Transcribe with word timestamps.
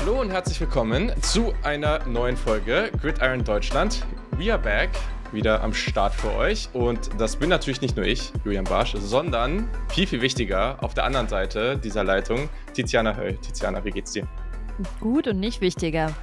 Hallo 0.00 0.18
und 0.18 0.30
herzlich 0.30 0.58
willkommen 0.58 1.12
zu 1.20 1.52
einer 1.62 2.06
neuen 2.06 2.34
Folge 2.34 2.90
Gridiron 3.02 3.44
Deutschland. 3.44 4.02
We 4.30 4.50
are 4.50 4.58
back, 4.60 4.88
wieder 5.30 5.62
am 5.62 5.74
Start 5.74 6.14
für 6.14 6.34
euch. 6.36 6.70
Und 6.72 7.10
das 7.18 7.36
bin 7.36 7.50
natürlich 7.50 7.82
nicht 7.82 7.96
nur 7.96 8.06
ich, 8.06 8.32
Julian 8.42 8.64
Barsch, 8.64 8.94
sondern 8.98 9.68
viel, 9.90 10.06
viel 10.06 10.22
wichtiger 10.22 10.82
auf 10.82 10.94
der 10.94 11.04
anderen 11.04 11.28
Seite 11.28 11.76
dieser 11.76 12.02
Leitung, 12.02 12.48
Tiziana 12.72 13.14
Höll. 13.14 13.36
Tiziana, 13.36 13.84
wie 13.84 13.90
geht's 13.90 14.12
dir? 14.12 14.26
Gut 15.00 15.28
und 15.28 15.38
nicht 15.38 15.60
wichtiger. 15.60 16.14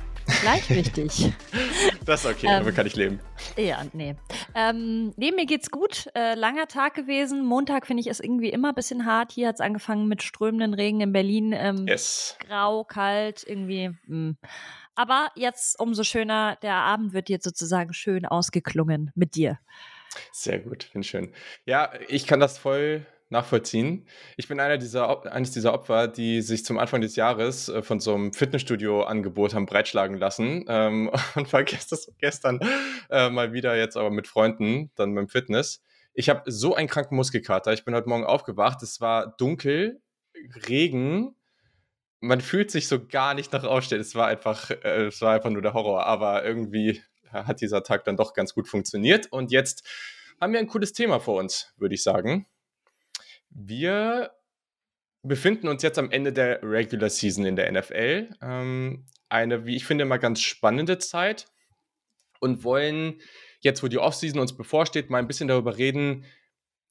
Gleich 0.42 0.68
wichtig. 0.72 1.32
das 2.06 2.26
ist 2.26 2.32
okay, 2.32 2.48
ähm, 2.48 2.54
damit 2.62 2.76
kann 2.76 2.88
ich 2.88 2.96
leben. 2.96 3.20
Ja, 3.58 3.84
nee. 3.94 4.16
Ähm, 4.60 5.14
nee, 5.18 5.32
mir 5.32 5.46
geht's 5.46 5.70
gut. 5.70 6.10
Äh, 6.16 6.34
langer 6.34 6.68
Tag 6.68 6.96
gewesen. 6.96 7.46
Montag 7.46 7.86
finde 7.86 8.02
ich 8.02 8.08
es 8.08 8.20
irgendwie 8.20 8.50
immer 8.50 8.70
ein 8.70 8.76
bisschen 8.76 9.06
hart. 9.06 9.32
Hier 9.32 9.50
hat 9.50 9.56
es 9.56 9.62
angefangen 9.62 10.08
mit 10.08 10.24
strömenden 10.24 10.74
Regen 10.74 11.00
in 11.00 11.14
Berlin. 11.14 11.54
Ähm, 11.54 11.86
yes. 11.88 12.36
Grau, 12.40 12.84
kalt, 12.84 13.44
irgendwie. 13.46 13.90
Mh. 13.90 13.96
Hm. 14.08 14.38
Aber 14.96 15.30
jetzt 15.36 15.80
umso 15.80 16.04
schöner. 16.04 16.58
Der 16.64 16.74
Abend 16.74 17.14
wird 17.14 17.30
jetzt 17.30 17.44
sozusagen 17.44 17.94
schön 17.94 18.26
ausgeklungen 18.26 19.12
mit 19.14 19.36
dir. 19.36 19.60
Sehr 20.32 20.58
gut, 20.58 20.86
finde 20.86 21.08
schön. 21.08 21.34
Ja, 21.66 21.92
ich 22.08 22.26
kann 22.26 22.40
das 22.40 22.58
voll 22.58 23.06
nachvollziehen. 23.30 24.08
Ich 24.38 24.48
bin 24.48 24.60
einer 24.60 24.78
dieser, 24.78 25.26
eines 25.32 25.52
dieser 25.52 25.74
Opfer, 25.74 26.08
die 26.08 26.42
sich 26.42 26.64
zum 26.64 26.78
Anfang 26.78 27.02
des 27.02 27.16
Jahres 27.16 27.70
äh, 27.70 27.82
von 27.82 28.00
so 28.00 28.14
einem 28.14 28.34
Fitnessstudio-Angebot 28.34 29.54
haben 29.54 29.66
breitschlagen 29.66 30.18
lassen 30.18 30.66
ähm, 30.68 31.12
und 31.36 31.52
war 31.52 31.64
gestern, 31.64 32.00
gestern 32.20 32.60
äh, 33.10 33.30
mal 33.30 33.54
wieder 33.54 33.76
jetzt 33.76 33.98
aber 33.98 34.12
mit 34.12 34.28
Freunden, 34.28 34.92
dann 34.96 35.14
beim 35.14 35.28
Fitness. 35.28 35.82
Ich 36.14 36.30
habe 36.30 36.50
so 36.50 36.74
einen 36.74 36.88
kranken 36.88 37.16
Muskelkater. 37.16 37.74
Ich 37.74 37.86
bin 37.86 37.94
heute 37.94 38.10
Morgen 38.10 38.26
aufgewacht. 38.26 38.82
Es 38.82 39.02
war 39.02 39.36
dunkel, 39.38 40.02
Regen. 40.68 41.36
Man 42.20 42.42
fühlt 42.42 42.72
sich 42.72 42.88
so 42.88 43.06
gar 43.06 43.36
nicht 43.36 43.54
nach 43.54 43.64
Aufstehen. 43.64 44.02
Es 44.02 44.16
war 44.16 44.28
einfach, 44.28 44.72
äh, 44.72 45.06
es 45.06 45.22
war 45.22 45.36
einfach 45.36 45.52
nur 45.52 45.62
der 45.62 45.74
Horror. 45.74 46.06
Aber 46.06 46.44
irgendwie 46.44 47.04
hat 47.32 47.62
dieser 47.62 47.84
Tag 47.84 48.06
dann 48.06 48.18
doch 48.18 48.34
ganz 48.34 48.54
gut 48.54 48.68
funktioniert. 48.68 49.32
Und 49.32 49.52
jetzt 49.52 49.88
haben 50.42 50.54
wir 50.54 50.60
ein 50.60 50.68
cooles 50.68 50.94
Thema 50.94 51.20
vor 51.20 51.40
uns, 51.40 51.74
würde 51.78 51.96
ich 51.96 52.04
sagen. 52.04 52.48
Wir 53.60 54.34
befinden 55.24 55.68
uns 55.68 55.82
jetzt 55.82 55.98
am 55.98 56.12
Ende 56.12 56.32
der 56.32 56.62
Regular 56.62 57.10
Season 57.10 57.44
in 57.44 57.56
der 57.56 57.72
NFL. 57.72 58.30
Ähm, 58.40 59.08
eine, 59.30 59.66
wie 59.66 59.76
ich 59.76 59.84
finde, 59.84 60.06
mal 60.06 60.18
ganz 60.18 60.42
spannende 60.42 61.00
Zeit 61.00 61.48
und 62.40 62.64
wollen 62.64 63.20
jetzt, 63.62 63.82
wo 63.82 63.88
die 63.88 63.98
Offseason 63.98 64.40
uns 64.40 64.56
bevorsteht, 64.56 65.10
mal 65.10 65.18
ein 65.18 65.28
bisschen 65.28 65.48
darüber 65.48 65.80
reden, 65.80 66.26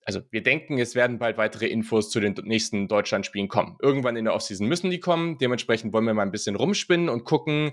also 0.07 0.21
wir 0.31 0.41
denken, 0.41 0.79
es 0.79 0.95
werden 0.95 1.19
bald 1.19 1.37
weitere 1.37 1.67
Infos 1.67 2.11
zu 2.11 2.21
den 2.21 2.35
nächsten 2.45 2.87
Deutschlandspielen 2.87 3.49
kommen. 3.49 3.77
Irgendwann 3.83 4.15
in 4.15 4.25
der 4.25 4.35
Offseason 4.35 4.69
müssen 4.69 4.89
die 4.89 5.01
kommen. 5.01 5.37
Dementsprechend 5.39 5.93
wollen 5.93 6.05
wir 6.05 6.15
mal 6.15 6.23
ein 6.23 6.31
bisschen 6.31 6.55
rumspinnen 6.55 7.09
und 7.09 7.25
gucken, 7.25 7.73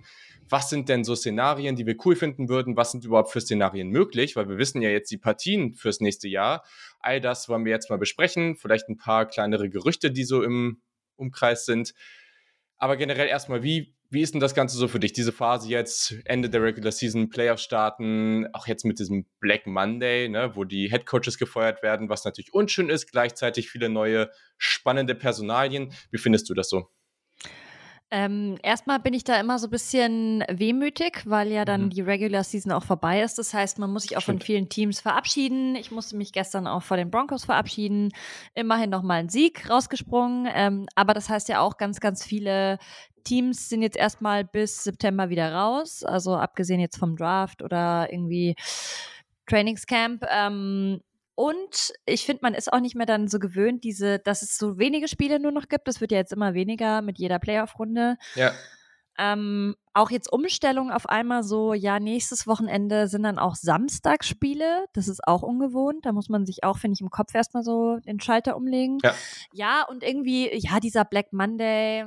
was 0.50 0.72
sind 0.72 0.89
denn 0.89 1.04
so 1.04 1.16
Szenarien, 1.16 1.76
die 1.76 1.86
wir 1.86 1.95
cool 2.04 2.16
finden 2.16 2.50
würden? 2.50 2.76
Was 2.76 2.92
sind 2.92 3.06
überhaupt 3.06 3.30
für 3.30 3.39
Szenarien 3.39 3.89
möglich? 3.89 4.36
Weil 4.36 4.50
wir 4.50 4.58
wissen 4.58 4.81
ja 4.81 4.89
jetzt 4.89 5.11
die 5.11 5.20
Partien 5.20 5.76
fürs 5.76 6.00
nächste 6.00 6.28
Jahr. 6.28 6.64
All 7.00 7.22
das 7.22 7.50
wollen 7.50 7.66
wir 7.66 7.72
jetzt 7.72 7.92
mal 7.92 8.00
besprechen. 8.00 8.56
Vielleicht 8.56 8.89
ein 8.89 8.98
paar 8.98 9.28
kleinere 9.28 9.70
Gerüchte, 9.70 10.09
die 10.09 10.23
so 10.23 10.42
im 10.42 10.81
Umkreis 11.16 11.67
sind. 11.67 11.94
Aber 12.78 12.98
generell 12.98 13.28
erstmal, 13.28 13.61
wie 13.61 13.94
wie 14.14 14.22
ist 14.22 14.33
denn 14.33 14.39
das 14.39 14.53
Ganze 14.53 14.78
so 14.78 14.88
für 14.88 15.00
dich? 15.00 15.14
Diese 15.14 15.31
Phase 15.31 15.67
jetzt, 15.67 16.16
Ende 16.25 16.50
der 16.50 16.61
Regular 16.61 16.92
Season, 16.92 17.30
Playoffs 17.30 17.64
starten, 17.64 18.47
auch 18.53 18.67
jetzt 18.67 18.86
mit 18.86 19.00
diesem 19.00 19.25
Black 19.39 19.66
Monday, 19.66 20.30
ne, 20.30 20.55
wo 20.55 20.64
die 20.64 20.89
Head 20.89 21.05
Coaches 21.05 21.38
gefeuert 21.38 21.81
werden, 21.81 22.09
was 22.09 22.23
natürlich 22.23 22.53
unschön 22.53 22.89
ist, 22.89 23.11
gleichzeitig 23.11 23.70
viele 23.70 23.89
neue 23.89 24.30
spannende 24.58 25.16
Personalien. 25.16 25.92
Wie 26.11 26.20
findest 26.20 26.50
du 26.50 26.53
das 26.53 26.70
so? 26.70 26.89
Ähm, 28.12 28.58
erstmal 28.62 29.00
bin 29.00 29.14
ich 29.14 29.23
da 29.23 29.40
immer 29.40 29.58
so 29.58 29.68
ein 29.68 29.72
bisschen 29.72 30.44
wehmütig, 30.48 31.23
weil 31.26 31.52
ja 31.52 31.66
dann 31.66 31.86
mhm. 31.86 31.90
die 31.90 32.02
Regular 32.02 32.44
Season 32.44 32.72
auch 32.72 32.84
vorbei 32.84 33.22
ist. 33.22 33.40
Das 33.40 33.54
heißt, 33.54 33.80
man 33.80 33.92
muss 33.92 34.04
sich 34.04 34.16
auch 34.16 34.22
Stimmt. 34.22 34.42
von 34.42 34.45
vielen 34.45 34.70
Teams 34.70 35.00
verabschieden. 35.00 35.76
Ich 35.76 35.89
musste 35.89 36.16
mich 36.16 36.32
gestern 36.32 36.67
auch 36.67 36.83
vor 36.83 36.98
den 36.98 37.10
Broncos 37.10 37.45
verabschieden. 37.45 38.11
Immerhin 38.54 38.92
nochmal 38.92 39.20
ein 39.20 39.30
Sieg 39.30 39.67
rausgesprungen. 39.67 40.48
Ähm, 40.54 40.86
aber 40.94 41.16
das 41.16 41.27
heißt 41.30 41.50
ja 41.50 41.60
auch, 41.61 41.77
ganz, 41.77 42.00
ganz 42.00 42.23
viele 42.23 42.77
Teams 43.23 43.70
sind 43.70 43.82
jetzt 43.82 43.98
erstmal 43.98 44.44
bis 44.44 44.83
September 44.83 45.30
wieder 45.30 45.52
raus. 45.52 46.04
Also 46.04 46.36
abgesehen 46.36 46.80
jetzt 46.80 46.98
vom 46.98 47.16
Draft 47.16 47.64
oder 47.64 48.11
irgendwie 48.11 48.56
Trainingscamp. 49.48 50.23
Ähm, 50.30 51.02
und 51.36 51.94
ich 52.05 52.26
finde, 52.26 52.42
man 52.44 52.54
ist 52.54 52.71
auch 52.71 52.80
nicht 52.80 52.95
mehr 52.95 53.05
dann 53.05 53.27
so 53.27 53.39
gewöhnt, 53.39 53.83
diese, 53.83 54.20
dass 54.20 54.44
es 54.44 54.58
so 54.58 54.77
wenige 54.77 55.08
Spiele 55.08 55.39
nur 55.39 55.52
noch 55.52 55.67
gibt. 55.67 55.88
Das 55.88 55.99
wird 55.99 56.11
ja 56.11 56.20
jetzt 56.20 56.33
immer 56.33 56.54
weniger 56.54 57.02
mit 57.02 57.17
jeder 57.17 57.39
Playoff-Runde. 57.39 58.17
Ja. 58.36 58.52
Ähm, 59.17 59.76
auch 59.94 60.10
jetzt 60.10 60.32
Umstellung 60.32 60.92
auf 60.92 61.08
einmal 61.08 61.44
so, 61.44 61.73
ja, 61.73 61.99
nächstes 61.99 62.48
Wochenende 62.48 63.08
sind 63.08 63.23
dann 63.23 63.39
auch 63.39 63.55
Samstagsspiele. 63.55 64.86
Das 64.94 65.08
ist 65.08 65.27
auch 65.27 65.44
ungewohnt. 65.44 66.05
Da 66.05 66.11
muss 66.11 66.30
man 66.30 66.45
sich 66.45 66.64
auch, 66.64 66.77
finde 66.77 66.95
ich, 66.95 67.02
im 67.02 67.10
Kopf 67.10 67.33
erstmal 67.33 67.64
so 67.64 67.98
den 67.98 68.20
Schalter 68.20 68.55
umlegen. 68.55 69.00
Ja. 69.04 69.14
ja, 69.54 69.86
und 69.88 70.04
irgendwie, 70.04 70.50
ja, 70.54 70.80
dieser 70.80 71.05
Black 71.05 71.32
Monday, 71.32 72.05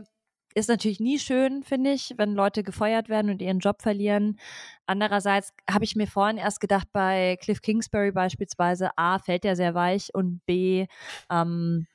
ist 0.56 0.69
natürlich 0.71 1.00
nie 1.00 1.19
schön, 1.19 1.62
finde 1.62 1.93
ich, 1.93 2.15
wenn 2.17 2.33
Leute 2.34 2.62
gefeuert 2.62 3.11
werden 3.11 3.31
und 3.31 3.43
ihren 3.43 3.59
Job 3.59 3.83
verlieren. 3.83 4.39
Andererseits 4.87 5.53
habe 5.71 5.84
ich 5.84 5.97
mir 5.97 6.06
vorhin 6.06 6.39
erst 6.39 6.61
gedacht, 6.61 6.89
bei 6.93 7.37
Cliff 7.43 7.61
Kingsbury 7.61 8.11
beispielsweise, 8.11 8.97
A, 8.97 9.19
fällt 9.19 9.44
er 9.44 9.55
sehr 9.55 9.75
weich 9.75 10.15
und 10.15 10.41
B, 10.47 10.87
ähm, 11.31 11.87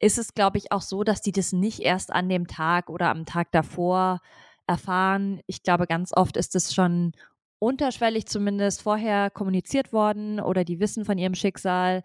ist 0.00 0.18
es, 0.18 0.34
glaube 0.34 0.58
ich, 0.58 0.72
auch 0.72 0.82
so, 0.82 1.04
dass 1.04 1.20
die 1.22 1.30
das 1.30 1.52
nicht 1.52 1.80
erst 1.80 2.12
an 2.12 2.28
dem 2.28 2.48
Tag 2.48 2.90
oder 2.90 3.10
am 3.10 3.26
Tag 3.26 3.52
davor 3.52 4.18
erfahren. 4.66 5.40
Ich 5.46 5.62
glaube, 5.62 5.86
ganz 5.86 6.12
oft 6.12 6.36
ist 6.36 6.56
es 6.56 6.74
schon 6.74 7.12
unterschwellig 7.60 8.26
zumindest 8.26 8.82
vorher 8.82 9.30
kommuniziert 9.30 9.92
worden 9.92 10.40
oder 10.40 10.64
die 10.64 10.80
wissen 10.80 11.04
von 11.04 11.16
ihrem 11.16 11.34
Schicksal. 11.34 12.02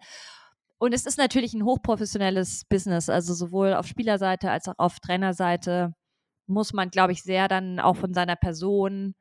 Und 0.78 0.92
es 0.92 1.06
ist 1.06 1.18
natürlich 1.18 1.54
ein 1.54 1.64
hochprofessionelles 1.64 2.64
Business, 2.68 3.08
also 3.08 3.32
sowohl 3.32 3.74
auf 3.74 3.86
Spielerseite 3.86 4.50
als 4.50 4.68
auch 4.68 4.74
auf 4.76 5.00
Trainerseite 5.00 5.94
muss 6.46 6.72
man, 6.72 6.90
glaube 6.90 7.12
ich, 7.12 7.22
sehr 7.22 7.48
dann 7.48 7.80
auch 7.80 7.96
von 7.96 8.14
seiner 8.14 8.36
Person 8.36 9.14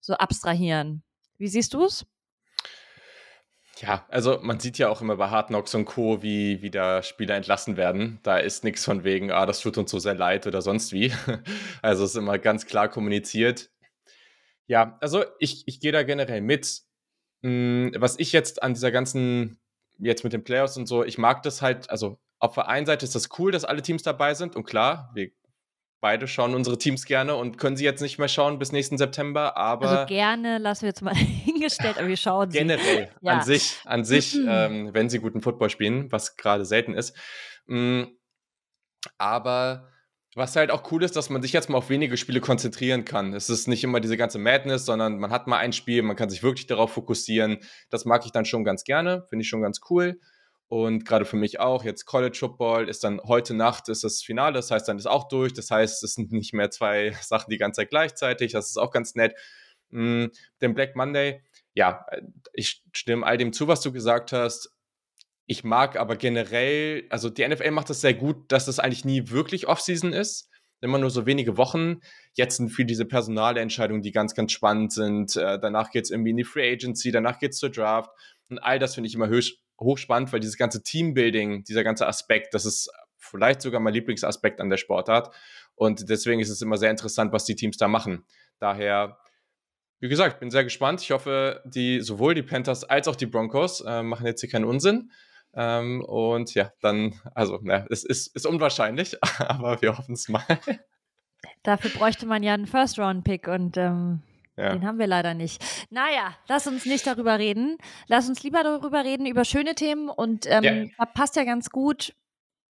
so 0.00 0.14
abstrahieren. 0.14 1.04
Wie 1.38 1.48
siehst 1.48 1.74
du 1.74 1.84
es? 1.84 2.06
Ja, 3.80 4.06
also 4.08 4.38
man 4.40 4.60
sieht 4.60 4.78
ja 4.78 4.88
auch 4.88 5.00
immer 5.00 5.16
bei 5.16 5.28
Hard 5.30 5.48
Knocks 5.48 5.74
und 5.74 5.84
Co., 5.84 6.22
wie, 6.22 6.62
wie 6.62 6.70
da 6.70 7.02
Spieler 7.02 7.34
entlassen 7.34 7.76
werden. 7.76 8.20
Da 8.22 8.38
ist 8.38 8.62
nichts 8.62 8.84
von 8.84 9.02
wegen, 9.02 9.32
ah, 9.32 9.46
das 9.46 9.60
tut 9.60 9.76
uns 9.78 9.90
so 9.90 9.98
sehr 9.98 10.14
leid 10.14 10.46
oder 10.46 10.62
sonst 10.62 10.92
wie. 10.92 11.12
Also 11.82 12.04
es 12.04 12.10
ist 12.10 12.16
immer 12.16 12.38
ganz 12.38 12.66
klar 12.66 12.88
kommuniziert. 12.88 13.70
Ja, 14.66 14.96
also 15.00 15.24
ich, 15.38 15.64
ich 15.66 15.80
gehe 15.80 15.92
da 15.92 16.02
generell 16.02 16.40
mit. 16.40 16.82
Hm, 17.42 17.92
was 17.96 18.18
ich 18.18 18.32
jetzt 18.32 18.62
an 18.62 18.74
dieser 18.74 18.90
ganzen 18.92 19.58
jetzt 19.98 20.24
mit 20.24 20.32
den 20.32 20.44
Playoffs 20.44 20.76
und 20.76 20.86
so, 20.86 21.04
ich 21.04 21.18
mag 21.18 21.42
das 21.42 21.62
halt, 21.62 21.90
also 21.90 22.18
auf 22.38 22.54
der 22.54 22.68
einen 22.68 22.86
Seite 22.86 23.04
ist 23.04 23.14
das 23.14 23.28
cool, 23.38 23.52
dass 23.52 23.64
alle 23.64 23.82
Teams 23.82 24.02
dabei 24.02 24.34
sind 24.34 24.56
und 24.56 24.64
klar, 24.64 25.10
wir 25.14 25.30
beide 26.04 26.28
schauen 26.28 26.54
unsere 26.54 26.76
Teams 26.76 27.06
gerne 27.06 27.34
und 27.34 27.56
können 27.56 27.78
sie 27.78 27.84
jetzt 27.84 28.02
nicht 28.02 28.18
mehr 28.18 28.28
schauen 28.28 28.58
bis 28.58 28.72
nächsten 28.72 28.98
September, 28.98 29.56
aber. 29.56 29.88
Also 29.88 30.06
gerne 30.06 30.58
lassen 30.58 30.82
wir 30.82 30.88
jetzt 30.88 31.00
mal 31.00 31.14
hingestellt, 31.44 31.96
aber 31.96 32.08
wir 32.08 32.18
schauen 32.18 32.50
sie. 32.50 32.58
Generell, 32.58 33.08
ja. 33.22 33.32
an 33.32 33.42
sich, 33.42 33.78
an 33.86 34.04
sich, 34.04 34.36
ähm, 34.46 34.90
wenn 34.92 35.08
sie 35.08 35.18
guten 35.18 35.40
Football 35.40 35.70
spielen, 35.70 36.12
was 36.12 36.36
gerade 36.36 36.66
selten 36.66 36.92
ist. 36.92 37.16
Mm, 37.66 38.02
aber 39.16 39.88
was 40.36 40.56
halt 40.56 40.70
auch 40.70 40.90
cool 40.90 41.02
ist, 41.02 41.16
dass 41.16 41.30
man 41.30 41.42
sich 41.42 41.52
jetzt 41.52 41.68
mal 41.68 41.78
auf 41.78 41.90
wenige 41.90 42.16
Spiele 42.16 42.40
konzentrieren 42.40 43.04
kann. 43.04 43.32
Es 43.34 43.50
ist 43.50 43.68
nicht 43.68 43.84
immer 43.84 44.00
diese 44.00 44.16
ganze 44.16 44.38
Madness, 44.38 44.84
sondern 44.84 45.18
man 45.18 45.30
hat 45.30 45.46
mal 45.46 45.58
ein 45.58 45.72
Spiel, 45.72 46.02
man 46.02 46.16
kann 46.16 46.30
sich 46.30 46.42
wirklich 46.42 46.66
darauf 46.66 46.92
fokussieren. 46.92 47.58
Das 47.90 48.04
mag 48.04 48.24
ich 48.26 48.32
dann 48.32 48.44
schon 48.44 48.64
ganz 48.64 48.84
gerne, 48.84 49.24
finde 49.28 49.42
ich 49.42 49.48
schon 49.48 49.62
ganz 49.62 49.80
cool. 49.90 50.20
Und 50.68 51.04
gerade 51.04 51.24
für 51.24 51.36
mich 51.36 51.60
auch, 51.60 51.84
jetzt 51.84 52.06
College 52.06 52.36
Football 52.38 52.88
ist 52.88 53.04
dann 53.04 53.20
heute 53.20 53.54
Nacht 53.54 53.88
ist 53.88 54.02
das 54.02 54.22
Finale, 54.22 54.54
das 54.54 54.70
heißt, 54.70 54.88
dann 54.88 54.98
ist 54.98 55.06
auch 55.06 55.28
durch. 55.28 55.52
Das 55.52 55.70
heißt, 55.70 56.02
es 56.02 56.14
sind 56.14 56.32
nicht 56.32 56.52
mehr 56.52 56.70
zwei 56.70 57.12
Sachen 57.22 57.50
die 57.50 57.58
ganze 57.58 57.82
Zeit 57.82 57.90
gleichzeitig. 57.90 58.52
Das 58.52 58.70
ist 58.70 58.76
auch 58.76 58.90
ganz 58.90 59.14
nett. 59.14 59.34
Mm, 59.90 60.26
den 60.60 60.74
Black 60.74 60.96
Monday, 60.96 61.42
ja, 61.74 62.06
ich 62.52 62.82
stimme 62.92 63.26
all 63.26 63.38
dem 63.38 63.52
zu, 63.52 63.68
was 63.68 63.82
du 63.82 63.92
gesagt 63.92 64.32
hast. 64.32 64.70
Ich 65.46 65.64
mag 65.64 65.96
aber 65.96 66.16
generell, 66.16 67.04
also 67.10 67.28
die 67.28 67.46
NFL 67.46 67.70
macht 67.70 67.90
das 67.90 68.00
sehr 68.00 68.14
gut, 68.14 68.50
dass 68.50 68.64
das 68.64 68.78
eigentlich 68.78 69.04
nie 69.04 69.30
wirklich 69.30 69.66
Offseason 69.66 70.12
ist. 70.12 70.48
Immer 70.80 70.98
nur 70.98 71.10
so 71.10 71.26
wenige 71.26 71.56
Wochen. 71.56 72.00
Jetzt 72.34 72.56
sind 72.56 72.70
viel 72.70 72.84
diese 72.84 73.04
Personalentscheidungen, 73.04 74.02
die 74.02 74.12
ganz, 74.12 74.34
ganz 74.34 74.52
spannend 74.52 74.92
sind. 74.92 75.36
Äh, 75.36 75.58
danach 75.58 75.90
geht 75.90 76.04
es 76.04 76.10
irgendwie 76.10 76.30
in 76.30 76.36
die 76.36 76.44
Free 76.44 76.70
Agency, 76.72 77.10
danach 77.10 77.38
geht 77.38 77.52
es 77.52 77.58
zur 77.58 77.70
Draft. 77.70 78.10
Und 78.50 78.58
all 78.58 78.78
das 78.78 78.94
finde 78.94 79.08
ich 79.08 79.14
immer 79.14 79.28
höchst, 79.28 79.58
hochspannend, 79.80 80.32
weil 80.32 80.40
dieses 80.40 80.56
ganze 80.56 80.82
Teambuilding, 80.82 81.64
dieser 81.64 81.84
ganze 81.84 82.06
Aspekt, 82.06 82.54
das 82.54 82.64
ist 82.64 82.90
vielleicht 83.18 83.62
sogar 83.62 83.80
mein 83.80 83.94
Lieblingsaspekt 83.94 84.60
an 84.60 84.68
der 84.68 84.76
Sportart. 84.76 85.34
Und 85.74 86.08
deswegen 86.08 86.40
ist 86.40 86.50
es 86.50 86.60
immer 86.60 86.76
sehr 86.76 86.90
interessant, 86.90 87.32
was 87.32 87.44
die 87.44 87.56
Teams 87.56 87.76
da 87.76 87.88
machen. 87.88 88.24
Daher 88.58 89.18
wie 90.00 90.08
gesagt, 90.08 90.38
bin 90.38 90.50
sehr 90.50 90.64
gespannt. 90.64 91.00
Ich 91.00 91.12
hoffe, 91.12 91.62
die, 91.64 92.02
sowohl 92.02 92.34
die 92.34 92.42
Panthers 92.42 92.84
als 92.84 93.08
auch 93.08 93.16
die 93.16 93.24
Broncos 93.24 93.80
äh, 93.80 94.02
machen 94.02 94.26
jetzt 94.26 94.42
hier 94.42 94.50
keinen 94.50 94.66
Unsinn. 94.66 95.10
Ähm, 95.56 96.04
und 96.04 96.54
ja, 96.54 96.72
dann, 96.80 97.14
also, 97.34 97.60
na, 97.62 97.86
es 97.90 98.04
ist, 98.04 98.34
ist 98.34 98.46
unwahrscheinlich, 98.46 99.16
aber 99.38 99.80
wir 99.82 99.96
hoffen 99.96 100.14
es 100.14 100.28
mal. 100.28 100.44
Dafür 101.62 101.90
bräuchte 101.90 102.26
man 102.26 102.42
ja 102.42 102.54
einen 102.54 102.66
First-Round-Pick 102.66 103.48
und 103.48 103.76
ähm, 103.76 104.22
ja. 104.56 104.72
den 104.72 104.86
haben 104.86 104.98
wir 104.98 105.06
leider 105.06 105.34
nicht. 105.34 105.64
Naja, 105.90 106.34
lass 106.48 106.66
uns 106.66 106.86
nicht 106.86 107.06
darüber 107.06 107.38
reden. 107.38 107.78
Lass 108.06 108.28
uns 108.28 108.42
lieber 108.42 108.62
darüber 108.62 109.04
reden, 109.04 109.26
über 109.26 109.44
schöne 109.44 109.74
Themen 109.74 110.08
und 110.08 110.46
ähm, 110.48 110.90
ja. 110.98 111.06
passt 111.06 111.36
ja 111.36 111.44
ganz 111.44 111.70
gut. 111.70 112.14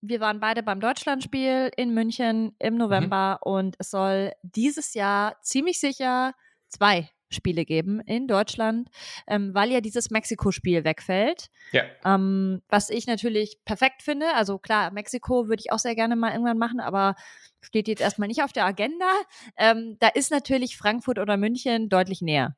Wir 0.01 0.21
waren 0.21 0.39
beide 0.39 0.63
beim 0.63 0.81
Deutschlandspiel 0.81 1.71
in 1.77 1.95
München 1.95 2.55
im 2.59 2.77
November 2.77 3.41
mhm. 3.45 3.53
und 3.53 3.77
es 3.79 3.91
soll 3.91 4.33
dieses 4.43 4.93
Jahr 4.95 5.41
ziemlich 5.41 5.81
sicher 5.81 6.35
zwei 6.69 7.09
Spiele 7.35 7.65
geben 7.65 8.01
in 8.01 8.27
Deutschland, 8.27 8.89
ähm, 9.27 9.55
weil 9.55 9.71
ja 9.71 9.81
dieses 9.81 10.11
Mexiko-Spiel 10.11 10.85
wegfällt. 10.85 11.51
Ja. 11.73 11.85
Ähm, 12.05 12.63
was 12.69 12.91
ich 12.91 13.07
natürlich 13.07 13.59
perfekt 13.65 14.03
finde. 14.03 14.35
Also 14.35 14.59
klar, 14.59 14.91
Mexiko 14.93 15.49
würde 15.49 15.61
ich 15.61 15.73
auch 15.73 15.79
sehr 15.79 15.95
gerne 15.95 16.17
mal 16.17 16.33
irgendwann 16.33 16.59
machen, 16.59 16.81
aber 16.81 17.15
steht 17.61 17.89
jetzt 17.89 18.01
erstmal 18.01 18.29
nicht 18.29 18.43
auf 18.43 18.53
der 18.53 18.65
Agenda. 18.65 19.11
Ähm, 19.57 19.97
da 20.01 20.09
ist 20.09 20.31
natürlich 20.31 20.77
Frankfurt 20.77 21.19
oder 21.19 21.37
München 21.37 21.89
deutlich 21.89 22.23
näher. 22.23 22.57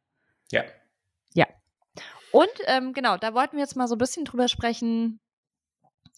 Ja. 0.53 0.65
Ja. 1.35 1.47
Und 2.33 2.51
ähm, 2.67 2.93
genau, 2.93 3.17
da 3.17 3.35
wollten 3.35 3.57
wir 3.57 3.63
jetzt 3.63 3.77
mal 3.77 3.89
so 3.89 3.95
ein 3.95 3.99
bisschen 3.99 4.25
drüber 4.25 4.49
sprechen, 4.49 5.21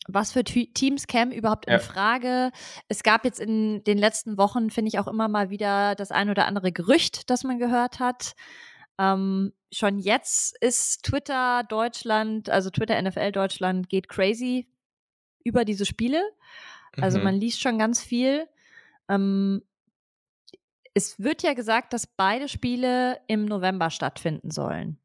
was 0.06 0.32
für 0.32 0.44
Teams 0.44 1.06
kämen 1.06 1.32
überhaupt 1.32 1.66
in 1.66 1.72
ja. 1.72 1.78
Frage? 1.78 2.50
Es 2.88 3.02
gab 3.02 3.24
jetzt 3.24 3.40
in 3.40 3.84
den 3.84 3.98
letzten 3.98 4.38
Wochen, 4.38 4.70
finde 4.70 4.88
ich, 4.88 4.98
auch 4.98 5.08
immer 5.08 5.28
mal 5.28 5.50
wieder 5.50 5.94
das 5.94 6.10
ein 6.10 6.30
oder 6.30 6.46
andere 6.46 6.72
Gerücht, 6.72 7.28
das 7.30 7.44
man 7.44 7.58
gehört 7.58 7.98
hat. 7.98 8.34
Ähm, 8.98 9.52
schon 9.70 9.98
jetzt 9.98 10.56
ist 10.62 11.04
Twitter 11.04 11.62
Deutschland, 11.68 12.48
also 12.50 12.70
Twitter 12.70 13.00
NFL 13.00 13.32
Deutschland 13.32 13.88
geht 13.88 14.08
crazy 14.08 14.68
über 15.44 15.64
diese 15.64 15.84
Spiele. 15.84 16.22
Also 16.96 17.18
mhm. 17.18 17.24
man 17.24 17.34
liest 17.34 17.60
schon 17.60 17.78
ganz 17.78 18.02
viel. 18.02 18.48
Ähm, 19.08 19.62
es 20.94 21.18
wird 21.20 21.42
ja 21.42 21.54
gesagt, 21.54 21.92
dass 21.92 22.06
beide 22.06 22.48
Spiele 22.48 23.20
im 23.28 23.44
November 23.44 23.90
stattfinden 23.90 24.50
sollen. 24.50 24.98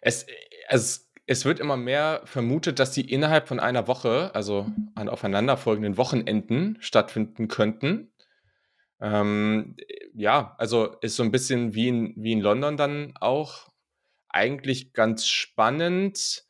Es, 0.00 0.26
es 0.68 1.07
es 1.30 1.44
wird 1.44 1.60
immer 1.60 1.76
mehr 1.76 2.22
vermutet, 2.24 2.78
dass 2.78 2.92
die 2.92 3.12
innerhalb 3.12 3.48
von 3.48 3.60
einer 3.60 3.86
Woche, 3.86 4.34
also 4.34 4.66
an 4.94 5.10
aufeinanderfolgenden 5.10 5.98
Wochenenden, 5.98 6.78
stattfinden 6.80 7.48
könnten. 7.48 8.10
Ähm, 8.98 9.76
ja, 10.14 10.54
also 10.56 10.96
ist 11.02 11.16
so 11.16 11.22
ein 11.22 11.30
bisschen 11.30 11.74
wie 11.74 11.88
in, 11.88 12.14
wie 12.16 12.32
in 12.32 12.40
London 12.40 12.78
dann 12.78 13.12
auch 13.20 13.68
eigentlich 14.30 14.94
ganz 14.94 15.26
spannend. 15.26 16.44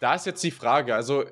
Da 0.00 0.14
ist 0.14 0.24
jetzt 0.24 0.42
die 0.42 0.52
Frage, 0.52 0.94
also 0.94 1.26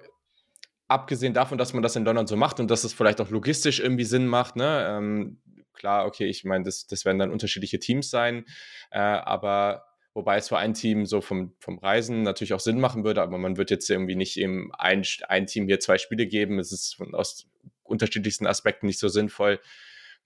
abgesehen 0.86 1.32
davon, 1.32 1.56
dass 1.56 1.72
man 1.72 1.82
das 1.82 1.96
in 1.96 2.04
London 2.04 2.26
so 2.26 2.36
macht 2.36 2.60
und 2.60 2.70
dass 2.70 2.84
es 2.84 2.92
vielleicht 2.92 3.22
auch 3.22 3.30
logistisch 3.30 3.80
irgendwie 3.80 4.04
Sinn 4.04 4.26
macht, 4.26 4.54
ne? 4.54 4.86
Ähm, 4.86 5.40
klar, 5.72 6.04
okay, 6.04 6.26
ich 6.26 6.44
meine, 6.44 6.64
das, 6.64 6.86
das 6.86 7.06
werden 7.06 7.18
dann 7.18 7.32
unterschiedliche 7.32 7.78
Teams 7.78 8.10
sein, 8.10 8.44
äh, 8.90 8.98
aber 8.98 9.86
Wobei 10.16 10.38
es 10.38 10.48
für 10.48 10.56
ein 10.56 10.72
Team 10.72 11.04
so 11.04 11.20
vom, 11.20 11.52
vom 11.58 11.78
Reisen 11.78 12.22
natürlich 12.22 12.54
auch 12.54 12.60
Sinn 12.60 12.80
machen 12.80 13.04
würde, 13.04 13.20
aber 13.20 13.36
man 13.36 13.58
wird 13.58 13.70
jetzt 13.70 13.90
irgendwie 13.90 14.16
nicht 14.16 14.38
eben 14.38 14.74
ein, 14.74 15.02
ein 15.28 15.46
Team 15.46 15.66
hier 15.66 15.78
zwei 15.78 15.98
Spiele 15.98 16.26
geben. 16.26 16.58
Es 16.58 16.72
ist 16.72 16.98
aus 17.12 17.46
unterschiedlichsten 17.82 18.46
Aspekten 18.46 18.86
nicht 18.86 18.98
so 18.98 19.08
sinnvoll. 19.08 19.60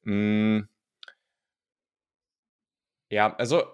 Hm. 0.05 0.69
Ja, 3.11 3.35
also 3.35 3.65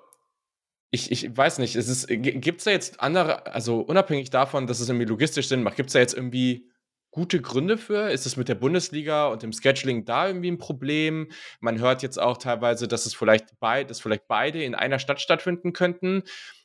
ich, 0.90 1.12
ich 1.12 1.36
weiß 1.36 1.58
nicht, 1.58 1.74
gibt 2.08 2.60
es 2.60 2.64
da 2.64 2.70
jetzt 2.70 2.98
andere, 3.02 3.44
also 3.52 3.80
unabhängig 3.80 4.30
davon, 4.30 4.66
dass 4.66 4.80
es 4.80 4.88
irgendwie 4.88 5.04
logistisch 5.04 5.48
Sinn 5.48 5.62
macht, 5.62 5.76
gibt 5.76 5.90
es 5.90 5.92
da 5.92 5.98
jetzt 5.98 6.14
irgendwie 6.14 6.70
gute 7.16 7.40
Gründe 7.40 7.78
für? 7.78 8.10
Ist 8.10 8.26
es 8.26 8.36
mit 8.36 8.46
der 8.48 8.56
Bundesliga 8.56 9.28
und 9.28 9.42
dem 9.42 9.50
Scheduling 9.50 10.04
da 10.04 10.26
irgendwie 10.26 10.50
ein 10.50 10.58
Problem? 10.58 11.30
Man 11.60 11.80
hört 11.80 12.02
jetzt 12.02 12.18
auch 12.20 12.36
teilweise, 12.36 12.88
dass 12.88 13.06
es 13.06 13.14
vielleicht, 13.14 13.58
beid, 13.58 13.88
dass 13.88 14.00
vielleicht 14.00 14.28
beide 14.28 14.62
in 14.62 14.74
einer 14.74 14.98
Stadt 14.98 15.22
stattfinden 15.22 15.72
könnten. 15.72 16.24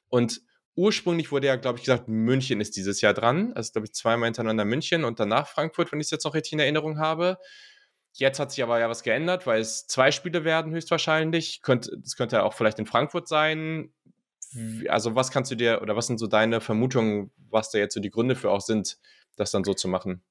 Und 0.09 0.41
ursprünglich 0.75 1.31
wurde 1.31 1.47
ja, 1.47 1.55
glaube 1.55 1.77
ich, 1.77 1.85
gesagt, 1.85 2.09
München 2.09 2.59
ist 2.59 2.75
dieses 2.75 2.99
Jahr 2.99 3.13
dran. 3.13 3.53
Also, 3.53 3.71
glaube 3.71 3.85
ich, 3.85 3.93
zweimal 3.93 4.27
hintereinander 4.27 4.65
München 4.65 5.05
und 5.05 5.21
danach 5.21 5.47
Frankfurt, 5.47 5.93
wenn 5.93 6.01
ich 6.01 6.07
es 6.07 6.11
jetzt 6.11 6.25
noch 6.25 6.33
richtig 6.33 6.51
in 6.51 6.59
Erinnerung 6.59 6.99
habe. 6.99 7.37
Jetzt 8.11 8.37
hat 8.41 8.51
sich 8.51 8.61
aber 8.61 8.77
ja 8.77 8.89
was 8.89 9.03
geändert, 9.03 9.47
weil 9.47 9.61
es 9.61 9.87
zwei 9.87 10.11
Spiele 10.11 10.43
werden 10.43 10.73
höchstwahrscheinlich. 10.73 11.61
Es 12.03 12.17
könnte 12.17 12.43
auch 12.43 12.53
vielleicht 12.53 12.77
in 12.77 12.85
Frankfurt 12.85 13.29
sein. 13.29 13.93
Also 14.89 15.15
was 15.15 15.31
kannst 15.31 15.49
du 15.49 15.55
dir 15.55 15.81
oder 15.81 15.95
was 15.95 16.07
sind 16.07 16.19
so 16.19 16.27
deine 16.27 16.59
Vermutungen, 16.59 17.31
was 17.49 17.71
da 17.71 17.77
jetzt 17.77 17.93
so 17.93 18.01
die 18.01 18.09
Gründe 18.09 18.35
für 18.35 18.51
auch 18.51 18.59
sind, 18.59 18.97
das 19.37 19.51
dann 19.51 19.63
so 19.63 19.73
zu 19.73 19.87
machen? 19.87 20.21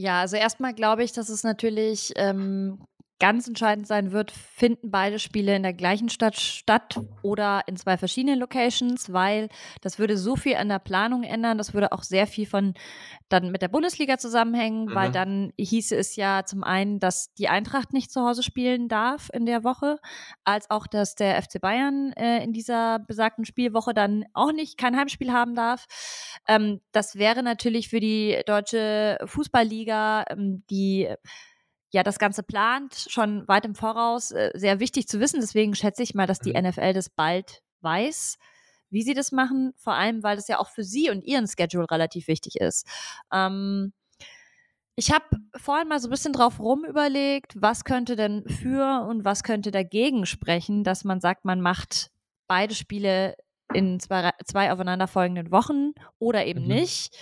Ja, 0.00 0.20
also 0.20 0.36
erstmal 0.36 0.74
glaube 0.74 1.02
ich, 1.02 1.10
dass 1.10 1.28
es 1.28 1.42
natürlich 1.42 2.12
ähm, 2.14 2.78
ganz 3.20 3.48
entscheidend 3.48 3.86
sein 3.86 4.12
wird, 4.12 4.30
finden 4.30 4.90
beide 4.90 5.18
Spiele 5.18 5.56
in 5.56 5.64
der 5.64 5.72
gleichen 5.72 6.08
Stadt 6.08 6.36
statt 6.36 7.00
oder 7.22 7.62
in 7.66 7.76
zwei 7.76 7.96
verschiedenen 7.96 8.38
Locations, 8.38 9.12
weil 9.12 9.48
das 9.80 9.98
würde 9.98 10.16
so 10.16 10.36
viel 10.36 10.56
an 10.56 10.68
der 10.68 10.78
Planung 10.78 11.24
ändern. 11.24 11.58
Das 11.58 11.74
würde 11.74 11.92
auch 11.92 12.04
sehr 12.04 12.26
viel 12.26 12.46
von 12.46 12.74
dann 13.28 13.50
mit 13.50 13.60
der 13.60 13.68
Bundesliga 13.68 14.18
zusammenhängen, 14.18 14.86
mhm. 14.86 14.94
weil 14.94 15.10
dann 15.10 15.52
hieße 15.58 15.96
es 15.96 16.14
ja 16.16 16.44
zum 16.44 16.62
einen, 16.62 17.00
dass 17.00 17.34
die 17.34 17.48
Eintracht 17.48 17.92
nicht 17.92 18.12
zu 18.12 18.22
Hause 18.22 18.42
spielen 18.42 18.88
darf 18.88 19.30
in 19.32 19.46
der 19.46 19.64
Woche, 19.64 19.98
als 20.44 20.70
auch, 20.70 20.86
dass 20.86 21.16
der 21.16 21.42
FC 21.42 21.60
Bayern 21.60 22.12
äh, 22.12 22.42
in 22.44 22.52
dieser 22.52 23.00
besagten 23.00 23.44
Spielwoche 23.44 23.94
dann 23.94 24.24
auch 24.32 24.52
nicht 24.52 24.78
kein 24.78 24.96
Heimspiel 24.96 25.32
haben 25.32 25.54
darf. 25.54 25.86
Ähm, 26.46 26.80
das 26.92 27.16
wäre 27.16 27.42
natürlich 27.42 27.88
für 27.88 28.00
die 28.00 28.40
deutsche 28.46 29.18
Fußballliga, 29.24 30.24
ähm, 30.30 30.62
die 30.70 31.08
ja 31.90 32.02
das 32.02 32.18
Ganze 32.18 32.42
plant, 32.42 32.94
schon 33.08 33.46
weit 33.48 33.64
im 33.64 33.74
Voraus, 33.74 34.30
äh, 34.30 34.50
sehr 34.54 34.80
wichtig 34.80 35.08
zu 35.08 35.20
wissen. 35.20 35.40
Deswegen 35.40 35.74
schätze 35.74 36.02
ich 36.02 36.14
mal, 36.14 36.26
dass 36.26 36.40
die 36.40 36.52
mhm. 36.52 36.68
NFL 36.68 36.92
das 36.92 37.08
bald 37.08 37.62
weiß, 37.80 38.38
wie 38.90 39.02
sie 39.02 39.14
das 39.14 39.32
machen. 39.32 39.72
Vor 39.76 39.94
allem, 39.94 40.22
weil 40.22 40.36
das 40.36 40.48
ja 40.48 40.58
auch 40.58 40.68
für 40.68 40.84
sie 40.84 41.10
und 41.10 41.24
ihren 41.24 41.46
Schedule 41.46 41.90
relativ 41.90 42.28
wichtig 42.28 42.56
ist. 42.56 42.86
Ähm, 43.32 43.92
ich 44.96 45.12
habe 45.12 45.24
vorhin 45.56 45.86
mal 45.86 46.00
so 46.00 46.08
ein 46.08 46.10
bisschen 46.10 46.32
drauf 46.32 46.58
rum 46.58 46.84
überlegt, 46.84 47.54
was 47.56 47.84
könnte 47.84 48.16
denn 48.16 48.44
für 48.48 49.06
und 49.08 49.24
was 49.24 49.44
könnte 49.44 49.70
dagegen 49.70 50.26
sprechen, 50.26 50.82
dass 50.82 51.04
man 51.04 51.20
sagt, 51.20 51.44
man 51.44 51.60
macht 51.60 52.10
beide 52.48 52.74
Spiele 52.74 53.36
in 53.72 54.00
zwei, 54.00 54.32
zwei 54.44 54.72
aufeinanderfolgenden 54.72 55.52
Wochen 55.52 55.92
oder 56.18 56.46
eben 56.46 56.62
mhm. 56.62 56.68
nicht. 56.68 57.16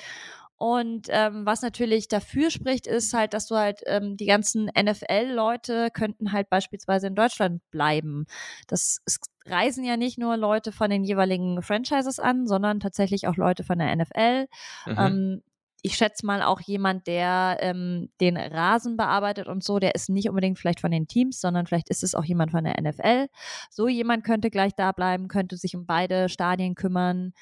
Und 0.58 1.08
ähm, 1.10 1.44
was 1.44 1.60
natürlich 1.60 2.08
dafür 2.08 2.50
spricht, 2.50 2.86
ist 2.86 3.12
halt, 3.12 3.34
dass 3.34 3.46
du 3.46 3.56
halt 3.56 3.82
ähm, 3.86 4.16
die 4.16 4.26
ganzen 4.26 4.66
NFL-Leute 4.66 5.90
könnten 5.92 6.32
halt 6.32 6.48
beispielsweise 6.48 7.08
in 7.08 7.14
Deutschland 7.14 7.60
bleiben. 7.70 8.24
Das 8.66 9.00
es 9.04 9.18
reisen 9.44 9.84
ja 9.84 9.96
nicht 9.96 10.18
nur 10.18 10.36
Leute 10.36 10.72
von 10.72 10.90
den 10.90 11.04
jeweiligen 11.04 11.62
Franchises 11.62 12.18
an, 12.18 12.46
sondern 12.46 12.80
tatsächlich 12.80 13.28
auch 13.28 13.36
Leute 13.36 13.64
von 13.64 13.78
der 13.78 13.94
NFL. 13.94 14.46
Mhm. 14.86 14.96
Ähm, 14.98 15.42
ich 15.82 15.96
schätze 15.96 16.26
mal 16.26 16.42
auch 16.42 16.60
jemand, 16.60 17.06
der 17.06 17.58
ähm, 17.60 18.08
den 18.20 18.36
Rasen 18.36 18.96
bearbeitet 18.96 19.46
und 19.46 19.62
so, 19.62 19.78
der 19.78 19.94
ist 19.94 20.08
nicht 20.08 20.28
unbedingt 20.28 20.58
vielleicht 20.58 20.80
von 20.80 20.90
den 20.90 21.06
Teams, 21.06 21.40
sondern 21.40 21.66
vielleicht 21.66 21.90
ist 21.90 22.02
es 22.02 22.14
auch 22.14 22.24
jemand 22.24 22.50
von 22.50 22.64
der 22.64 22.80
NFL. 22.80 23.28
So 23.70 23.86
jemand 23.86 24.24
könnte 24.24 24.50
gleich 24.50 24.74
da 24.74 24.90
bleiben, 24.92 25.28
könnte 25.28 25.56
sich 25.56 25.76
um 25.76 25.86
beide 25.86 26.28
Stadien 26.28 26.74
kümmern. 26.74 27.34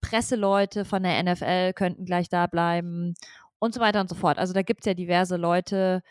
Presseleute 0.00 0.84
von 0.84 1.02
der 1.02 1.22
NFL 1.22 1.72
könnten 1.72 2.04
gleich 2.04 2.28
da 2.28 2.46
bleiben 2.46 3.14
und 3.58 3.74
so 3.74 3.80
weiter 3.80 4.00
und 4.00 4.08
so 4.08 4.14
fort. 4.14 4.38
Also 4.38 4.52
da 4.52 4.62
gibt 4.62 4.80
es 4.80 4.86
ja 4.86 4.94
diverse 4.94 5.36
Leute, 5.36 6.02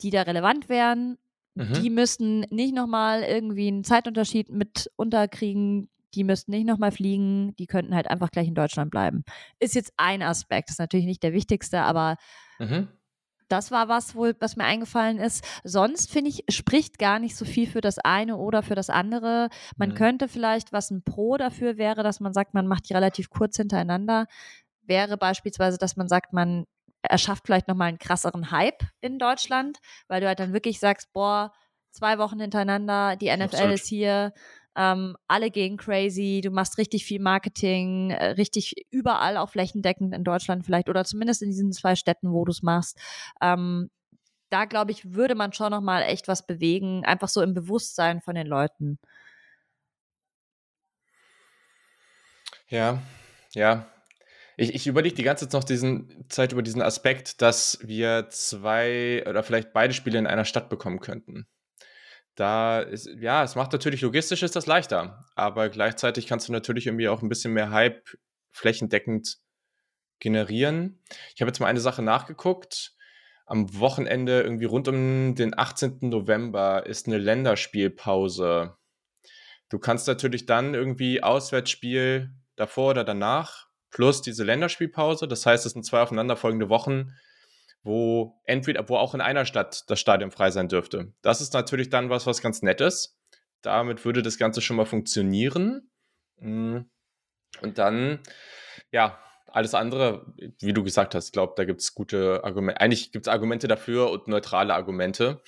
die 0.00 0.10
da 0.10 0.22
relevant 0.22 0.68
wären. 0.68 1.18
Mhm. 1.54 1.72
Die 1.74 1.90
müssten 1.90 2.40
nicht 2.50 2.74
nochmal 2.74 3.22
irgendwie 3.22 3.68
einen 3.68 3.84
Zeitunterschied 3.84 4.50
mit 4.50 4.90
unterkriegen. 4.96 5.88
Die 6.14 6.24
müssten 6.24 6.52
nicht 6.52 6.66
nochmal 6.66 6.92
fliegen. 6.92 7.54
Die 7.56 7.66
könnten 7.66 7.94
halt 7.94 8.08
einfach 8.08 8.30
gleich 8.30 8.48
in 8.48 8.54
Deutschland 8.54 8.90
bleiben. 8.90 9.24
Ist 9.58 9.74
jetzt 9.74 9.92
ein 9.96 10.22
Aspekt. 10.22 10.68
Das 10.68 10.74
ist 10.74 10.80
natürlich 10.80 11.06
nicht 11.06 11.22
der 11.22 11.32
wichtigste, 11.32 11.82
aber 11.82 12.16
mhm. 12.58 12.88
Das 13.48 13.70
war 13.70 13.88
was, 13.88 14.14
wo, 14.14 14.30
was 14.40 14.56
mir 14.56 14.64
eingefallen 14.64 15.18
ist. 15.18 15.44
Sonst 15.64 16.10
finde 16.10 16.30
ich, 16.30 16.44
spricht 16.48 16.98
gar 16.98 17.18
nicht 17.18 17.36
so 17.36 17.44
viel 17.44 17.66
für 17.66 17.80
das 17.80 17.98
eine 17.98 18.36
oder 18.36 18.62
für 18.62 18.74
das 18.74 18.90
andere. 18.90 19.48
Man 19.76 19.90
mhm. 19.90 19.94
könnte 19.94 20.28
vielleicht, 20.28 20.72
was 20.72 20.90
ein 20.90 21.02
Pro 21.02 21.36
dafür 21.36 21.78
wäre, 21.78 22.02
dass 22.02 22.20
man 22.20 22.32
sagt, 22.32 22.54
man 22.54 22.66
macht 22.66 22.88
die 22.88 22.94
relativ 22.94 23.30
kurz 23.30 23.56
hintereinander, 23.56 24.26
wäre 24.82 25.16
beispielsweise, 25.16 25.78
dass 25.78 25.96
man 25.96 26.08
sagt, 26.08 26.32
man 26.32 26.64
erschafft 27.02 27.46
vielleicht 27.46 27.68
nochmal 27.68 27.88
einen 27.88 27.98
krasseren 27.98 28.50
Hype 28.50 28.82
in 29.00 29.18
Deutschland, 29.18 29.78
weil 30.08 30.20
du 30.20 30.26
halt 30.26 30.40
dann 30.40 30.52
wirklich 30.52 30.80
sagst, 30.80 31.12
boah, 31.12 31.52
zwei 31.90 32.18
Wochen 32.18 32.40
hintereinander, 32.40 33.16
die 33.16 33.30
NFL 33.34 33.42
Absolut. 33.42 33.74
ist 33.74 33.86
hier, 33.86 34.32
ähm, 34.78 35.16
alle 35.26 35.50
gehen 35.50 35.76
crazy, 35.76 36.40
du 36.40 36.50
machst 36.50 36.78
richtig 36.78 37.04
viel 37.04 37.20
Marketing, 37.20 38.10
äh, 38.10 38.26
richtig 38.30 38.74
überall 38.90 39.36
auch 39.36 39.50
flächendeckend 39.50 40.14
in 40.14 40.22
Deutschland 40.22 40.64
vielleicht 40.64 40.88
oder 40.88 41.04
zumindest 41.04 41.42
in 41.42 41.50
diesen 41.50 41.72
zwei 41.72 41.96
Städten, 41.96 42.32
wo 42.32 42.44
du 42.44 42.52
es 42.52 42.62
machst. 42.62 42.96
Ähm, 43.42 43.90
da 44.50 44.66
glaube 44.66 44.92
ich, 44.92 45.14
würde 45.14 45.34
man 45.34 45.52
schon 45.52 45.72
noch 45.72 45.80
mal 45.80 46.02
echt 46.02 46.28
was 46.28 46.46
bewegen, 46.46 47.04
einfach 47.04 47.28
so 47.28 47.42
im 47.42 47.54
Bewusstsein 47.54 48.20
von 48.22 48.36
den 48.36 48.46
Leuten. 48.46 48.98
Ja, 52.68 53.02
ja. 53.54 53.86
Ich, 54.56 54.74
ich 54.74 54.86
überlege 54.86 55.14
die 55.16 55.22
ganze 55.24 55.48
Zeit 55.48 55.54
noch 55.54 55.64
diesen 55.64 56.24
Zeit 56.28 56.52
über 56.52 56.62
diesen 56.62 56.82
Aspekt, 56.82 57.42
dass 57.42 57.78
wir 57.82 58.28
zwei 58.30 59.24
oder 59.28 59.42
vielleicht 59.42 59.72
beide 59.72 59.94
Spiele 59.94 60.18
in 60.18 60.26
einer 60.26 60.44
Stadt 60.44 60.68
bekommen 60.68 61.00
könnten. 61.00 61.46
Da 62.38 62.78
ist, 62.78 63.10
ja, 63.18 63.42
es 63.42 63.56
macht 63.56 63.72
natürlich 63.72 64.00
logistisch 64.00 64.44
ist 64.44 64.54
das 64.54 64.66
leichter, 64.66 65.24
aber 65.34 65.68
gleichzeitig 65.70 66.28
kannst 66.28 66.46
du 66.46 66.52
natürlich 66.52 66.86
irgendwie 66.86 67.08
auch 67.08 67.20
ein 67.20 67.28
bisschen 67.28 67.52
mehr 67.52 67.72
Hype 67.72 68.08
flächendeckend 68.52 69.38
generieren. 70.20 71.02
Ich 71.34 71.40
habe 71.40 71.48
jetzt 71.48 71.58
mal 71.58 71.66
eine 71.66 71.80
Sache 71.80 72.00
nachgeguckt. 72.00 72.94
Am 73.44 73.76
Wochenende, 73.80 74.40
irgendwie 74.42 74.66
rund 74.66 74.86
um 74.86 75.34
den 75.34 75.58
18. 75.58 75.98
November, 76.02 76.86
ist 76.86 77.08
eine 77.08 77.18
Länderspielpause. 77.18 78.76
Du 79.68 79.80
kannst 79.80 80.06
natürlich 80.06 80.46
dann 80.46 80.74
irgendwie 80.74 81.24
Auswärtsspiel 81.24 82.30
davor 82.54 82.90
oder 82.90 83.02
danach 83.02 83.66
plus 83.90 84.22
diese 84.22 84.44
Länderspielpause. 84.44 85.26
Das 85.26 85.44
heißt, 85.44 85.66
es 85.66 85.72
sind 85.72 85.84
zwei 85.84 86.02
aufeinanderfolgende 86.02 86.68
Wochen, 86.68 87.16
wo 87.82 88.40
entweder, 88.44 88.88
wo 88.88 88.96
auch 88.96 89.14
in 89.14 89.20
einer 89.20 89.44
Stadt 89.44 89.84
das 89.88 90.00
Stadion 90.00 90.30
frei 90.30 90.50
sein 90.50 90.68
dürfte. 90.68 91.12
Das 91.22 91.40
ist 91.40 91.54
natürlich 91.54 91.90
dann 91.90 92.10
was, 92.10 92.26
was 92.26 92.42
ganz 92.42 92.62
Nettes. 92.62 93.18
Damit 93.62 94.04
würde 94.04 94.22
das 94.22 94.38
Ganze 94.38 94.60
schon 94.60 94.76
mal 94.76 94.86
funktionieren. 94.86 95.90
Mm. 96.38 96.80
Und 97.62 97.78
dann, 97.78 98.20
ja, 98.92 99.18
alles 99.46 99.74
andere, 99.74 100.32
wie 100.60 100.72
du 100.72 100.84
gesagt 100.84 101.14
hast, 101.14 101.26
ich 101.26 101.32
glaube, 101.32 101.54
da 101.56 101.64
gibt 101.64 101.80
es 101.80 101.94
gute 101.94 102.44
Argumente. 102.44 102.80
Eigentlich 102.80 103.12
gibt 103.12 103.26
es 103.26 103.32
Argumente 103.32 103.66
dafür 103.68 104.10
und 104.10 104.28
neutrale 104.28 104.74
Argumente. 104.74 105.42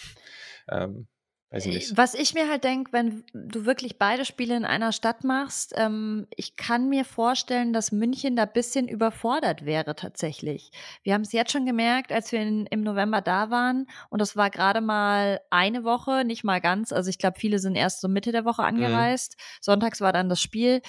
Ähm, 0.68 1.08
weiß 1.50 1.66
ich 1.66 1.74
nicht. 1.74 1.96
Was 1.96 2.14
ich 2.14 2.34
mir 2.34 2.48
halt 2.48 2.64
denke, 2.64 2.92
wenn 2.92 3.24
du 3.32 3.66
wirklich 3.66 3.98
beide 3.98 4.24
Spiele 4.24 4.56
in 4.56 4.64
einer 4.64 4.92
Stadt 4.92 5.24
machst, 5.24 5.74
ähm, 5.76 6.26
ich 6.36 6.56
kann 6.56 6.88
mir 6.88 7.04
vorstellen, 7.04 7.72
dass 7.72 7.92
München 7.92 8.36
da 8.36 8.44
ein 8.44 8.52
bisschen 8.52 8.88
überfordert 8.88 9.64
wäre 9.64 9.96
tatsächlich. 9.96 10.70
Wir 11.02 11.14
haben 11.14 11.22
es 11.22 11.32
jetzt 11.32 11.52
schon 11.52 11.66
gemerkt, 11.66 12.12
als 12.12 12.32
wir 12.32 12.40
in, 12.40 12.66
im 12.66 12.82
November 12.82 13.20
da 13.20 13.50
waren 13.50 13.86
und 14.10 14.20
das 14.20 14.36
war 14.36 14.50
gerade 14.50 14.80
mal 14.80 15.40
eine 15.50 15.84
Woche, 15.84 16.24
nicht 16.24 16.44
mal 16.44 16.60
ganz. 16.60 16.92
Also 16.92 17.10
ich 17.10 17.18
glaube, 17.18 17.38
viele 17.38 17.58
sind 17.58 17.74
erst 17.74 18.00
so 18.00 18.08
Mitte 18.08 18.32
der 18.32 18.44
Woche 18.44 18.62
mhm. 18.62 18.68
angereist. 18.68 19.36
Mhm. 19.36 19.42
Sonntags 19.60 20.00
war 20.00 20.12
dann 20.12 20.28
das 20.28 20.40
Spiel 20.40 20.82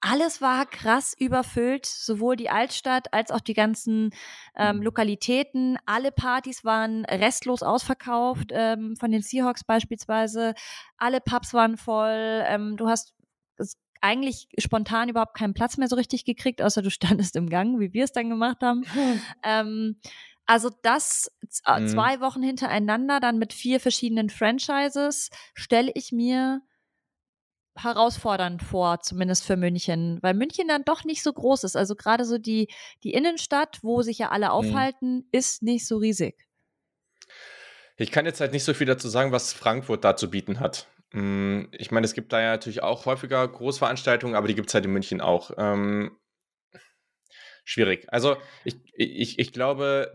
alles 0.00 0.40
war 0.40 0.66
krass 0.66 1.14
überfüllt, 1.18 1.86
sowohl 1.86 2.36
die 2.36 2.50
Altstadt 2.50 3.12
als 3.12 3.30
auch 3.30 3.40
die 3.40 3.54
ganzen 3.54 4.10
ähm, 4.56 4.76
mhm. 4.76 4.82
Lokalitäten. 4.82 5.78
Alle 5.86 6.12
Partys 6.12 6.64
waren 6.64 7.04
restlos 7.04 7.62
ausverkauft, 7.62 8.50
ähm, 8.52 8.96
von 8.96 9.10
den 9.10 9.22
Seahawks 9.22 9.64
beispielsweise. 9.64 10.54
Alle 10.98 11.20
Pubs 11.20 11.54
waren 11.54 11.76
voll. 11.76 12.44
Ähm, 12.46 12.76
du 12.76 12.88
hast 12.88 13.14
eigentlich 14.00 14.48
spontan 14.58 15.08
überhaupt 15.08 15.36
keinen 15.36 15.54
Platz 15.54 15.76
mehr 15.76 15.88
so 15.88 15.96
richtig 15.96 16.24
gekriegt, 16.24 16.62
außer 16.62 16.82
du 16.82 16.90
standest 16.90 17.36
im 17.36 17.48
Gang, 17.48 17.80
wie 17.80 17.92
wir 17.92 18.04
es 18.04 18.12
dann 18.12 18.30
gemacht 18.30 18.58
haben. 18.62 18.84
ähm, 19.42 19.96
also 20.46 20.70
das 20.82 21.30
äh, 21.66 21.80
mhm. 21.80 21.88
zwei 21.88 22.20
Wochen 22.20 22.42
hintereinander, 22.42 23.18
dann 23.20 23.38
mit 23.38 23.52
vier 23.52 23.80
verschiedenen 23.80 24.30
Franchises, 24.30 25.30
stelle 25.54 25.90
ich 25.94 26.12
mir 26.12 26.62
herausfordernd 27.76 28.62
vor, 28.62 29.00
zumindest 29.00 29.44
für 29.44 29.56
München, 29.56 30.18
weil 30.22 30.34
München 30.34 30.68
dann 30.68 30.84
doch 30.84 31.04
nicht 31.04 31.22
so 31.22 31.32
groß 31.32 31.64
ist. 31.64 31.76
Also 31.76 31.94
gerade 31.94 32.24
so 32.24 32.38
die, 32.38 32.68
die 33.04 33.12
Innenstadt, 33.12 33.78
wo 33.82 34.02
sich 34.02 34.18
ja 34.18 34.30
alle 34.30 34.46
mhm. 34.46 34.52
aufhalten, 34.52 35.14
mhm. 35.16 35.24
ist 35.32 35.62
nicht 35.62 35.86
so 35.86 35.98
riesig. 35.98 36.46
Ich 37.96 38.10
kann 38.10 38.26
jetzt 38.26 38.40
halt 38.40 38.52
nicht 38.52 38.64
so 38.64 38.74
viel 38.74 38.86
dazu 38.86 39.08
sagen, 39.08 39.32
was 39.32 39.52
Frankfurt 39.52 40.04
da 40.04 40.16
zu 40.16 40.30
bieten 40.30 40.60
hat. 40.60 40.88
Mm, 41.12 41.64
ich 41.72 41.90
meine, 41.90 42.04
es 42.04 42.14
gibt 42.14 42.32
da 42.32 42.40
ja 42.40 42.50
natürlich 42.50 42.82
auch 42.82 43.06
häufiger 43.06 43.46
Großveranstaltungen, 43.48 44.36
aber 44.36 44.48
die 44.48 44.54
gibt 44.54 44.68
es 44.68 44.74
halt 44.74 44.84
in 44.84 44.92
München 44.92 45.20
auch. 45.20 45.50
Ähm, 45.56 46.18
schwierig. 47.64 48.06
Also 48.12 48.36
ich, 48.64 48.76
ich, 48.94 49.38
ich 49.38 49.52
glaube, 49.52 50.12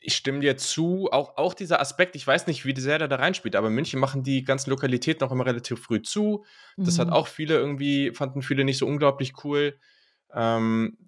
ich 0.00 0.14
stimme 0.14 0.40
dir 0.40 0.56
zu, 0.56 1.08
auch, 1.10 1.36
auch 1.36 1.54
dieser 1.54 1.80
Aspekt, 1.80 2.14
ich 2.14 2.26
weiß 2.26 2.46
nicht, 2.46 2.64
wie 2.64 2.78
sehr 2.78 2.98
der 2.98 3.08
da 3.08 3.16
reinspielt, 3.16 3.56
aber 3.56 3.68
in 3.68 3.74
München 3.74 3.98
machen 3.98 4.22
die 4.22 4.44
ganzen 4.44 4.70
Lokalitäten 4.70 5.26
auch 5.26 5.32
immer 5.32 5.46
relativ 5.46 5.80
früh 5.80 6.02
zu. 6.02 6.44
Das 6.76 6.96
mhm. 6.96 7.02
hat 7.02 7.10
auch 7.10 7.26
viele 7.26 7.56
irgendwie, 7.56 8.12
fanden 8.12 8.42
viele 8.42 8.64
nicht 8.64 8.78
so 8.78 8.86
unglaublich 8.86 9.44
cool. 9.44 9.78
Ähm, 10.32 10.98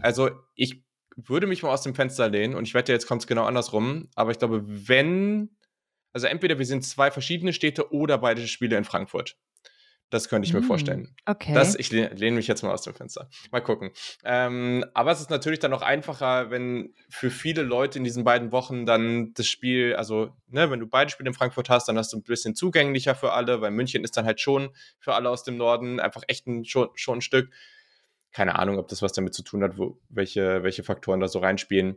also 0.00 0.30
ich 0.54 0.84
würde 1.16 1.46
mich 1.46 1.62
mal 1.62 1.70
aus 1.70 1.82
dem 1.82 1.94
Fenster 1.94 2.28
lehnen 2.28 2.54
und 2.54 2.66
ich 2.66 2.74
wette, 2.74 2.92
jetzt 2.92 3.06
kommt 3.06 3.22
es 3.22 3.26
genau 3.26 3.44
andersrum, 3.44 4.08
aber 4.14 4.30
ich 4.30 4.38
glaube, 4.38 4.62
wenn, 4.66 5.56
also 6.12 6.26
entweder 6.26 6.58
wir 6.58 6.66
sind 6.66 6.84
zwei 6.84 7.10
verschiedene 7.10 7.52
Städte 7.52 7.92
oder 7.92 8.18
beide 8.18 8.46
Spiele 8.46 8.76
in 8.76 8.84
Frankfurt. 8.84 9.36
Das 10.12 10.28
könnte 10.28 10.46
ich 10.46 10.52
mir 10.52 10.60
mm, 10.60 10.64
vorstellen. 10.64 11.16
Okay. 11.24 11.54
Das, 11.54 11.74
ich 11.74 11.90
lehne, 11.90 12.08
lehne 12.08 12.36
mich 12.36 12.46
jetzt 12.46 12.62
mal 12.62 12.70
aus 12.70 12.82
dem 12.82 12.92
Fenster. 12.92 13.30
Mal 13.50 13.62
gucken. 13.62 13.92
Ähm, 14.24 14.84
aber 14.92 15.10
es 15.10 15.22
ist 15.22 15.30
natürlich 15.30 15.58
dann 15.58 15.70
noch 15.70 15.80
einfacher, 15.80 16.50
wenn 16.50 16.92
für 17.08 17.30
viele 17.30 17.62
Leute 17.62 17.96
in 17.96 18.04
diesen 18.04 18.22
beiden 18.22 18.52
Wochen 18.52 18.84
dann 18.84 19.32
das 19.32 19.46
Spiel, 19.46 19.96
also 19.96 20.28
ne, 20.48 20.70
wenn 20.70 20.80
du 20.80 20.86
beide 20.86 21.10
Spiele 21.10 21.28
in 21.30 21.34
Frankfurt 21.34 21.70
hast, 21.70 21.88
dann 21.88 21.96
hast 21.96 22.12
du 22.12 22.18
ein 22.18 22.22
bisschen 22.24 22.54
zugänglicher 22.54 23.14
für 23.14 23.32
alle, 23.32 23.62
weil 23.62 23.70
München 23.70 24.04
ist 24.04 24.14
dann 24.14 24.26
halt 24.26 24.38
schon 24.38 24.76
für 24.98 25.14
alle 25.14 25.30
aus 25.30 25.44
dem 25.44 25.56
Norden 25.56 25.98
einfach 25.98 26.24
echt 26.28 26.46
ein, 26.46 26.66
schon, 26.66 26.90
schon 26.94 27.18
ein 27.18 27.22
Stück. 27.22 27.48
Keine 28.32 28.58
Ahnung, 28.58 28.78
ob 28.78 28.88
das 28.88 29.00
was 29.00 29.14
damit 29.14 29.32
zu 29.32 29.42
tun 29.42 29.62
hat, 29.62 29.78
wo, 29.78 29.98
welche, 30.10 30.62
welche 30.62 30.82
Faktoren 30.82 31.20
da 31.20 31.28
so 31.28 31.38
reinspielen. 31.38 31.96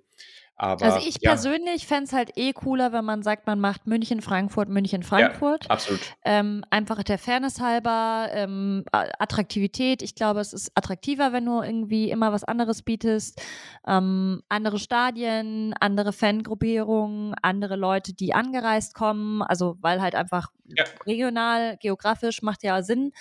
Aber, 0.58 0.86
also 0.86 1.06
ich 1.06 1.18
ja. 1.22 1.32
persönlich 1.32 1.86
fände 1.86 2.06
es 2.06 2.14
halt 2.14 2.38
eh 2.38 2.54
cooler, 2.54 2.94
wenn 2.94 3.04
man 3.04 3.24
sagt, 3.24 3.46
man 3.46 3.60
macht 3.60 3.88
München, 3.88 4.22
Frankfurt, 4.22 4.70
München, 4.70 5.04
Frankfurt. 5.04 5.66
Ja, 5.66 5.70
absolut. 5.70 6.00
Ähm, 6.24 6.64
einfach 6.70 7.04
der 7.04 7.18
Fairness 7.18 7.60
halber, 7.60 8.30
ähm, 8.32 8.86
Attraktivität. 8.92 10.02
Ich 10.02 10.16
glaube, 10.16 10.40
es 10.40 10.54
ist 10.54 10.72
attraktiver, 10.74 11.34
wenn 11.34 11.46
du 11.46 11.62
irgendwie 11.62 12.10
immer 12.10 12.32
was 12.32 12.46
anderes 12.46 12.84
bietest. 12.84 13.42
Ähm, 13.86 14.44
andere 14.48 14.80
Stadien, 14.80 15.74
andere 15.82 16.14
Fangruppierungen, 16.14 17.36
andere 17.42 17.76
Leute, 17.76 18.14
die 18.14 18.34
angereist 18.34 18.94
kommen. 18.96 19.42
Also 19.42 19.78
weil 19.82 20.02
halt 20.02 20.16
einfach 20.16 20.52
ja. 20.68 20.86
regional, 21.06 21.76
geografisch 21.82 22.42
macht 22.42 22.64
ja 22.64 22.82
Sinn. 22.82 23.12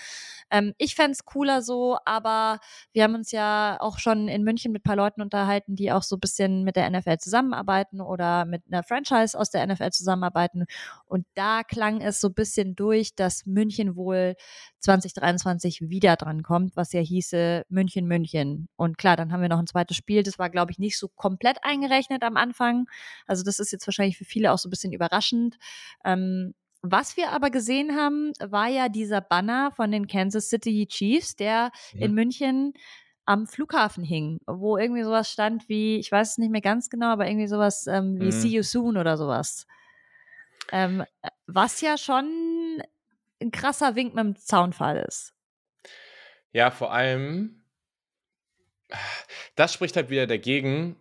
Ähm, 0.50 0.74
ich 0.78 0.94
fände 0.94 1.12
es 1.12 1.24
cooler 1.24 1.62
so, 1.62 1.98
aber 2.04 2.58
wir 2.92 3.04
haben 3.04 3.14
uns 3.14 3.32
ja 3.32 3.76
auch 3.80 3.98
schon 3.98 4.28
in 4.28 4.44
München 4.44 4.72
mit 4.72 4.80
ein 4.80 4.84
paar 4.84 4.96
Leuten 4.96 5.22
unterhalten, 5.22 5.76
die 5.76 5.92
auch 5.92 6.02
so 6.02 6.16
ein 6.16 6.20
bisschen 6.20 6.64
mit 6.64 6.76
der 6.76 6.90
NFL 6.90 7.18
zusammenarbeiten 7.18 8.00
oder 8.00 8.44
mit 8.44 8.62
einer 8.70 8.82
Franchise 8.82 9.38
aus 9.38 9.50
der 9.50 9.66
NFL 9.66 9.90
zusammenarbeiten. 9.90 10.64
Und 11.06 11.26
da 11.34 11.62
klang 11.62 12.00
es 12.00 12.20
so 12.20 12.28
ein 12.28 12.34
bisschen 12.34 12.76
durch, 12.76 13.14
dass 13.14 13.46
München 13.46 13.96
wohl 13.96 14.34
2023 14.80 15.88
wieder 15.88 16.16
dran 16.16 16.42
kommt, 16.42 16.76
was 16.76 16.92
ja 16.92 17.00
hieße 17.00 17.64
München, 17.68 18.06
München. 18.06 18.68
Und 18.76 18.98
klar, 18.98 19.16
dann 19.16 19.32
haben 19.32 19.42
wir 19.42 19.48
noch 19.48 19.58
ein 19.58 19.66
zweites 19.66 19.96
Spiel. 19.96 20.22
Das 20.22 20.38
war, 20.38 20.50
glaube 20.50 20.72
ich, 20.72 20.78
nicht 20.78 20.98
so 20.98 21.08
komplett 21.08 21.58
eingerechnet 21.62 22.22
am 22.22 22.36
Anfang. 22.36 22.86
Also 23.26 23.42
das 23.42 23.58
ist 23.58 23.72
jetzt 23.72 23.86
wahrscheinlich 23.86 24.18
für 24.18 24.24
viele 24.24 24.52
auch 24.52 24.58
so 24.58 24.68
ein 24.68 24.70
bisschen 24.70 24.92
überraschend. 24.92 25.56
Ähm, 26.04 26.54
was 26.86 27.16
wir 27.16 27.30
aber 27.30 27.48
gesehen 27.48 27.96
haben, 27.96 28.32
war 28.40 28.68
ja 28.68 28.90
dieser 28.90 29.22
Banner 29.22 29.72
von 29.74 29.90
den 29.90 30.06
Kansas 30.06 30.50
City 30.50 30.86
Chiefs, 30.86 31.34
der 31.34 31.70
ja. 31.92 32.00
in 32.06 32.12
München 32.12 32.74
am 33.24 33.46
Flughafen 33.46 34.04
hing, 34.04 34.38
wo 34.46 34.76
irgendwie 34.76 35.02
sowas 35.02 35.30
stand 35.30 35.66
wie, 35.70 35.96
ich 35.96 36.12
weiß 36.12 36.32
es 36.32 36.38
nicht 36.38 36.50
mehr 36.50 36.60
ganz 36.60 36.90
genau, 36.90 37.06
aber 37.06 37.26
irgendwie 37.26 37.46
sowas 37.46 37.86
ähm, 37.86 38.20
wie 38.20 38.26
mhm. 38.26 38.30
See 38.30 38.48
You 38.48 38.62
Soon 38.62 38.98
oder 38.98 39.16
sowas. 39.16 39.66
Ähm, 40.72 41.04
was 41.46 41.80
ja 41.80 41.96
schon 41.96 42.82
ein 43.40 43.50
krasser 43.50 43.94
Wink 43.94 44.14
mit 44.14 44.24
dem 44.24 44.36
Zaunfall 44.36 44.98
ist. 45.08 45.32
Ja, 46.52 46.70
vor 46.70 46.92
allem, 46.92 47.64
das 49.56 49.72
spricht 49.72 49.96
halt 49.96 50.10
wieder 50.10 50.26
dagegen, 50.26 50.96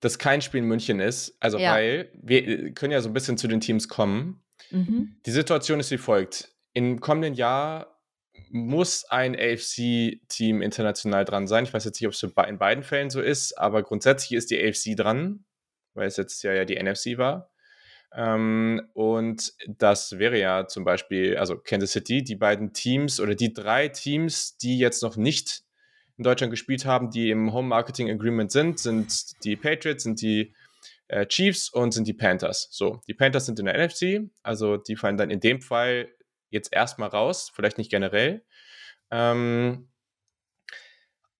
dass 0.00 0.18
kein 0.18 0.42
Spiel 0.42 0.60
in 0.62 0.66
München 0.66 0.98
ist. 0.98 1.36
Also, 1.38 1.58
ja. 1.58 1.74
weil 1.74 2.10
wir 2.14 2.46
äh, 2.46 2.70
können 2.72 2.92
ja 2.92 3.00
so 3.00 3.08
ein 3.08 3.12
bisschen 3.12 3.38
zu 3.38 3.46
den 3.46 3.60
Teams 3.60 3.88
kommen. 3.88 4.41
Mhm. 4.72 5.16
Die 5.24 5.30
Situation 5.30 5.80
ist 5.80 5.90
wie 5.90 5.98
folgt. 5.98 6.52
Im 6.72 7.00
kommenden 7.00 7.34
Jahr 7.34 8.00
muss 8.50 9.04
ein 9.04 9.34
AFC-Team 9.34 10.62
international 10.62 11.24
dran 11.24 11.46
sein. 11.46 11.64
Ich 11.64 11.72
weiß 11.72 11.84
jetzt 11.84 12.00
nicht, 12.00 12.06
ob 12.06 12.14
es 12.14 12.22
in 12.22 12.58
beiden 12.58 12.82
Fällen 12.82 13.10
so 13.10 13.20
ist, 13.20 13.58
aber 13.58 13.82
grundsätzlich 13.82 14.32
ist 14.32 14.50
die 14.50 14.62
AFC 14.62 14.96
dran, 14.96 15.44
weil 15.94 16.06
es 16.06 16.16
jetzt 16.16 16.42
ja, 16.42 16.52
ja 16.52 16.64
die 16.64 16.82
NFC 16.82 17.18
war. 17.18 17.50
Ähm, 18.14 18.82
und 18.92 19.52
das 19.66 20.18
wäre 20.18 20.38
ja 20.38 20.66
zum 20.66 20.84
Beispiel, 20.84 21.36
also 21.36 21.56
Kansas 21.56 21.92
City, 21.92 22.22
die 22.22 22.36
beiden 22.36 22.72
Teams 22.72 23.20
oder 23.20 23.34
die 23.34 23.52
drei 23.52 23.88
Teams, 23.88 24.56
die 24.58 24.78
jetzt 24.78 25.02
noch 25.02 25.16
nicht 25.16 25.62
in 26.18 26.24
Deutschland 26.24 26.50
gespielt 26.50 26.84
haben, 26.84 27.10
die 27.10 27.30
im 27.30 27.52
Home 27.52 27.68
Marketing 27.68 28.10
Agreement 28.10 28.52
sind, 28.52 28.78
sind 28.78 29.42
die 29.44 29.56
Patriots, 29.56 30.04
sind 30.04 30.20
die 30.20 30.54
äh, 31.12 31.26
Chiefs 31.26 31.68
und 31.68 31.92
sind 31.92 32.08
die 32.08 32.14
Panthers. 32.14 32.68
So, 32.70 33.00
die 33.06 33.14
Panthers 33.14 33.46
sind 33.46 33.58
in 33.58 33.66
der 33.66 33.78
NFC, 33.78 34.30
also 34.42 34.78
die 34.78 34.96
fallen 34.96 35.18
dann 35.18 35.30
in 35.30 35.40
dem 35.40 35.60
Fall 35.60 36.08
jetzt 36.48 36.72
erstmal 36.72 37.10
raus, 37.10 37.52
vielleicht 37.54 37.76
nicht 37.78 37.90
generell. 37.90 38.44
Ähm, 39.10 39.90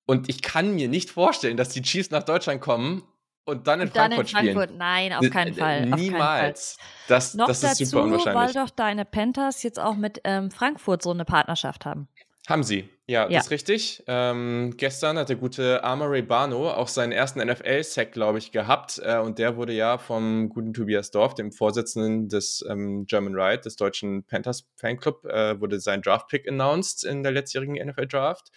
und 0.06 0.28
ich 0.28 0.42
kann 0.42 0.74
mir 0.74 0.88
nicht 0.88 1.10
vorstellen, 1.10 1.56
dass 1.56 1.70
die 1.70 1.80
Chiefs 1.80 2.10
nach 2.10 2.22
Deutschland 2.22 2.60
kommen 2.60 3.02
und 3.44 3.66
dann 3.66 3.80
in 3.80 3.88
und 3.88 3.94
Frankfurt 3.94 4.18
dann 4.18 4.26
in 4.26 4.26
Frankfurt. 4.26 4.64
spielen. 4.64 4.78
Nein, 4.78 5.12
auf 5.14 5.30
keinen 5.30 5.54
Fall. 5.54 5.86
Niemals. 5.86 6.74
Fall. 6.74 6.86
Das, 7.08 7.34
Noch 7.34 7.46
das 7.46 7.62
ist 7.62 7.64
dazu, 7.64 7.84
super 7.86 8.04
unwahrscheinlich. 8.04 8.54
Weil 8.54 8.64
doch 8.64 8.70
deine 8.70 9.04
Panthers 9.06 9.62
jetzt 9.62 9.80
auch 9.80 9.96
mit 9.96 10.20
ähm, 10.24 10.50
Frankfurt 10.50 11.02
so 11.02 11.10
eine 11.10 11.24
Partnerschaft 11.24 11.86
haben. 11.86 12.08
Haben 12.48 12.64
sie, 12.64 12.88
ja, 13.06 13.28
ja. 13.28 13.36
das 13.36 13.44
ist 13.44 13.50
richtig. 13.52 14.02
Ähm, 14.08 14.74
gestern 14.76 15.16
hat 15.16 15.28
der 15.28 15.36
gute 15.36 15.84
Amory 15.84 16.22
Barno 16.22 16.70
auch 16.70 16.88
seinen 16.88 17.12
ersten 17.12 17.40
NFL-Sack, 17.40 18.10
glaube 18.10 18.38
ich, 18.38 18.50
gehabt. 18.50 19.00
Äh, 19.04 19.18
und 19.18 19.38
der 19.38 19.56
wurde 19.56 19.72
ja 19.72 19.96
vom 19.96 20.48
guten 20.48 20.72
Tobias 20.72 21.12
Dorf, 21.12 21.34
dem 21.34 21.52
Vorsitzenden 21.52 22.28
des 22.28 22.64
ähm, 22.68 23.06
German 23.06 23.34
Ride, 23.34 23.62
des 23.62 23.76
deutschen 23.76 24.24
Panthers 24.24 24.68
Fanclub, 24.74 25.24
äh, 25.26 25.60
wurde 25.60 25.78
sein 25.78 26.02
Draft-Pick 26.02 26.48
announced 26.48 27.04
in 27.04 27.22
der 27.22 27.30
letztjährigen 27.30 27.74
NFL-Draft. 27.74 28.50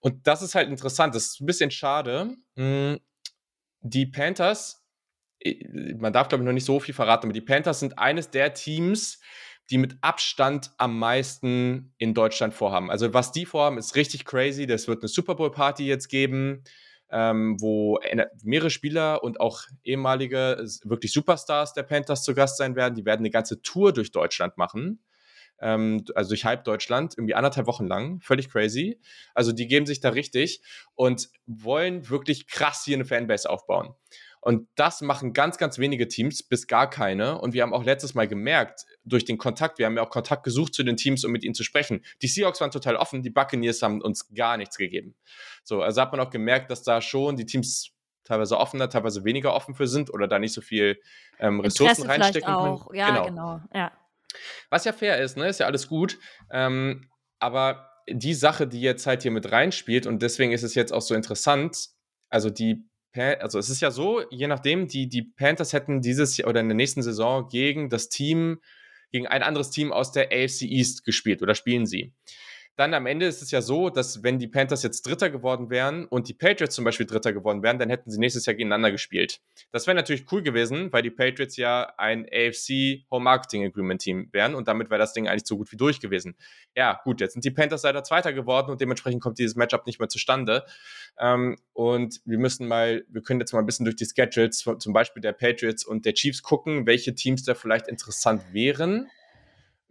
Und 0.00 0.26
das 0.26 0.42
ist 0.42 0.54
halt 0.54 0.68
interessant. 0.68 1.14
Das 1.14 1.26
ist 1.26 1.40
ein 1.40 1.46
bisschen 1.46 1.70
schade. 1.70 2.36
Hm, 2.56 2.98
die 3.80 4.06
Panthers, 4.06 4.84
man 5.96 6.12
darf, 6.12 6.28
glaube 6.28 6.42
ich, 6.42 6.46
noch 6.46 6.52
nicht 6.52 6.66
so 6.66 6.80
viel 6.80 6.94
verraten, 6.94 7.26
aber 7.26 7.32
die 7.32 7.40
Panthers 7.40 7.80
sind 7.80 7.98
eines 7.98 8.30
der 8.30 8.52
Teams, 8.52 9.20
die 9.68 9.78
mit 9.78 9.96
Abstand 10.00 10.72
am 10.78 10.98
meisten 10.98 11.94
in 11.98 12.14
Deutschland 12.14 12.54
vorhaben. 12.54 12.90
Also 12.90 13.14
was 13.14 13.32
die 13.32 13.46
vorhaben, 13.46 13.78
ist 13.78 13.94
richtig 13.94 14.24
crazy. 14.24 14.66
Das 14.66 14.88
wird 14.88 15.02
eine 15.02 15.08
Super 15.08 15.34
Bowl 15.34 15.50
Party 15.50 15.86
jetzt 15.86 16.08
geben, 16.08 16.64
ähm, 17.10 17.56
wo 17.60 17.98
mehrere 18.42 18.70
Spieler 18.70 19.22
und 19.22 19.40
auch 19.40 19.62
ehemalige 19.84 20.64
wirklich 20.84 21.12
Superstars 21.12 21.72
der 21.72 21.82
Panthers 21.84 22.22
zu 22.24 22.34
Gast 22.34 22.56
sein 22.56 22.74
werden. 22.76 22.94
Die 22.94 23.04
werden 23.04 23.20
eine 23.20 23.30
ganze 23.30 23.62
Tour 23.62 23.92
durch 23.92 24.10
Deutschland 24.10 24.56
machen. 24.56 25.00
Ähm, 25.60 26.04
also 26.14 26.30
durch 26.30 26.44
halb 26.44 26.64
Deutschland, 26.64 27.14
irgendwie 27.16 27.34
anderthalb 27.34 27.66
Wochen 27.66 27.86
lang. 27.86 28.20
Völlig 28.20 28.48
crazy. 28.48 28.98
Also 29.34 29.52
die 29.52 29.66
geben 29.66 29.86
sich 29.86 30.00
da 30.00 30.10
richtig 30.10 30.62
und 30.94 31.28
wollen 31.46 32.08
wirklich 32.08 32.46
krass 32.46 32.82
hier 32.84 32.96
eine 32.96 33.04
Fanbase 33.04 33.48
aufbauen. 33.48 33.94
Und 34.40 34.68
das 34.74 35.02
machen 35.02 35.34
ganz, 35.34 35.58
ganz 35.58 35.78
wenige 35.78 36.08
Teams, 36.08 36.42
bis 36.42 36.66
gar 36.66 36.88
keine. 36.88 37.38
Und 37.38 37.52
wir 37.52 37.62
haben 37.62 37.74
auch 37.74 37.84
letztes 37.84 38.14
Mal 38.14 38.26
gemerkt, 38.26 38.86
durch 39.04 39.24
den 39.24 39.36
Kontakt, 39.36 39.78
wir 39.78 39.86
haben 39.86 39.96
ja 39.96 40.02
auch 40.02 40.10
Kontakt 40.10 40.44
gesucht 40.44 40.74
zu 40.74 40.82
den 40.82 40.96
Teams, 40.96 41.24
um 41.24 41.32
mit 41.32 41.44
ihnen 41.44 41.54
zu 41.54 41.62
sprechen. 41.62 42.02
Die 42.22 42.28
Seahawks 42.28 42.60
waren 42.60 42.70
total 42.70 42.96
offen, 42.96 43.22
die 43.22 43.30
Buccaneers 43.30 43.82
haben 43.82 44.00
uns 44.00 44.32
gar 44.34 44.56
nichts 44.56 44.78
gegeben. 44.78 45.14
So, 45.62 45.82
also 45.82 46.00
hat 46.00 46.12
man 46.12 46.20
auch 46.20 46.30
gemerkt, 46.30 46.70
dass 46.70 46.82
da 46.82 47.02
schon 47.02 47.36
die 47.36 47.44
Teams 47.44 47.92
teilweise 48.24 48.56
offener, 48.56 48.88
teilweise 48.88 49.24
weniger 49.24 49.54
offen 49.54 49.74
für 49.74 49.86
sind 49.86 50.12
oder 50.12 50.26
da 50.26 50.38
nicht 50.38 50.54
so 50.54 50.60
viel 50.60 51.00
ähm, 51.38 51.60
Ressourcen 51.60 52.02
Interesse 52.02 52.22
reinstecken 52.22 52.54
auch. 52.54 52.94
Ja, 52.94 53.10
genau. 53.10 53.26
genau. 53.26 53.60
Ja. 53.74 53.92
Was 54.70 54.84
ja 54.84 54.92
fair 54.92 55.20
ist, 55.20 55.36
ne? 55.36 55.48
Ist 55.48 55.60
ja 55.60 55.66
alles 55.66 55.88
gut. 55.88 56.18
Ähm, 56.50 57.10
aber 57.40 57.90
die 58.08 58.34
Sache, 58.34 58.66
die 58.66 58.80
jetzt 58.80 59.06
halt 59.06 59.22
hier 59.22 59.30
mit 59.30 59.50
reinspielt, 59.50 60.06
und 60.06 60.22
deswegen 60.22 60.52
ist 60.52 60.62
es 60.62 60.74
jetzt 60.74 60.92
auch 60.92 61.02
so 61.02 61.14
interessant, 61.14 61.88
also 62.28 62.50
die 62.50 62.89
also 63.14 63.58
es 63.58 63.68
ist 63.68 63.80
ja 63.80 63.90
so, 63.90 64.22
je 64.30 64.46
nachdem, 64.46 64.86
die, 64.86 65.08
die 65.08 65.22
Panthers 65.22 65.72
hätten 65.72 66.00
dieses 66.00 66.36
Jahr 66.36 66.48
oder 66.48 66.60
in 66.60 66.68
der 66.68 66.76
nächsten 66.76 67.02
Saison 67.02 67.48
gegen 67.48 67.88
das 67.88 68.08
Team, 68.08 68.60
gegen 69.10 69.26
ein 69.26 69.42
anderes 69.42 69.70
Team 69.70 69.92
aus 69.92 70.12
der 70.12 70.26
AFC 70.26 70.62
East 70.62 71.04
gespielt 71.04 71.42
oder 71.42 71.54
spielen 71.54 71.86
sie 71.86 72.12
dann 72.80 72.94
am 72.94 73.04
Ende 73.04 73.26
ist 73.26 73.42
es 73.42 73.50
ja 73.50 73.60
so, 73.60 73.90
dass 73.90 74.22
wenn 74.22 74.38
die 74.38 74.48
Panthers 74.48 74.82
jetzt 74.82 75.02
Dritter 75.02 75.28
geworden 75.28 75.68
wären 75.68 76.06
und 76.06 76.28
die 76.28 76.32
Patriots 76.32 76.74
zum 76.74 76.86
Beispiel 76.86 77.04
Dritter 77.04 77.34
geworden 77.34 77.62
wären, 77.62 77.78
dann 77.78 77.90
hätten 77.90 78.10
sie 78.10 78.18
nächstes 78.18 78.46
Jahr 78.46 78.54
gegeneinander 78.54 78.90
gespielt. 78.90 79.42
Das 79.70 79.86
wäre 79.86 79.94
natürlich 79.94 80.24
cool 80.32 80.42
gewesen, 80.42 80.90
weil 80.90 81.02
die 81.02 81.10
Patriots 81.10 81.58
ja 81.58 81.92
ein 81.98 82.24
AFC 82.24 83.04
Home 83.10 83.24
Marketing 83.24 83.66
Agreement 83.66 84.00
Team 84.00 84.30
wären 84.32 84.54
und 84.54 84.66
damit 84.66 84.88
wäre 84.88 84.98
das 84.98 85.12
Ding 85.12 85.28
eigentlich 85.28 85.46
so 85.46 85.58
gut 85.58 85.70
wie 85.72 85.76
durch 85.76 86.00
gewesen. 86.00 86.36
Ja, 86.74 86.98
gut, 87.04 87.20
jetzt 87.20 87.34
sind 87.34 87.44
die 87.44 87.50
Panthers 87.50 87.82
leider 87.82 88.02
Zweiter 88.02 88.32
geworden 88.32 88.70
und 88.70 88.80
dementsprechend 88.80 89.20
kommt 89.20 89.38
dieses 89.38 89.56
Matchup 89.56 89.84
nicht 89.84 90.00
mehr 90.00 90.08
zustande. 90.08 90.64
Ähm, 91.18 91.58
und 91.74 92.22
wir 92.24 92.38
müssen 92.38 92.66
mal, 92.66 93.04
wir 93.10 93.20
können 93.20 93.40
jetzt 93.40 93.52
mal 93.52 93.58
ein 93.58 93.66
bisschen 93.66 93.84
durch 93.84 93.96
die 93.96 94.06
Schedules 94.06 94.66
zum 94.78 94.92
Beispiel 94.94 95.20
der 95.20 95.34
Patriots 95.34 95.84
und 95.84 96.06
der 96.06 96.14
Chiefs 96.14 96.42
gucken, 96.42 96.86
welche 96.86 97.14
Teams 97.14 97.42
da 97.42 97.54
vielleicht 97.54 97.88
interessant 97.88 98.42
wären. 98.54 99.10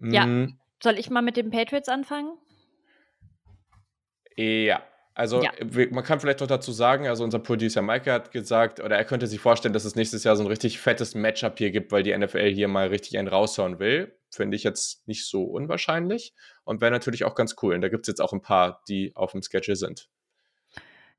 Ja. 0.02 0.26
Mm. 0.26 0.58
Soll 0.82 0.98
ich 0.98 1.12
mal 1.12 1.22
mit 1.22 1.38
den 1.38 1.52
Patriots 1.52 1.88
anfangen? 1.88 2.32
Ja, 4.40 4.84
also 5.16 5.44
ja. 5.44 5.52
man 5.92 6.04
kann 6.06 6.22
vielleicht 6.22 6.40
noch 6.40 6.48
dazu 6.48 6.72
sagen, 6.72 7.08
also 7.08 7.26
unser 7.26 7.40
Producer 7.40 7.82
Maike 7.82 8.14
hat 8.14 8.32
gesagt, 8.32 8.80
oder 8.80 8.96
er 8.96 9.04
könnte 9.04 9.28
sich 9.28 9.42
vorstellen, 9.42 9.74
dass 9.74 9.84
es 9.84 9.96
nächstes 9.96 10.24
Jahr 10.24 10.38
so 10.38 10.44
ein 10.44 10.48
richtig 10.48 10.80
fettes 10.80 11.14
Matchup 11.14 11.58
hier 11.58 11.72
gibt, 11.72 11.92
weil 11.92 12.04
die 12.04 12.18
NFL 12.18 12.54
hier 12.54 12.70
mal 12.70 12.88
richtig 12.88 13.18
einen 13.18 13.28
raushauen 13.28 13.80
will. 13.80 14.16
Finde 14.32 14.56
ich 14.56 14.64
jetzt 14.64 15.06
nicht 15.10 15.28
so 15.28 15.44
unwahrscheinlich 15.44 16.34
und 16.64 16.80
wäre 16.80 16.92
natürlich 16.92 17.26
auch 17.26 17.36
ganz 17.36 17.58
cool. 17.62 17.76
Und 17.76 17.82
da 17.82 17.90
gibt 17.90 18.06
es 18.06 18.08
jetzt 18.08 18.22
auch 18.22 18.32
ein 18.32 18.42
paar, 18.42 18.82
die 18.88 19.14
auf 19.16 19.34
dem 19.34 19.42
Schedule 19.42 19.76
sind. 19.76 20.08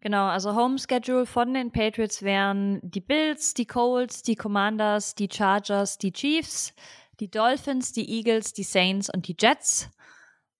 Genau, 0.00 0.28
also 0.28 0.54
Home 0.54 0.78
Schedule 0.78 1.26
von 1.26 1.52
den 1.52 1.70
Patriots 1.70 2.22
wären 2.22 2.80
die 2.82 3.02
Bills, 3.02 3.52
die 3.52 3.66
Colts, 3.66 4.22
die 4.22 4.34
Commanders, 4.34 5.14
die 5.14 5.28
Chargers, 5.30 5.98
die 5.98 6.12
Chiefs, 6.12 6.72
die 7.20 7.30
Dolphins, 7.30 7.92
die 7.92 8.10
Eagles, 8.10 8.54
die 8.54 8.62
Saints 8.62 9.10
und 9.12 9.28
die 9.28 9.36
Jets. 9.38 9.90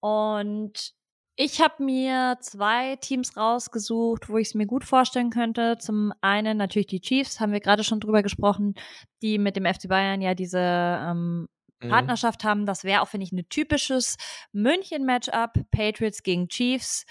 Und 0.01 0.92
ich 1.42 1.62
habe 1.62 1.83
mir 1.83 2.37
zwei 2.42 2.96
Teams 2.96 3.35
rausgesucht, 3.35 4.29
wo 4.29 4.37
ich 4.37 4.48
es 4.48 4.55
mir 4.55 4.66
gut 4.66 4.85
vorstellen 4.85 5.31
könnte. 5.31 5.79
Zum 5.79 6.12
einen 6.20 6.59
natürlich 6.59 6.88
die 6.88 7.00
Chiefs, 7.00 7.40
haben 7.40 7.53
wir 7.53 7.61
gerade 7.61 7.83
schon 7.83 7.98
drüber 7.98 8.22
gesprochen, 8.22 8.74
die 9.22 9.38
mit 9.38 9.57
dem 9.57 9.64
FC 9.64 9.88
Bayern 9.88 10.20
ja 10.20 10.35
diese 10.35 10.59
ähm, 10.59 11.48
mhm. 11.81 11.88
Partnerschaft 11.88 12.44
haben. 12.44 12.66
Das 12.66 12.85
wäre 12.85 13.00
auch, 13.00 13.09
finde 13.09 13.24
ich, 13.24 13.33
ein 13.33 13.48
typisches 13.48 14.18
München-Matchup. 14.53 15.55
Patriots 15.70 16.22
gegen 16.22 16.48
Chiefs. 16.48 17.07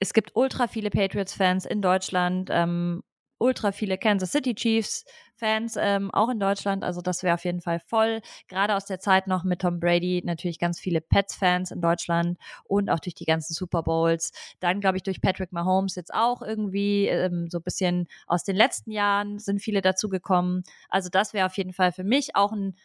Es 0.00 0.14
gibt 0.14 0.30
ultra 0.34 0.66
viele 0.66 0.88
Patriots-Fans 0.88 1.66
in 1.66 1.82
Deutschland. 1.82 2.48
Ähm, 2.50 3.02
ultra 3.36 3.72
viele 3.72 3.98
Kansas 3.98 4.32
City 4.32 4.54
Chiefs 4.54 5.04
Fans, 5.38 5.76
ähm, 5.78 6.10
auch 6.10 6.28
in 6.28 6.40
Deutschland. 6.40 6.84
Also 6.84 7.00
das 7.00 7.22
wäre 7.22 7.34
auf 7.34 7.44
jeden 7.44 7.60
Fall 7.60 7.80
voll. 7.80 8.20
Gerade 8.48 8.74
aus 8.76 8.84
der 8.84 9.00
Zeit 9.00 9.26
noch 9.26 9.44
mit 9.44 9.60
Tom 9.60 9.80
Brady 9.80 10.22
natürlich 10.24 10.58
ganz 10.58 10.80
viele 10.80 11.00
Pets-Fans 11.00 11.70
in 11.70 11.80
Deutschland 11.80 12.38
und 12.64 12.90
auch 12.90 12.98
durch 12.98 13.14
die 13.14 13.24
ganzen 13.24 13.54
Super 13.54 13.82
Bowls. 13.82 14.32
Dann 14.60 14.80
glaube 14.80 14.96
ich 14.96 15.02
durch 15.02 15.20
Patrick 15.20 15.52
Mahomes 15.52 15.94
jetzt 15.94 16.12
auch 16.12 16.42
irgendwie 16.42 17.06
ähm, 17.06 17.48
so 17.48 17.58
ein 17.58 17.64
bisschen 17.64 18.08
aus 18.26 18.44
den 18.44 18.56
letzten 18.56 18.90
Jahren 18.90 19.38
sind 19.38 19.60
viele 19.60 19.80
dazugekommen. 19.80 20.64
Also 20.88 21.08
das 21.08 21.32
wäre 21.32 21.46
auf 21.46 21.56
jeden 21.56 21.72
Fall 21.72 21.92
für 21.92 22.04
mich 22.04 22.34
auch 22.34 22.52
ein 22.52 22.76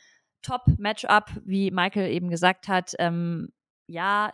Top-Matchup, 0.42 1.32
wie 1.46 1.72
Michael 1.72 2.12
eben 2.12 2.30
gesagt 2.30 2.68
hat. 2.68 2.94
Ähm, 3.00 3.50
ja, 3.88 4.32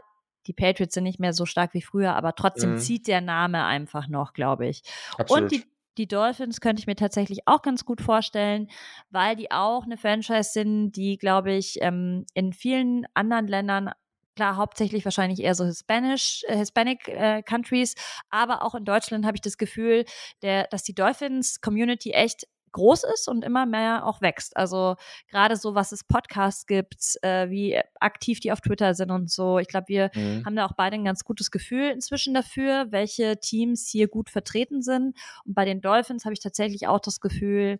die 0.47 0.53
Patriots 0.53 0.95
sind 0.95 1.03
nicht 1.03 1.19
mehr 1.19 1.33
so 1.33 1.45
stark 1.45 1.73
wie 1.73 1.81
früher, 1.81 2.15
aber 2.15 2.33
trotzdem 2.35 2.73
mhm. 2.73 2.77
zieht 2.79 3.07
der 3.07 3.21
Name 3.21 3.65
einfach 3.65 4.07
noch, 4.07 4.33
glaube 4.33 4.67
ich. 4.67 4.81
Absolut. 5.17 5.43
Und 5.43 5.51
die 5.51 5.63
die 5.97 6.07
Dolphins 6.07 6.61
könnte 6.61 6.79
ich 6.79 6.87
mir 6.87 6.95
tatsächlich 6.95 7.39
auch 7.45 7.61
ganz 7.61 7.85
gut 7.85 8.01
vorstellen, 8.01 8.69
weil 9.09 9.35
die 9.35 9.51
auch 9.51 9.83
eine 9.83 9.97
Franchise 9.97 10.51
sind, 10.51 10.91
die, 10.93 11.17
glaube 11.17 11.53
ich, 11.53 11.81
ähm, 11.81 12.25
in 12.33 12.53
vielen 12.53 13.05
anderen 13.13 13.47
Ländern 13.47 13.91
klar, 14.35 14.55
hauptsächlich 14.55 15.03
wahrscheinlich 15.03 15.41
eher 15.41 15.53
so 15.53 15.65
Hispanisch, 15.65 16.45
äh, 16.47 16.55
Hispanic 16.55 17.09
äh, 17.09 17.43
Countries, 17.43 17.95
aber 18.29 18.63
auch 18.63 18.73
in 18.73 18.85
Deutschland 18.85 19.25
habe 19.25 19.35
ich 19.35 19.41
das 19.41 19.57
Gefühl, 19.57 20.05
der, 20.41 20.67
dass 20.67 20.83
die 20.83 20.93
Dolphins 20.93 21.59
Community 21.59 22.11
echt 22.11 22.47
groß 22.71 23.03
ist 23.13 23.27
und 23.27 23.43
immer 23.43 23.65
mehr 23.65 24.05
auch 24.05 24.21
wächst. 24.21 24.55
Also 24.57 24.95
gerade 25.29 25.55
so, 25.55 25.75
was 25.75 25.91
es 25.91 26.03
Podcasts 26.03 26.65
gibt, 26.65 27.17
äh, 27.21 27.49
wie 27.49 27.79
aktiv 27.99 28.39
die 28.39 28.51
auf 28.51 28.61
Twitter 28.61 28.93
sind 28.93 29.11
und 29.11 29.29
so. 29.29 29.59
Ich 29.59 29.67
glaube, 29.67 29.87
wir 29.87 30.11
mhm. 30.13 30.45
haben 30.45 30.55
da 30.55 30.65
auch 30.65 30.73
beide 30.75 30.95
ein 30.95 31.05
ganz 31.05 31.23
gutes 31.23 31.51
Gefühl 31.51 31.89
inzwischen 31.89 32.33
dafür, 32.33 32.87
welche 32.91 33.39
Teams 33.39 33.87
hier 33.89 34.07
gut 34.07 34.29
vertreten 34.29 34.81
sind. 34.81 35.17
Und 35.45 35.53
bei 35.53 35.65
den 35.65 35.81
Dolphins 35.81 36.25
habe 36.25 36.33
ich 36.33 36.41
tatsächlich 36.41 36.87
auch 36.87 36.99
das 36.99 37.19
Gefühl, 37.19 37.79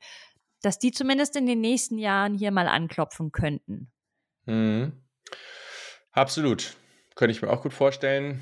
dass 0.62 0.80
die 0.80 0.91
zumindest 0.91 1.36
in 1.36 1.45
den 1.45 1.62
nächsten 1.62 1.97
Jahren 1.97 2.34
hier 2.34 2.52
mal 2.52 2.67
anklopfen 2.67 3.32
könnten. 3.32 3.91
Mhm. 4.45 4.93
Absolut. 6.12 6.75
Könnte 7.15 7.32
ich 7.32 7.41
mir 7.41 7.49
auch 7.49 7.62
gut 7.62 7.73
vorstellen. 7.73 8.41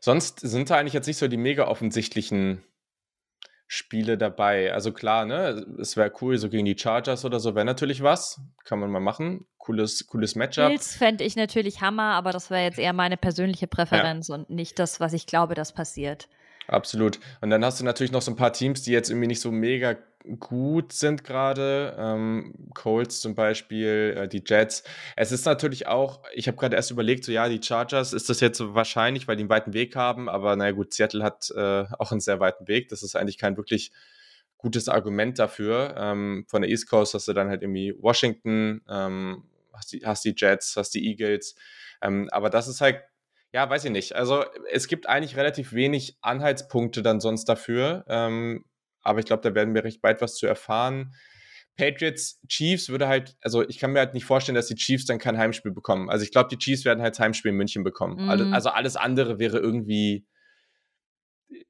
Sonst 0.00 0.40
sind 0.40 0.70
da 0.70 0.76
eigentlich 0.76 0.92
jetzt 0.92 1.06
nicht 1.06 1.18
so 1.18 1.28
die 1.28 1.36
mega 1.36 1.66
offensichtlichen 1.68 2.64
Spiele 3.70 4.16
dabei. 4.16 4.72
Also 4.72 4.92
klar, 4.92 5.26
ne, 5.26 5.64
es 5.78 5.96
wäre 5.98 6.10
cool, 6.22 6.38
so 6.38 6.48
gegen 6.48 6.64
die 6.64 6.76
Chargers 6.76 7.26
oder 7.26 7.38
so, 7.38 7.54
wäre 7.54 7.66
natürlich 7.66 8.02
was. 8.02 8.40
Kann 8.64 8.80
man 8.80 8.90
mal 8.90 8.98
machen. 8.98 9.46
Cooles, 9.58 10.06
cooles 10.06 10.34
Matchup. 10.34 10.68
Bills 10.68 10.96
fände 10.96 11.22
ich 11.22 11.36
natürlich 11.36 11.82
Hammer, 11.82 12.14
aber 12.14 12.32
das 12.32 12.48
wäre 12.50 12.62
jetzt 12.62 12.78
eher 12.78 12.94
meine 12.94 13.18
persönliche 13.18 13.66
Präferenz 13.66 14.28
ja. 14.28 14.36
und 14.36 14.48
nicht 14.48 14.78
das, 14.78 15.00
was 15.00 15.12
ich 15.12 15.26
glaube, 15.26 15.54
das 15.54 15.74
passiert. 15.74 16.28
Absolut. 16.66 17.20
Und 17.42 17.50
dann 17.50 17.62
hast 17.62 17.78
du 17.78 17.84
natürlich 17.84 18.10
noch 18.10 18.22
so 18.22 18.30
ein 18.30 18.36
paar 18.36 18.54
Teams, 18.54 18.82
die 18.82 18.92
jetzt 18.92 19.10
irgendwie 19.10 19.26
nicht 19.26 19.40
so 19.40 19.50
mega 19.50 19.96
gut 20.38 20.92
sind 20.92 21.24
gerade. 21.24 21.96
Ähm, 21.98 22.54
Colts 22.74 23.20
zum 23.20 23.34
Beispiel, 23.34 24.14
äh, 24.16 24.28
die 24.28 24.42
Jets. 24.44 24.84
Es 25.16 25.32
ist 25.32 25.46
natürlich 25.46 25.86
auch, 25.86 26.22
ich 26.34 26.48
habe 26.48 26.56
gerade 26.56 26.76
erst 26.76 26.90
überlegt, 26.90 27.24
so 27.24 27.32
ja, 27.32 27.48
die 27.48 27.62
Chargers, 27.62 28.12
ist 28.12 28.28
das 28.28 28.40
jetzt 28.40 28.58
so 28.58 28.74
wahrscheinlich, 28.74 29.28
weil 29.28 29.36
die 29.36 29.42
einen 29.42 29.50
weiten 29.50 29.72
Weg 29.72 29.96
haben, 29.96 30.28
aber 30.28 30.56
naja 30.56 30.72
gut, 30.72 30.92
Seattle 30.92 31.24
hat 31.24 31.50
äh, 31.54 31.84
auch 31.98 32.12
einen 32.12 32.20
sehr 32.20 32.40
weiten 32.40 32.68
Weg. 32.68 32.88
Das 32.88 33.02
ist 33.02 33.16
eigentlich 33.16 33.38
kein 33.38 33.56
wirklich 33.56 33.92
gutes 34.56 34.88
Argument 34.88 35.38
dafür. 35.38 35.94
Ähm, 35.96 36.44
von 36.48 36.62
der 36.62 36.70
East 36.70 36.88
Coast 36.88 37.14
hast 37.14 37.28
du 37.28 37.32
dann 37.32 37.48
halt 37.48 37.62
irgendwie 37.62 37.94
Washington, 37.98 38.82
ähm, 38.88 39.44
hast, 39.72 39.92
die, 39.92 40.04
hast 40.04 40.24
die 40.24 40.34
Jets, 40.36 40.76
hast 40.76 40.94
die 40.94 41.06
Eagles. 41.06 41.54
Ähm, 42.02 42.28
aber 42.30 42.50
das 42.50 42.68
ist 42.68 42.80
halt 42.80 43.02
ja, 43.52 43.68
weiß 43.68 43.86
ich 43.86 43.90
nicht. 43.90 44.14
Also 44.14 44.44
es 44.70 44.88
gibt 44.88 45.08
eigentlich 45.08 45.36
relativ 45.36 45.72
wenig 45.72 46.18
Anhaltspunkte 46.20 47.02
dann 47.02 47.20
sonst 47.20 47.46
dafür. 47.46 48.04
Ähm, 48.06 48.64
aber 49.08 49.20
ich 49.20 49.26
glaube, 49.26 49.42
da 49.42 49.54
werden 49.54 49.74
wir 49.74 49.84
recht 49.84 50.02
bald 50.02 50.20
was 50.20 50.34
zu 50.36 50.46
erfahren. 50.46 51.14
Patriots 51.76 52.40
Chiefs 52.48 52.88
würde 52.88 53.08
halt, 53.08 53.36
also 53.40 53.66
ich 53.66 53.78
kann 53.78 53.92
mir 53.92 54.00
halt 54.00 54.12
nicht 54.12 54.24
vorstellen, 54.24 54.56
dass 54.56 54.66
die 54.66 54.74
Chiefs 54.74 55.06
dann 55.06 55.18
kein 55.18 55.38
Heimspiel 55.38 55.70
bekommen. 55.70 56.10
Also 56.10 56.24
ich 56.24 56.32
glaube, 56.32 56.48
die 56.50 56.58
Chiefs 56.58 56.84
werden 56.84 57.00
halt 57.00 57.14
das 57.14 57.20
Heimspiel 57.20 57.50
in 57.50 57.56
München 57.56 57.84
bekommen. 57.84 58.24
Mhm. 58.24 58.52
Also 58.52 58.70
alles 58.70 58.96
andere 58.96 59.38
wäre 59.38 59.58
irgendwie, 59.58 60.26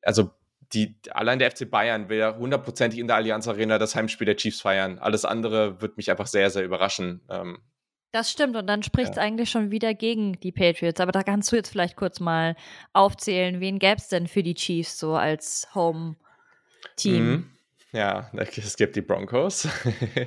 also 0.03 0.31
die, 0.73 0.99
allein 1.11 1.39
der 1.39 1.51
FC 1.51 1.71
Bayern 1.71 2.09
will 2.09 2.19
ja 2.19 2.37
hundertprozentig 2.37 2.99
in 2.99 3.07
der 3.07 3.17
Allianz 3.17 3.49
Arena 3.49 3.79
das 3.79 3.95
Heimspiel 3.95 4.25
der 4.25 4.37
Chiefs 4.37 4.61
feiern. 4.61 4.99
Alles 4.99 5.25
andere 5.25 5.81
wird 5.81 5.97
mich 5.97 6.11
einfach 6.11 6.27
sehr, 6.27 6.51
sehr 6.51 6.65
überraschen. 6.65 7.21
Ähm, 7.29 7.59
das 8.13 8.31
stimmt 8.31 8.57
und 8.57 8.67
dann 8.67 8.83
spricht 8.83 9.11
es 9.11 9.17
ja. 9.17 9.23
eigentlich 9.23 9.51
schon 9.51 9.71
wieder 9.71 9.93
gegen 9.93 10.41
die 10.41 10.53
Patriots. 10.53 11.01
Aber 11.01 11.13
da 11.13 11.23
kannst 11.23 11.53
du 11.53 11.57
jetzt 11.57 11.69
vielleicht 11.69 11.97
kurz 11.97 12.21
mal 12.21 12.57
aufzählen, 12.95 13.61
wen 13.61 13.79
gäbe 13.79 13.97
es 13.97 14.09
denn 14.09 14.27
für 14.27 14.43
die 14.43 14.55
Chiefs 14.55 14.99
so 14.99 15.15
als 15.15 15.69
Home-Team? 16.85 17.31
Mhm. 17.31 17.51
Ja, 17.91 18.31
es 18.35 18.77
gibt 18.77 18.97
die 18.97 19.01
Broncos. 19.01 19.67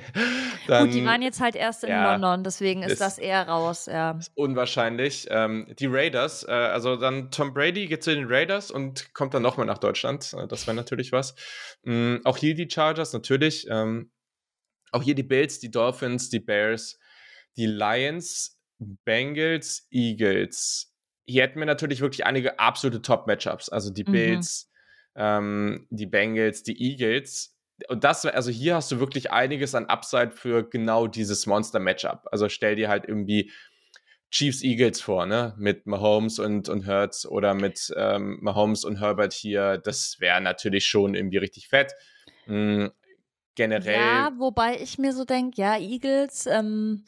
Dann, 0.66 0.86
Gut, 0.86 0.94
die 0.94 1.04
waren 1.04 1.22
jetzt 1.22 1.40
halt 1.40 1.54
erst 1.54 1.84
in 1.84 1.90
ja, 1.90 2.12
London, 2.12 2.42
deswegen 2.42 2.82
ist, 2.82 2.92
ist, 2.92 3.00
das 3.00 3.18
eher 3.18 3.46
raus. 3.46 3.86
Ja. 3.86 4.18
unwahrscheinlich. 4.34 5.28
Ähm, 5.30 5.72
die 5.78 5.86
Raiders, 5.86 6.42
äh, 6.42 6.50
also 6.50 6.96
dann 6.96 7.30
Tom 7.30 7.54
Brady 7.54 7.86
geht 7.86 8.02
zu 8.02 8.12
den 8.14 8.26
Raiders 8.26 8.72
und 8.72 9.14
kommt 9.14 9.34
dann 9.34 9.42
nochmal 9.42 9.66
nach 9.66 9.78
Deutschland. 9.78 10.34
Äh, 10.36 10.48
das 10.48 10.66
wäre 10.66 10.74
natürlich 10.74 11.12
was. 11.12 11.36
Ähm, 11.84 12.20
auch 12.24 12.36
hier 12.36 12.56
die 12.56 12.68
Chargers, 12.68 13.12
natürlich. 13.12 13.68
Ähm, 13.70 14.10
auch 14.90 15.04
hier 15.04 15.14
die 15.14 15.22
Bills, 15.22 15.60
die 15.60 15.70
Dolphins, 15.70 16.30
die 16.30 16.40
Bears, 16.40 16.98
die 17.56 17.66
Lions, 17.66 18.58
Bengals, 19.04 19.86
Eagles. 19.90 20.92
Hier 21.26 21.44
hätten 21.44 21.60
wir 21.60 21.66
natürlich 21.66 22.00
wirklich 22.00 22.26
einige 22.26 22.58
absolute 22.58 23.02
Top-Matchups. 23.02 23.68
Also 23.68 23.92
die 23.92 24.04
mhm. 24.04 24.12
Bills, 24.12 24.71
mhm. 25.14 25.86
die 25.90 26.06
Bengals, 26.06 26.62
die 26.62 26.80
Eagles 26.80 27.52
und 27.88 28.04
das, 28.04 28.24
also 28.26 28.50
hier 28.50 28.76
hast 28.76 28.92
du 28.92 29.00
wirklich 29.00 29.32
einiges 29.32 29.74
an 29.74 29.86
Upside 29.86 30.32
für 30.32 30.68
genau 30.68 31.06
dieses 31.06 31.46
Monster-Matchup. 31.46 32.28
Also 32.30 32.48
stell 32.48 32.76
dir 32.76 32.88
halt 32.88 33.06
irgendwie 33.06 33.50
Chiefs 34.30 34.62
Eagles 34.62 35.00
vor, 35.00 35.26
ne? 35.26 35.54
Mit 35.58 35.86
Mahomes 35.86 36.38
und, 36.38 36.68
und 36.68 36.86
Hurts 36.86 37.26
oder 37.26 37.54
mit 37.54 37.92
ähm, 37.96 38.38
Mahomes 38.40 38.84
und 38.84 39.00
Herbert 39.00 39.32
hier. 39.32 39.78
Das 39.78 40.16
wäre 40.20 40.40
natürlich 40.40 40.86
schon 40.86 41.14
irgendwie 41.14 41.38
richtig 41.38 41.68
fett. 41.68 41.92
Mhm, 42.46 42.90
generell. 43.54 44.00
Ja, 44.00 44.32
wobei 44.38 44.78
ich 44.80 44.98
mir 44.98 45.12
so 45.12 45.24
denke, 45.24 45.60
ja, 45.60 45.76
Eagles, 45.76 46.46
ähm, 46.46 47.04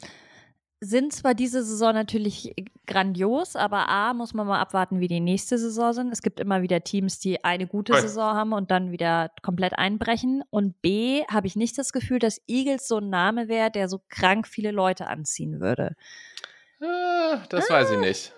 sind 0.84 1.12
zwar 1.12 1.34
diese 1.34 1.64
Saison 1.64 1.94
natürlich 1.94 2.54
grandios, 2.86 3.56
aber 3.56 3.88
A, 3.88 4.12
muss 4.14 4.34
man 4.34 4.46
mal 4.46 4.60
abwarten, 4.60 5.00
wie 5.00 5.08
die 5.08 5.20
nächste 5.20 5.58
Saison 5.58 5.92
sind. 5.92 6.12
Es 6.12 6.22
gibt 6.22 6.40
immer 6.40 6.62
wieder 6.62 6.82
Teams, 6.82 7.18
die 7.18 7.42
eine 7.42 7.66
gute 7.66 7.94
Saison 8.00 8.34
haben 8.34 8.52
und 8.52 8.70
dann 8.70 8.92
wieder 8.92 9.30
komplett 9.42 9.78
einbrechen. 9.78 10.42
Und 10.50 10.80
B, 10.82 11.24
habe 11.30 11.46
ich 11.46 11.56
nicht 11.56 11.78
das 11.78 11.92
Gefühl, 11.92 12.18
dass 12.18 12.40
Eagles 12.46 12.86
so 12.86 12.98
ein 12.98 13.10
Name 13.10 13.48
wäre, 13.48 13.70
der 13.70 13.88
so 13.88 14.00
krank 14.08 14.46
viele 14.46 14.70
Leute 14.70 15.06
anziehen 15.06 15.60
würde. 15.60 15.96
Ah, 16.80 17.42
das 17.48 17.70
ah, 17.70 17.74
weiß 17.74 17.90
ich 17.92 17.98
nicht. 17.98 18.32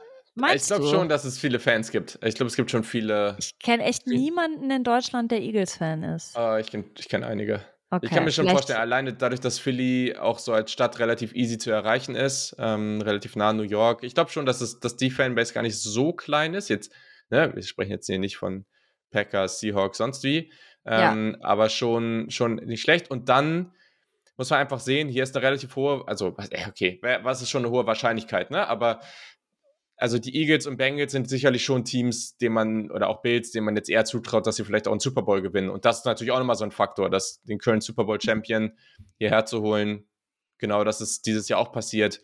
ich 0.54 0.66
glaube 0.66 0.86
schon, 0.86 1.08
dass 1.08 1.24
es 1.24 1.38
viele 1.38 1.58
Fans 1.58 1.90
gibt. 1.90 2.18
Ich 2.22 2.34
glaube, 2.34 2.48
es 2.48 2.56
gibt 2.56 2.70
schon 2.70 2.84
viele. 2.84 3.36
Ich 3.38 3.58
kenne 3.58 3.84
echt 3.84 4.06
niemanden 4.06 4.70
in 4.70 4.84
Deutschland, 4.84 5.30
der 5.30 5.40
Eagles-Fan 5.40 6.02
ist. 6.02 6.36
Uh, 6.38 6.56
ich 6.56 6.70
kenne 6.70 6.84
ich 6.96 7.08
kenn 7.08 7.24
einige. 7.24 7.62
Okay, 7.88 8.06
ich 8.06 8.10
kann 8.10 8.24
mir 8.24 8.32
schon 8.32 8.48
vorstellen, 8.48 8.80
alleine 8.80 9.12
dadurch, 9.12 9.40
dass 9.40 9.60
Philly 9.60 10.16
auch 10.16 10.40
so 10.40 10.52
als 10.52 10.72
Stadt 10.72 10.98
relativ 10.98 11.34
easy 11.34 11.56
zu 11.56 11.70
erreichen 11.70 12.16
ist, 12.16 12.56
ähm, 12.58 13.00
relativ 13.00 13.36
nah 13.36 13.50
an 13.50 13.58
New 13.58 13.62
York. 13.62 14.02
Ich 14.02 14.14
glaube 14.14 14.30
schon, 14.30 14.44
dass, 14.44 14.60
es, 14.60 14.80
dass 14.80 14.96
die 14.96 15.10
Fanbase 15.10 15.54
gar 15.54 15.62
nicht 15.62 15.78
so 15.78 16.12
klein 16.12 16.54
ist. 16.54 16.68
Jetzt, 16.68 16.92
ne, 17.30 17.54
wir 17.54 17.62
sprechen 17.62 17.92
jetzt 17.92 18.06
hier 18.06 18.18
nicht 18.18 18.36
von 18.36 18.64
Packers, 19.12 19.60
Seahawks, 19.60 19.98
sonst 19.98 20.24
wie, 20.24 20.52
ähm, 20.84 21.36
ja. 21.38 21.46
aber 21.46 21.68
schon, 21.68 22.28
schon 22.28 22.56
nicht 22.56 22.82
schlecht. 22.82 23.08
Und 23.08 23.28
dann 23.28 23.72
muss 24.36 24.50
man 24.50 24.58
einfach 24.58 24.80
sehen, 24.80 25.08
hier 25.08 25.22
ist 25.22 25.36
eine 25.36 25.46
relativ 25.46 25.76
hohe, 25.76 26.06
also, 26.08 26.36
okay, 26.68 27.00
was 27.22 27.40
ist 27.40 27.50
schon 27.50 27.64
eine 27.64 27.70
hohe 27.70 27.86
Wahrscheinlichkeit, 27.86 28.50
ne? 28.50 28.66
Aber 28.68 29.00
also 29.96 30.18
die 30.18 30.36
Eagles 30.36 30.66
und 30.66 30.76
Bengals 30.76 31.12
sind 31.12 31.28
sicherlich 31.28 31.64
schon 31.64 31.84
Teams, 31.84 32.36
denen 32.36 32.54
man, 32.54 32.90
oder 32.90 33.08
auch 33.08 33.22
Bills, 33.22 33.50
denen 33.50 33.64
man 33.64 33.76
jetzt 33.76 33.88
eher 33.88 34.04
zutraut, 34.04 34.46
dass 34.46 34.56
sie 34.56 34.64
vielleicht 34.64 34.88
auch 34.88 34.92
einen 34.92 35.00
Super 35.00 35.22
Bowl 35.22 35.40
gewinnen. 35.40 35.70
Und 35.70 35.84
das 35.84 35.98
ist 35.98 36.04
natürlich 36.04 36.32
auch 36.32 36.38
nochmal 36.38 36.56
so 36.56 36.64
ein 36.64 36.70
Faktor, 36.70 37.08
dass 37.08 37.42
den 37.44 37.58
Current 37.58 37.82
Super 37.82 38.04
Bowl 38.04 38.20
Champion 38.20 38.72
hierher 39.18 39.46
zu 39.46 39.62
holen, 39.62 40.06
genau 40.58 40.84
das 40.84 41.00
ist 41.00 41.26
dieses 41.26 41.48
Jahr 41.48 41.60
auch 41.60 41.72
passiert. 41.72 42.20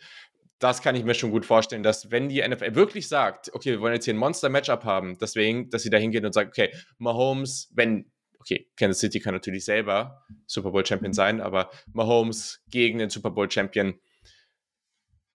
Das 0.58 0.82
kann 0.82 0.94
ich 0.94 1.04
mir 1.04 1.14
schon 1.14 1.30
gut 1.30 1.46
vorstellen, 1.46 1.82
dass 1.82 2.10
wenn 2.10 2.28
die 2.28 2.46
NFL 2.46 2.74
wirklich 2.74 3.08
sagt, 3.08 3.52
okay, 3.54 3.72
wir 3.72 3.80
wollen 3.80 3.94
jetzt 3.94 4.04
hier 4.04 4.14
ein 4.14 4.18
Monster-Matchup 4.18 4.84
haben, 4.84 5.18
deswegen, 5.18 5.70
dass 5.70 5.82
sie 5.82 5.90
da 5.90 5.98
hingehen 5.98 6.24
und 6.24 6.34
sagen, 6.34 6.50
okay, 6.50 6.72
Mahomes, 6.98 7.70
wenn, 7.74 8.12
okay, 8.38 8.70
Kansas 8.76 9.00
City 9.00 9.18
kann 9.18 9.34
natürlich 9.34 9.64
selber 9.64 10.22
Super 10.46 10.70
Bowl 10.70 10.86
Champion 10.86 11.14
sein, 11.14 11.40
aber 11.40 11.70
Mahomes 11.92 12.60
gegen 12.68 12.98
den 12.98 13.10
Super 13.10 13.30
Bowl 13.30 13.50
Champion, 13.50 13.98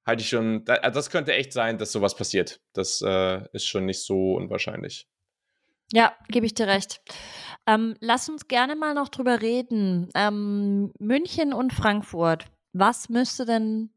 halte 0.08 0.24
ich 0.24 0.30
schon, 0.30 0.66
äh, 0.66 0.92
das 0.92 1.10
könnte 1.12 1.34
echt 1.34 1.54
sein, 1.54 1.78
dass 1.78 1.92
sowas 1.92 2.16
passiert. 2.16 2.62
Das 2.74 3.02
äh, 3.06 3.44
ist 3.52 3.68
schon 3.68 3.86
nicht 3.86 4.04
so 4.04 4.36
unwahrscheinlich. 4.36 5.08
Ja, 5.94 6.14
gebe 6.30 6.46
ich 6.46 6.54
dir 6.54 6.68
recht. 6.68 7.02
Ähm, 7.66 7.96
lass 8.00 8.28
uns 8.30 8.48
gerne 8.48 8.76
mal 8.76 8.94
noch 8.94 9.10
drüber 9.10 9.42
reden. 9.42 10.10
Ähm, 10.16 10.92
München 11.00 11.54
und 11.54 11.74
Frankfurt. 11.74 12.46
Was 12.74 13.10
müsste 13.10 13.46
denn 13.46 13.90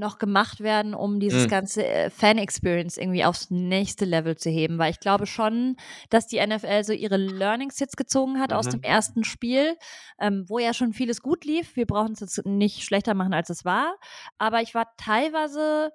noch 0.00 0.18
gemacht 0.18 0.60
werden, 0.60 0.94
um 0.94 1.20
dieses 1.20 1.44
mhm. 1.44 1.48
ganze 1.48 1.86
äh, 1.86 2.10
Fan-Experience 2.10 2.96
irgendwie 2.96 3.24
aufs 3.24 3.50
nächste 3.50 4.04
Level 4.04 4.36
zu 4.36 4.50
heben? 4.50 4.78
Weil 4.78 4.90
ich 4.90 4.98
glaube 4.98 5.26
schon, 5.26 5.76
dass 6.08 6.26
die 6.26 6.44
NFL 6.44 6.82
so 6.82 6.92
ihre 6.92 7.16
Learnings 7.16 7.78
jetzt 7.78 7.96
gezogen 7.96 8.40
hat 8.40 8.50
mhm. 8.50 8.56
aus 8.56 8.68
dem 8.68 8.82
ersten 8.82 9.22
Spiel, 9.22 9.76
ähm, 10.18 10.44
wo 10.48 10.58
ja 10.58 10.74
schon 10.74 10.92
vieles 10.92 11.22
gut 11.22 11.44
lief. 11.44 11.76
Wir 11.76 11.86
brauchen 11.86 12.12
es 12.12 12.20
jetzt 12.20 12.44
nicht 12.44 12.82
schlechter 12.82 13.14
machen, 13.14 13.32
als 13.32 13.50
es 13.50 13.64
war. 13.64 13.94
Aber 14.38 14.60
ich 14.62 14.74
war 14.74 14.86
teilweise 14.96 15.92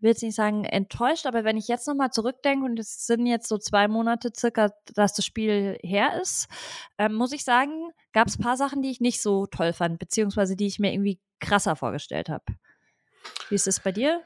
will 0.00 0.10
jetzt 0.10 0.22
nicht 0.22 0.34
sagen 0.34 0.64
enttäuscht, 0.64 1.26
aber 1.26 1.44
wenn 1.44 1.56
ich 1.56 1.68
jetzt 1.68 1.86
nochmal 1.86 2.10
zurückdenke 2.10 2.64
und 2.64 2.78
es 2.78 3.06
sind 3.06 3.26
jetzt 3.26 3.48
so 3.48 3.58
zwei 3.58 3.88
Monate 3.88 4.30
circa, 4.36 4.70
dass 4.94 5.14
das 5.14 5.24
Spiel 5.24 5.78
her 5.82 6.20
ist, 6.20 6.48
ähm, 6.98 7.14
muss 7.14 7.32
ich 7.32 7.44
sagen, 7.44 7.90
gab 8.12 8.28
es 8.28 8.38
ein 8.38 8.42
paar 8.42 8.56
Sachen, 8.56 8.82
die 8.82 8.90
ich 8.90 9.00
nicht 9.00 9.20
so 9.22 9.46
toll 9.46 9.72
fand, 9.72 9.98
beziehungsweise 9.98 10.56
die 10.56 10.66
ich 10.66 10.78
mir 10.78 10.92
irgendwie 10.92 11.20
krasser 11.40 11.76
vorgestellt 11.76 12.28
habe. 12.28 12.44
Wie 13.48 13.54
ist 13.54 13.66
es 13.66 13.80
bei 13.80 13.92
dir? 13.92 14.22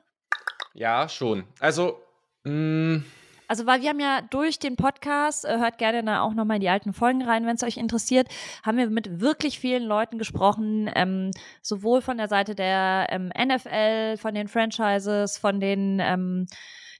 Ja, 0.74 1.08
schon. 1.08 1.44
Also, 1.58 2.00
mh, 2.44 2.52
mm, 2.52 3.04
also, 3.50 3.66
weil 3.66 3.82
wir 3.82 3.88
haben 3.88 3.98
ja 3.98 4.20
durch 4.30 4.60
den 4.60 4.76
Podcast, 4.76 5.44
äh, 5.44 5.58
hört 5.58 5.78
gerne 5.78 6.04
da 6.04 6.20
auch 6.20 6.34
nochmal 6.34 6.58
in 6.58 6.60
die 6.60 6.68
alten 6.68 6.92
Folgen 6.92 7.20
rein, 7.24 7.46
wenn 7.46 7.56
es 7.56 7.64
euch 7.64 7.78
interessiert, 7.78 8.28
haben 8.62 8.78
wir 8.78 8.88
mit 8.88 9.20
wirklich 9.20 9.58
vielen 9.58 9.82
Leuten 9.82 10.18
gesprochen, 10.18 10.88
ähm, 10.94 11.32
sowohl 11.60 12.00
von 12.00 12.16
der 12.16 12.28
Seite 12.28 12.54
der 12.54 13.08
ähm, 13.10 13.32
NFL, 13.36 14.18
von 14.18 14.36
den 14.36 14.46
Franchises, 14.46 15.36
von 15.36 15.58
den 15.58 15.98
ähm, 15.98 16.46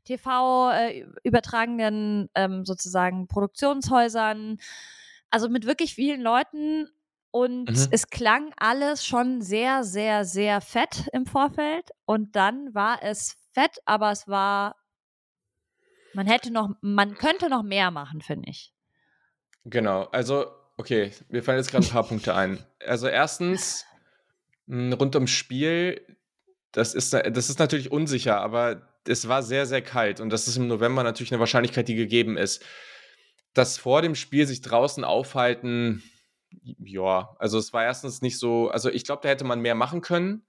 TV 0.05 0.73
äh, 0.73 1.07
übertragenden 1.23 2.29
ähm, 2.35 2.65
sozusagen 2.65 3.29
Produktionshäusern, 3.29 4.59
also 5.31 5.49
mit 5.49 5.67
wirklich 5.67 5.95
vielen 5.95 6.21
Leuten 6.21 6.89
und 7.31 7.71
mhm. 7.71 7.89
es 7.93 8.09
klang 8.09 8.53
alles 8.57 9.07
schon 9.07 9.41
sehr, 9.41 9.85
sehr, 9.85 10.25
sehr 10.25 10.61
fett 10.61 11.09
im 11.13 11.27
Vorfeld. 11.27 11.91
Und 12.07 12.35
dann 12.35 12.75
war 12.75 13.05
es 13.05 13.37
fett, 13.53 13.79
aber 13.85 14.11
es 14.11 14.27
war 14.27 14.75
man 16.15 16.27
hätte 16.27 16.53
noch, 16.53 16.71
man 16.81 17.15
könnte 17.15 17.49
noch 17.49 17.63
mehr 17.63 17.91
machen, 17.91 18.21
finde 18.23 18.51
ich. 18.51 18.73
Genau, 19.65 20.05
also, 20.05 20.47
okay, 20.77 21.13
mir 21.29 21.43
fallen 21.43 21.59
jetzt 21.59 21.71
gerade 21.71 21.87
ein 21.87 21.91
paar 21.91 22.05
Punkte 22.09 22.35
ein. 22.35 22.59
Also 22.87 23.09
erstens, 23.09 23.85
hm, 24.67 24.93
rund 24.93 25.15
ums 25.15 25.31
Spiel, 25.31 26.01
das 26.73 26.95
ist, 26.95 27.13
das 27.13 27.51
ist 27.51 27.59
natürlich 27.59 27.91
unsicher, 27.91 28.41
aber 28.41 28.89
es 29.07 29.29
war 29.29 29.43
sehr, 29.43 29.67
sehr 29.67 29.83
kalt 29.83 30.21
und 30.21 30.31
das 30.31 30.47
ist 30.47 30.57
im 30.57 30.69
November 30.69 31.03
natürlich 31.03 31.33
eine 31.33 31.41
Wahrscheinlichkeit, 31.41 31.89
die 31.89 31.95
gegeben 31.95 32.37
ist. 32.37 32.65
Dass 33.55 33.79
vor 33.79 34.03
dem 34.03 34.15
Spiel 34.15 34.47
sich 34.47 34.61
draußen 34.61 35.03
aufhalten, 35.03 36.03
ja, 36.79 37.35
also 37.39 37.59
es 37.59 37.73
war 37.73 37.85
erstens 37.85 38.23
nicht 38.23 38.39
so, 38.39 38.69
also 38.69 38.91
ich 38.91 39.05
glaube, 39.05 39.23
da 39.23 39.29
hätte 39.29 39.45
man 39.45 39.61
mehr 39.61 39.75
machen 39.75 40.01
können. 40.01 40.45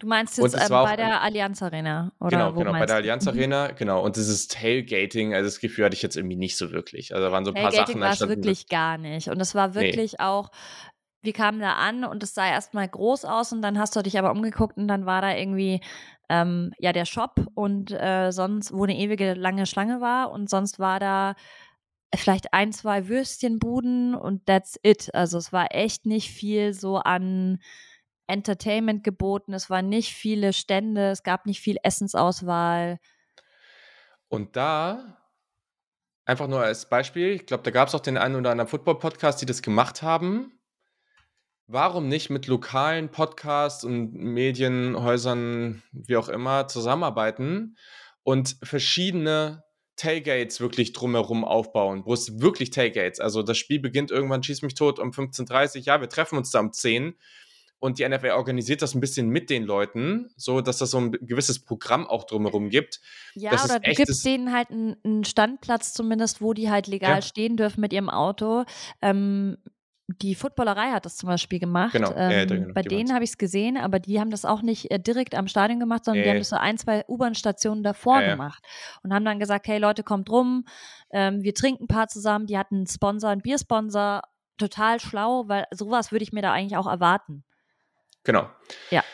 Du 0.00 0.08
meinst 0.08 0.36
jetzt 0.38 0.54
ähm, 0.54 0.68
bei 0.70 0.96
der 0.96 1.22
Allianz 1.22 1.62
Arena, 1.62 2.12
oder? 2.18 2.30
Genau, 2.30 2.52
genau, 2.52 2.72
bei 2.72 2.86
der 2.86 2.96
Allianz 2.96 3.24
mhm. 3.24 3.30
Arena, 3.30 3.68
genau. 3.68 4.02
Und 4.04 4.16
dieses 4.16 4.48
Tailgating, 4.48 5.34
also 5.34 5.46
das 5.46 5.60
Gefühl 5.60 5.84
hatte 5.84 5.94
ich 5.94 6.02
jetzt 6.02 6.16
irgendwie 6.16 6.36
nicht 6.36 6.56
so 6.56 6.72
wirklich. 6.72 7.14
Also 7.14 7.26
da 7.26 7.32
waren 7.32 7.44
so 7.44 7.52
ein 7.52 7.62
paar 7.62 7.70
Sachen. 7.70 8.00
war 8.00 8.12
es 8.12 8.20
wirklich 8.20 8.68
gar 8.68 8.98
nicht. 8.98 9.28
Und 9.28 9.40
es 9.40 9.54
war 9.54 9.74
wirklich 9.74 10.12
nee. 10.12 10.18
auch, 10.18 10.50
wir 11.22 11.32
kamen 11.32 11.60
da 11.60 11.74
an 11.74 12.04
und 12.04 12.22
es 12.22 12.34
sah 12.34 12.48
erstmal 12.48 12.88
groß 12.88 13.24
aus 13.24 13.52
und 13.52 13.62
dann 13.62 13.78
hast 13.78 13.94
du 13.94 14.02
dich 14.02 14.18
aber 14.18 14.32
umgeguckt 14.32 14.76
und 14.76 14.88
dann 14.88 15.06
war 15.06 15.22
da 15.22 15.34
irgendwie 15.34 15.80
ähm, 16.28 16.72
ja 16.78 16.92
der 16.92 17.04
Shop 17.04 17.46
und 17.54 17.92
äh, 17.92 18.30
sonst, 18.32 18.72
wo 18.72 18.84
eine 18.84 18.96
ewige 18.96 19.34
lange 19.34 19.66
Schlange 19.66 20.00
war 20.00 20.32
und 20.32 20.50
sonst 20.50 20.78
war 20.78 20.98
da 20.98 21.34
vielleicht 22.14 22.52
ein, 22.52 22.72
zwei 22.72 23.08
Würstchenbuden 23.08 24.14
und 24.14 24.46
that's 24.46 24.78
it. 24.82 25.14
Also 25.14 25.38
es 25.38 25.52
war 25.52 25.68
echt 25.70 26.04
nicht 26.04 26.30
viel 26.30 26.74
so 26.74 26.96
an 26.96 27.60
Entertainment 28.26 29.04
geboten, 29.04 29.52
es 29.52 29.70
waren 29.70 29.88
nicht 29.88 30.12
viele 30.14 30.52
Stände, 30.52 31.10
es 31.10 31.22
gab 31.22 31.46
nicht 31.46 31.60
viel 31.60 31.76
Essensauswahl. 31.82 32.98
Und 34.28 34.56
da, 34.56 35.18
einfach 36.24 36.48
nur 36.48 36.60
als 36.60 36.88
Beispiel, 36.88 37.30
ich 37.30 37.46
glaube, 37.46 37.62
da 37.62 37.70
gab 37.70 37.88
es 37.88 37.94
auch 37.94 38.00
den 38.00 38.16
einen 38.16 38.36
oder 38.36 38.50
anderen 38.50 38.68
Football-Podcast, 38.68 39.40
die 39.40 39.46
das 39.46 39.62
gemacht 39.62 40.02
haben. 40.02 40.58
warum 41.66 42.08
nicht 42.08 42.30
mit 42.30 42.46
lokalen 42.46 43.10
Podcasts 43.10 43.84
und 43.84 44.12
Medienhäusern, 44.14 45.82
wie 45.92 46.16
auch 46.16 46.28
immer, 46.28 46.68
zusammenarbeiten 46.68 47.76
und 48.22 48.56
verschiedene 48.62 49.64
Tailgates 49.96 50.60
wirklich 50.60 50.92
drumherum 50.92 51.44
aufbauen, 51.44 52.02
wo 52.04 52.12
es 52.12 52.40
wirklich 52.40 52.70
Tailgates, 52.70 53.20
also 53.20 53.42
das 53.42 53.58
Spiel 53.58 53.78
beginnt 53.80 54.10
irgendwann, 54.10 54.42
schieß 54.42 54.62
mich 54.62 54.74
tot 54.74 54.98
um 54.98 55.10
15.30 55.10 55.76
Uhr, 55.76 55.82
ja, 55.84 56.00
wir 56.00 56.08
treffen 56.08 56.36
uns 56.36 56.50
da 56.50 56.60
um 56.60 56.72
10 56.72 57.14
und 57.80 57.98
die 57.98 58.08
NFL 58.08 58.30
organisiert 58.30 58.82
das 58.82 58.94
ein 58.94 59.00
bisschen 59.00 59.28
mit 59.28 59.50
den 59.50 59.64
Leuten, 59.64 60.30
so 60.36 60.60
dass 60.60 60.78
das 60.78 60.90
so 60.90 60.98
ein 60.98 61.12
gewisses 61.12 61.58
Programm 61.58 62.06
auch 62.06 62.24
drumherum 62.24 62.70
gibt. 62.70 63.00
Ja, 63.34 63.52
oder 63.62 63.78
du 63.78 63.92
gibst 63.92 64.24
denen 64.24 64.52
halt 64.52 64.70
einen, 64.70 65.24
Standplatz 65.24 65.92
zumindest, 65.92 66.40
wo 66.40 66.54
die 66.54 66.70
halt 66.70 66.86
legal 66.86 67.16
ja. 67.16 67.22
stehen 67.22 67.56
dürfen 67.56 67.80
mit 67.80 67.92
ihrem 67.92 68.08
Auto. 68.08 68.64
Ähm, 69.02 69.58
die 70.06 70.34
Footballerei 70.34 70.90
hat 70.90 71.06
das 71.06 71.16
zum 71.16 71.28
Beispiel 71.28 71.58
gemacht. 71.58 71.92
Genau. 71.92 72.12
Ähm, 72.14 72.30
äh, 72.30 72.46
genau 72.46 72.74
bei 72.74 72.82
denen 72.82 73.12
habe 73.14 73.24
ich 73.24 73.30
es 73.30 73.38
gesehen, 73.38 73.76
aber 73.76 73.98
die 73.98 74.20
haben 74.20 74.30
das 74.30 74.44
auch 74.44 74.60
nicht 74.60 74.90
äh, 74.90 75.00
direkt 75.00 75.34
am 75.34 75.48
Stadion 75.48 75.80
gemacht, 75.80 76.04
sondern 76.04 76.20
äh. 76.20 76.24
die 76.24 76.30
haben 76.30 76.38
das 76.38 76.50
so 76.50 76.56
ein, 76.56 76.76
zwei 76.76 77.04
U-Bahn-Stationen 77.08 77.82
davor 77.82 78.20
äh. 78.20 78.30
gemacht 78.30 78.62
und 79.02 79.14
haben 79.14 79.24
dann 79.24 79.38
gesagt, 79.38 79.66
hey 79.66 79.78
Leute, 79.78 80.02
kommt 80.02 80.30
rum, 80.30 80.66
ähm, 81.10 81.42
wir 81.42 81.54
trinken 81.54 81.84
ein 81.84 81.88
paar 81.88 82.08
zusammen. 82.08 82.46
Die 82.46 82.58
hatten 82.58 82.76
einen 82.76 82.86
Sponsor, 82.86 83.30
einen 83.30 83.40
Biersponsor, 83.40 84.22
total 84.58 85.00
schlau, 85.00 85.48
weil 85.48 85.66
sowas 85.70 86.12
würde 86.12 86.22
ich 86.22 86.32
mir 86.32 86.42
da 86.42 86.52
eigentlich 86.52 86.76
auch 86.76 86.86
erwarten. 86.86 87.44
Genau. 88.24 88.50
Ja. 88.90 89.04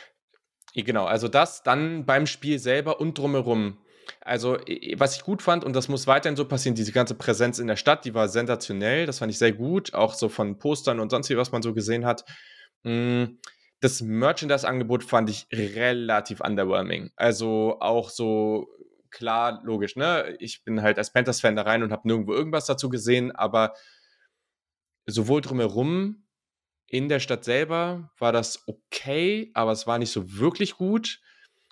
Genau, 0.74 1.04
also 1.04 1.28
das 1.28 1.62
dann 1.62 2.06
beim 2.06 2.26
Spiel 2.26 2.58
selber 2.58 3.00
und 3.00 3.18
drumherum 3.18 3.78
also, 4.20 4.58
was 4.96 5.16
ich 5.16 5.22
gut 5.22 5.42
fand, 5.42 5.64
und 5.64 5.74
das 5.74 5.88
muss 5.88 6.06
weiterhin 6.06 6.36
so 6.36 6.44
passieren, 6.44 6.74
diese 6.74 6.92
ganze 6.92 7.14
Präsenz 7.14 7.58
in 7.58 7.66
der 7.66 7.76
Stadt, 7.76 8.04
die 8.04 8.14
war 8.14 8.28
sensationell. 8.28 9.06
Das 9.06 9.18
fand 9.18 9.32
ich 9.32 9.38
sehr 9.38 9.52
gut, 9.52 9.94
auch 9.94 10.14
so 10.14 10.28
von 10.28 10.58
Postern 10.58 11.00
und 11.00 11.10
sonst 11.10 11.30
wie, 11.30 11.36
was 11.36 11.52
man 11.52 11.62
so 11.62 11.74
gesehen 11.74 12.04
hat. 12.04 12.24
Hm, 12.84 13.38
das 13.80 14.02
Merchandise-Angebot 14.02 15.04
fand 15.04 15.30
ich 15.30 15.46
relativ 15.52 16.40
underwhelming. 16.40 17.10
Also 17.16 17.78
auch 17.80 18.10
so 18.10 18.68
klar, 19.10 19.60
logisch, 19.64 19.96
ne? 19.96 20.36
Ich 20.38 20.64
bin 20.64 20.82
halt 20.82 20.98
als 20.98 21.12
Panthers-Fan 21.12 21.56
da 21.56 21.62
rein 21.62 21.82
und 21.82 21.92
habe 21.92 22.06
nirgendwo 22.06 22.32
irgendwas 22.32 22.66
dazu 22.66 22.88
gesehen, 22.88 23.32
aber 23.32 23.74
sowohl 25.06 25.40
drumherum 25.40 26.26
in 26.90 27.08
der 27.08 27.20
Stadt 27.20 27.44
selber 27.44 28.10
war 28.18 28.32
das 28.32 28.64
okay, 28.66 29.52
aber 29.54 29.70
es 29.70 29.86
war 29.86 29.98
nicht 29.98 30.10
so 30.10 30.38
wirklich 30.38 30.76
gut. 30.76 31.20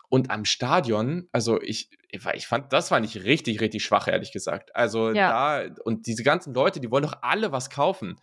Und 0.09 0.31
am 0.31 0.44
Stadion, 0.44 1.28
also 1.33 1.61
ich, 1.61 1.90
ich 2.09 2.46
fand, 2.46 2.72
das 2.72 2.90
war 2.92 3.00
nicht 3.00 3.24
richtig, 3.24 3.61
richtig 3.61 3.85
schwach, 3.85 4.07
ehrlich 4.07 4.33
gesagt. 4.33 4.74
Also 4.74 5.11
ja. 5.11 5.64
da, 5.64 5.74
und 5.85 6.07
diese 6.07 6.22
ganzen 6.22 6.54
Leute, 6.54 6.81
die 6.81 6.90
wollen 6.90 7.02
doch 7.02 7.18
alle 7.20 7.50
was 7.52 7.68
kaufen. 7.68 8.16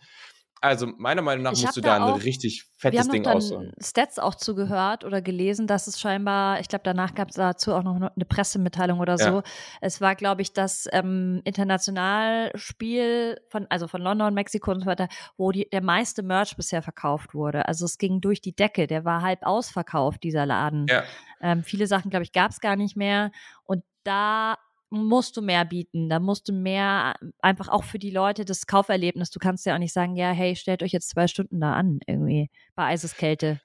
Also 0.62 0.86
meiner 0.86 1.20
Meinung 1.20 1.44
nach 1.44 1.52
ich 1.52 1.62
musst 1.62 1.76
du 1.76 1.80
da, 1.82 1.98
da 1.98 2.06
ein 2.06 2.20
richtig 2.20 2.64
fettes 2.78 3.08
Ding 3.08 3.26
aussuchen. 3.26 3.72
Stats 3.78 4.18
auch 4.18 4.34
zugehört 4.34 5.04
oder 5.04 5.20
gelesen, 5.20 5.66
dass 5.66 5.86
es 5.86 6.00
scheinbar, 6.00 6.60
ich 6.60 6.68
glaube, 6.68 6.82
danach 6.82 7.14
gab 7.14 7.28
es 7.28 7.34
dazu 7.34 7.74
auch 7.74 7.82
noch 7.82 7.96
eine 7.96 8.24
Pressemitteilung 8.26 9.00
oder 9.00 9.18
so. 9.18 9.24
Ja. 9.24 9.42
Es 9.82 10.00
war, 10.00 10.14
glaube 10.14 10.40
ich, 10.42 10.54
das 10.54 10.88
ähm, 10.92 11.42
Internationalspiel 11.44 13.38
von, 13.48 13.66
also 13.68 13.86
von 13.86 14.00
London, 14.00 14.32
Mexiko 14.32 14.70
und 14.70 14.80
so 14.80 14.86
weiter, 14.86 15.08
wo 15.36 15.52
die, 15.52 15.68
der 15.70 15.82
meiste 15.82 16.22
Merch 16.22 16.56
bisher 16.56 16.80
verkauft 16.80 17.34
wurde. 17.34 17.66
Also 17.68 17.84
es 17.84 17.98
ging 17.98 18.22
durch 18.22 18.40
die 18.40 18.56
Decke, 18.56 18.86
der 18.86 19.04
war 19.04 19.20
halb 19.20 19.44
ausverkauft, 19.44 20.22
dieser 20.22 20.46
Laden. 20.46 20.86
Ja. 20.88 21.04
Ähm, 21.42 21.64
viele 21.64 21.86
Sachen, 21.86 22.10
glaube 22.10 22.24
ich, 22.24 22.32
gab 22.32 22.50
es 22.50 22.60
gar 22.60 22.76
nicht 22.76 22.96
mehr. 22.96 23.30
Und 23.64 23.84
da 24.04 24.56
musst 24.90 25.36
du 25.36 25.42
mehr 25.42 25.64
bieten. 25.64 26.08
Da 26.08 26.20
musst 26.20 26.48
du 26.48 26.52
mehr 26.52 27.14
einfach 27.40 27.68
auch 27.68 27.84
für 27.84 27.98
die 27.98 28.10
Leute 28.10 28.44
das 28.44 28.66
Kauferlebnis. 28.66 29.30
Du 29.30 29.38
kannst 29.38 29.66
ja 29.66 29.74
auch 29.74 29.78
nicht 29.78 29.92
sagen, 29.92 30.16
ja, 30.16 30.30
hey, 30.30 30.56
stellt 30.56 30.82
euch 30.82 30.92
jetzt 30.92 31.10
zwei 31.10 31.26
Stunden 31.26 31.60
da 31.60 31.72
an, 31.72 32.00
irgendwie 32.06 32.50
bei 32.74 32.86
Eiseskälte. 32.86 33.60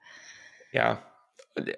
Ja. 0.72 1.04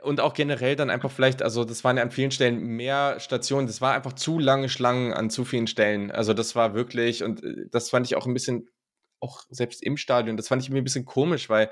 Und 0.03 0.21
auch 0.21 0.35
generell 0.35 0.75
dann 0.75 0.91
einfach 0.91 1.09
vielleicht, 1.09 1.41
also 1.41 1.65
das 1.65 1.83
waren 1.83 1.97
ja 1.97 2.03
an 2.03 2.11
vielen 2.11 2.29
Stellen 2.29 2.59
mehr 2.59 3.19
Stationen, 3.19 3.65
das 3.65 3.81
war 3.81 3.95
einfach 3.95 4.13
zu 4.13 4.37
lange 4.37 4.69
Schlangen 4.69 5.13
an 5.13 5.31
zu 5.31 5.45
vielen 5.45 5.65
Stellen. 5.65 6.11
Also 6.11 6.35
das 6.35 6.55
war 6.55 6.75
wirklich, 6.75 7.23
und 7.23 7.43
äh, 7.43 7.65
das 7.71 7.89
fand 7.89 8.05
ich 8.05 8.15
auch 8.15 8.27
ein 8.27 8.35
bisschen, 8.35 8.69
auch 9.19 9.41
selbst 9.49 9.81
im 9.81 9.97
Stadion, 9.97 10.37
das 10.37 10.47
fand 10.47 10.61
ich 10.61 10.69
mir 10.69 10.77
ein 10.77 10.83
bisschen 10.83 11.05
komisch, 11.05 11.49
weil 11.49 11.71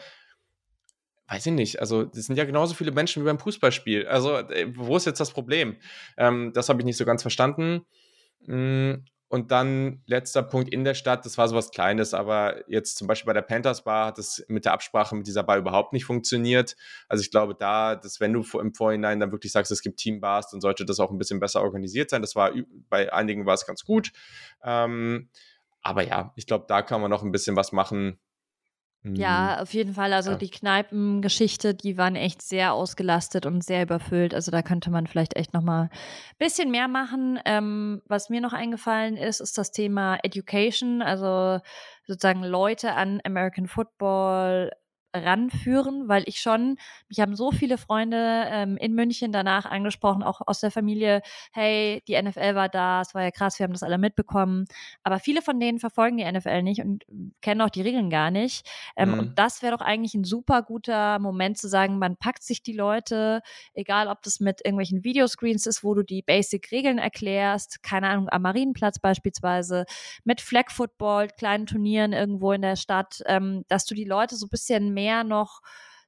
weiß 1.32 1.46
ich 1.46 1.54
nicht, 1.54 1.80
also 1.80 2.04
das 2.04 2.26
sind 2.26 2.36
ja 2.36 2.44
genauso 2.44 2.74
viele 2.74 2.92
Menschen 2.92 3.24
wie 3.24 3.26
beim 3.26 3.40
Fußballspiel. 3.40 4.06
Also 4.08 4.36
äh, 4.36 4.68
wo 4.76 4.98
ist 4.98 5.06
jetzt 5.06 5.22
das 5.22 5.32
Problem? 5.32 5.78
Ähm, 6.18 6.52
das 6.54 6.68
habe 6.68 6.82
ich 6.82 6.86
nicht 6.86 6.98
so 6.98 7.06
ganz 7.06 7.22
verstanden. 7.22 7.86
Mm, 8.48 8.96
und 9.30 9.50
dann 9.50 10.02
letzter 10.08 10.44
Punkt 10.44 10.74
in 10.74 10.84
der 10.84 10.94
Stadt, 10.94 11.26
das 11.26 11.38
war 11.38 11.48
sowas 11.48 11.72
Kleines, 11.72 12.14
aber 12.14 12.70
jetzt 12.70 12.98
zum 12.98 13.08
Beispiel 13.08 13.28
bei 13.28 13.34
der 13.34 13.44
Panthers 13.44 13.86
Bar 13.86 14.08
hat 14.08 14.20
es 14.20 14.44
mit 14.50 14.66
der 14.66 14.74
Absprache 14.74 15.16
mit 15.16 15.26
dieser 15.26 15.44
Bar 15.44 15.58
überhaupt 15.58 15.94
nicht 15.94 16.04
funktioniert. 16.04 16.76
Also 17.08 17.22
ich 17.22 17.32
glaube 17.32 17.56
da, 17.56 17.96
dass 17.96 18.20
wenn 18.20 18.34
du 18.34 18.44
im 18.60 18.74
Vorhinein 18.74 19.22
dann 19.22 19.32
wirklich 19.32 19.54
sagst, 19.54 19.72
es 19.72 19.82
gibt 19.82 20.00
Teambars, 20.02 20.50
dann 20.52 20.60
sollte 20.60 20.84
das 20.84 21.00
auch 21.00 21.12
ein 21.12 21.18
bisschen 21.18 21.40
besser 21.40 21.62
organisiert 21.62 22.10
sein. 22.10 22.22
Das 22.22 22.36
war 22.36 22.52
bei 22.90 23.14
einigen 23.14 23.46
war 23.46 23.54
es 23.54 23.66
ganz 23.66 23.86
gut. 23.86 24.12
Ähm, 24.66 25.30
aber 25.82 26.04
ja, 26.04 26.34
ich 26.36 26.46
glaube, 26.46 26.66
da 26.68 26.82
kann 26.82 27.00
man 27.00 27.10
noch 27.10 27.24
ein 27.24 27.32
bisschen 27.32 27.56
was 27.56 27.72
machen. 27.72 28.20
Ja, 29.04 29.56
mhm. 29.56 29.64
auf 29.64 29.74
jeden 29.74 29.94
Fall. 29.94 30.14
Also 30.14 30.32
ja. 30.32 30.38
die 30.38 30.52
Kneipengeschichte, 30.52 31.74
die 31.74 31.98
waren 31.98 32.16
echt 32.16 32.44
sehr 32.44 32.74
ausgelastet 32.74 33.48
und 33.48 33.64
sehr 33.64 33.82
überfüllt. 33.82 34.36
Also 34.36 34.52
da 34.52 34.62
könnte 34.62 34.92
man 34.92 35.08
vielleicht 35.08 35.36
echt 35.36 35.54
noch 35.54 35.64
mal 35.64 35.84
ein 35.84 35.90
bisschen 36.38 36.70
mehr 36.70 36.88
machen. 36.88 37.40
Ähm, 37.46 38.04
was 38.06 38.30
mir 38.30 38.42
noch 38.42 38.54
eingefallen 38.54 39.18
ist, 39.18 39.40
ist 39.40 39.58
das 39.58 39.72
Thema 39.72 40.20
Education. 40.22 41.02
Also 41.02 41.60
sozusagen 42.06 42.44
Leute 42.44 42.94
an 42.94 43.22
American 43.24 43.68
Football 43.68 44.72
ranführen, 45.14 46.08
weil 46.08 46.24
ich 46.26 46.40
schon, 46.40 46.78
mich 47.10 47.20
haben 47.20 47.36
so 47.36 47.52
viele 47.52 47.78
Freunde 47.78 48.46
ähm, 48.50 48.78
in 48.78 48.94
München 48.94 49.32
danach 49.32 49.66
angesprochen, 49.66 50.24
auch 50.24 50.42
aus 50.46 50.60
der 50.60 50.72
Familie, 50.72 51.22
hey, 51.52 52.02
die 52.08 52.22
NFL 52.22 52.56
war 52.56 52.70
da, 52.70 53.02
es 53.02 53.14
war 53.14 53.24
ja 53.24 53.32
krass, 53.32 53.60
wir 53.60 53.66
haben 53.66 53.74
das 53.74 53.84
alle 53.84 53.98
mitbekommen. 53.98 54.66
Aber 55.04 55.20
viele 55.20 55.42
von 55.42 55.60
denen 55.60 55.80
verfolgen 55.80 56.18
die 56.18 56.32
NFL 56.32 56.64
nicht 56.64 56.82
und 56.82 57.06
kennen 57.42 57.62
auch 57.62 57.70
die 57.70 57.82
Regeln 57.82 58.10
gar 58.10 58.32
nicht. 58.32 58.68
Ähm, 58.96 59.12
mhm. 59.12 59.20
Und 59.20 59.40
das 59.40 59.62
wäre 59.62 59.76
doch 59.78 59.84
eigentlich 59.84 60.14
ein 60.14 60.24
super 60.24 60.62
guter 60.62 61.20
Moment 61.20 61.58
zu 61.58 61.68
sagen, 61.68 62.00
man 62.00 62.18
packt 62.18 62.44
sich 62.44 62.64
die 62.64 62.74
Leute, 62.74 63.42
egal 63.74 64.08
ob 64.08 64.22
das 64.24 64.40
mit 64.40 64.62
irgendwelchen 64.64 65.04
Videoscreens 65.04 65.68
ist, 65.68 65.84
wo 65.84 65.94
du 65.94 66.04
die 66.04 66.22
Basic-Regeln 66.22 66.98
erklärst, 66.98 67.84
keine 67.84 68.08
Ahnung, 68.10 68.30
am 68.30 68.42
Marienplatz 68.44 69.00
beispielsweise, 69.00 69.86
mit 70.24 70.42
Flag 70.42 70.70
Football, 70.70 71.28
kleinen 71.28 71.66
Turnieren 71.66 72.14
irgendwo 72.14 72.52
in 72.52 72.62
der 72.62 72.76
Stadt, 72.76 73.22
ähm, 73.26 73.66
dass 73.68 73.86
du 73.86 73.96
die 73.96 74.06
Leute 74.06 74.36
so 74.36 74.46
ein 74.46 74.50
bisschen 74.50 74.94
mehr 74.94 75.01
mehr 75.02 75.24
noch 75.24 75.62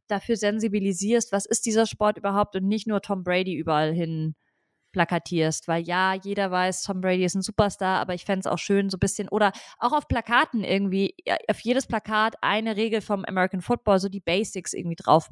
dafür 0.07 0.35
sensibilisierst, 0.35 1.31
was 1.31 1.45
ist 1.45 1.65
dieser 1.65 1.85
Sport 1.85 2.17
überhaupt 2.17 2.55
und 2.55 2.67
nicht 2.67 2.87
nur 2.87 3.01
Tom 3.01 3.23
Brady 3.23 3.55
überall 3.55 3.93
hin 3.93 4.35
plakatierst, 4.91 5.67
weil 5.67 5.81
ja, 5.83 6.13
jeder 6.13 6.51
weiß, 6.51 6.83
Tom 6.83 7.01
Brady 7.01 7.25
ist 7.25 7.35
ein 7.35 7.41
Superstar, 7.41 7.99
aber 7.99 8.13
ich 8.13 8.25
fände 8.25 8.41
es 8.41 8.47
auch 8.47 8.59
schön, 8.59 8.91
so 8.91 8.97
ein 8.97 8.99
bisschen, 8.99 9.27
oder 9.27 9.51
auch 9.79 9.91
auf 9.91 10.07
Plakaten 10.07 10.63
irgendwie, 10.63 11.15
auf 11.49 11.59
jedes 11.61 11.87
Plakat 11.87 12.35
eine 12.41 12.75
Regel 12.75 13.01
vom 13.01 13.25
American 13.25 13.61
Football, 13.61 13.99
so 13.99 14.07
die 14.07 14.19
Basics 14.19 14.73
irgendwie 14.73 14.95
drauf 14.95 15.29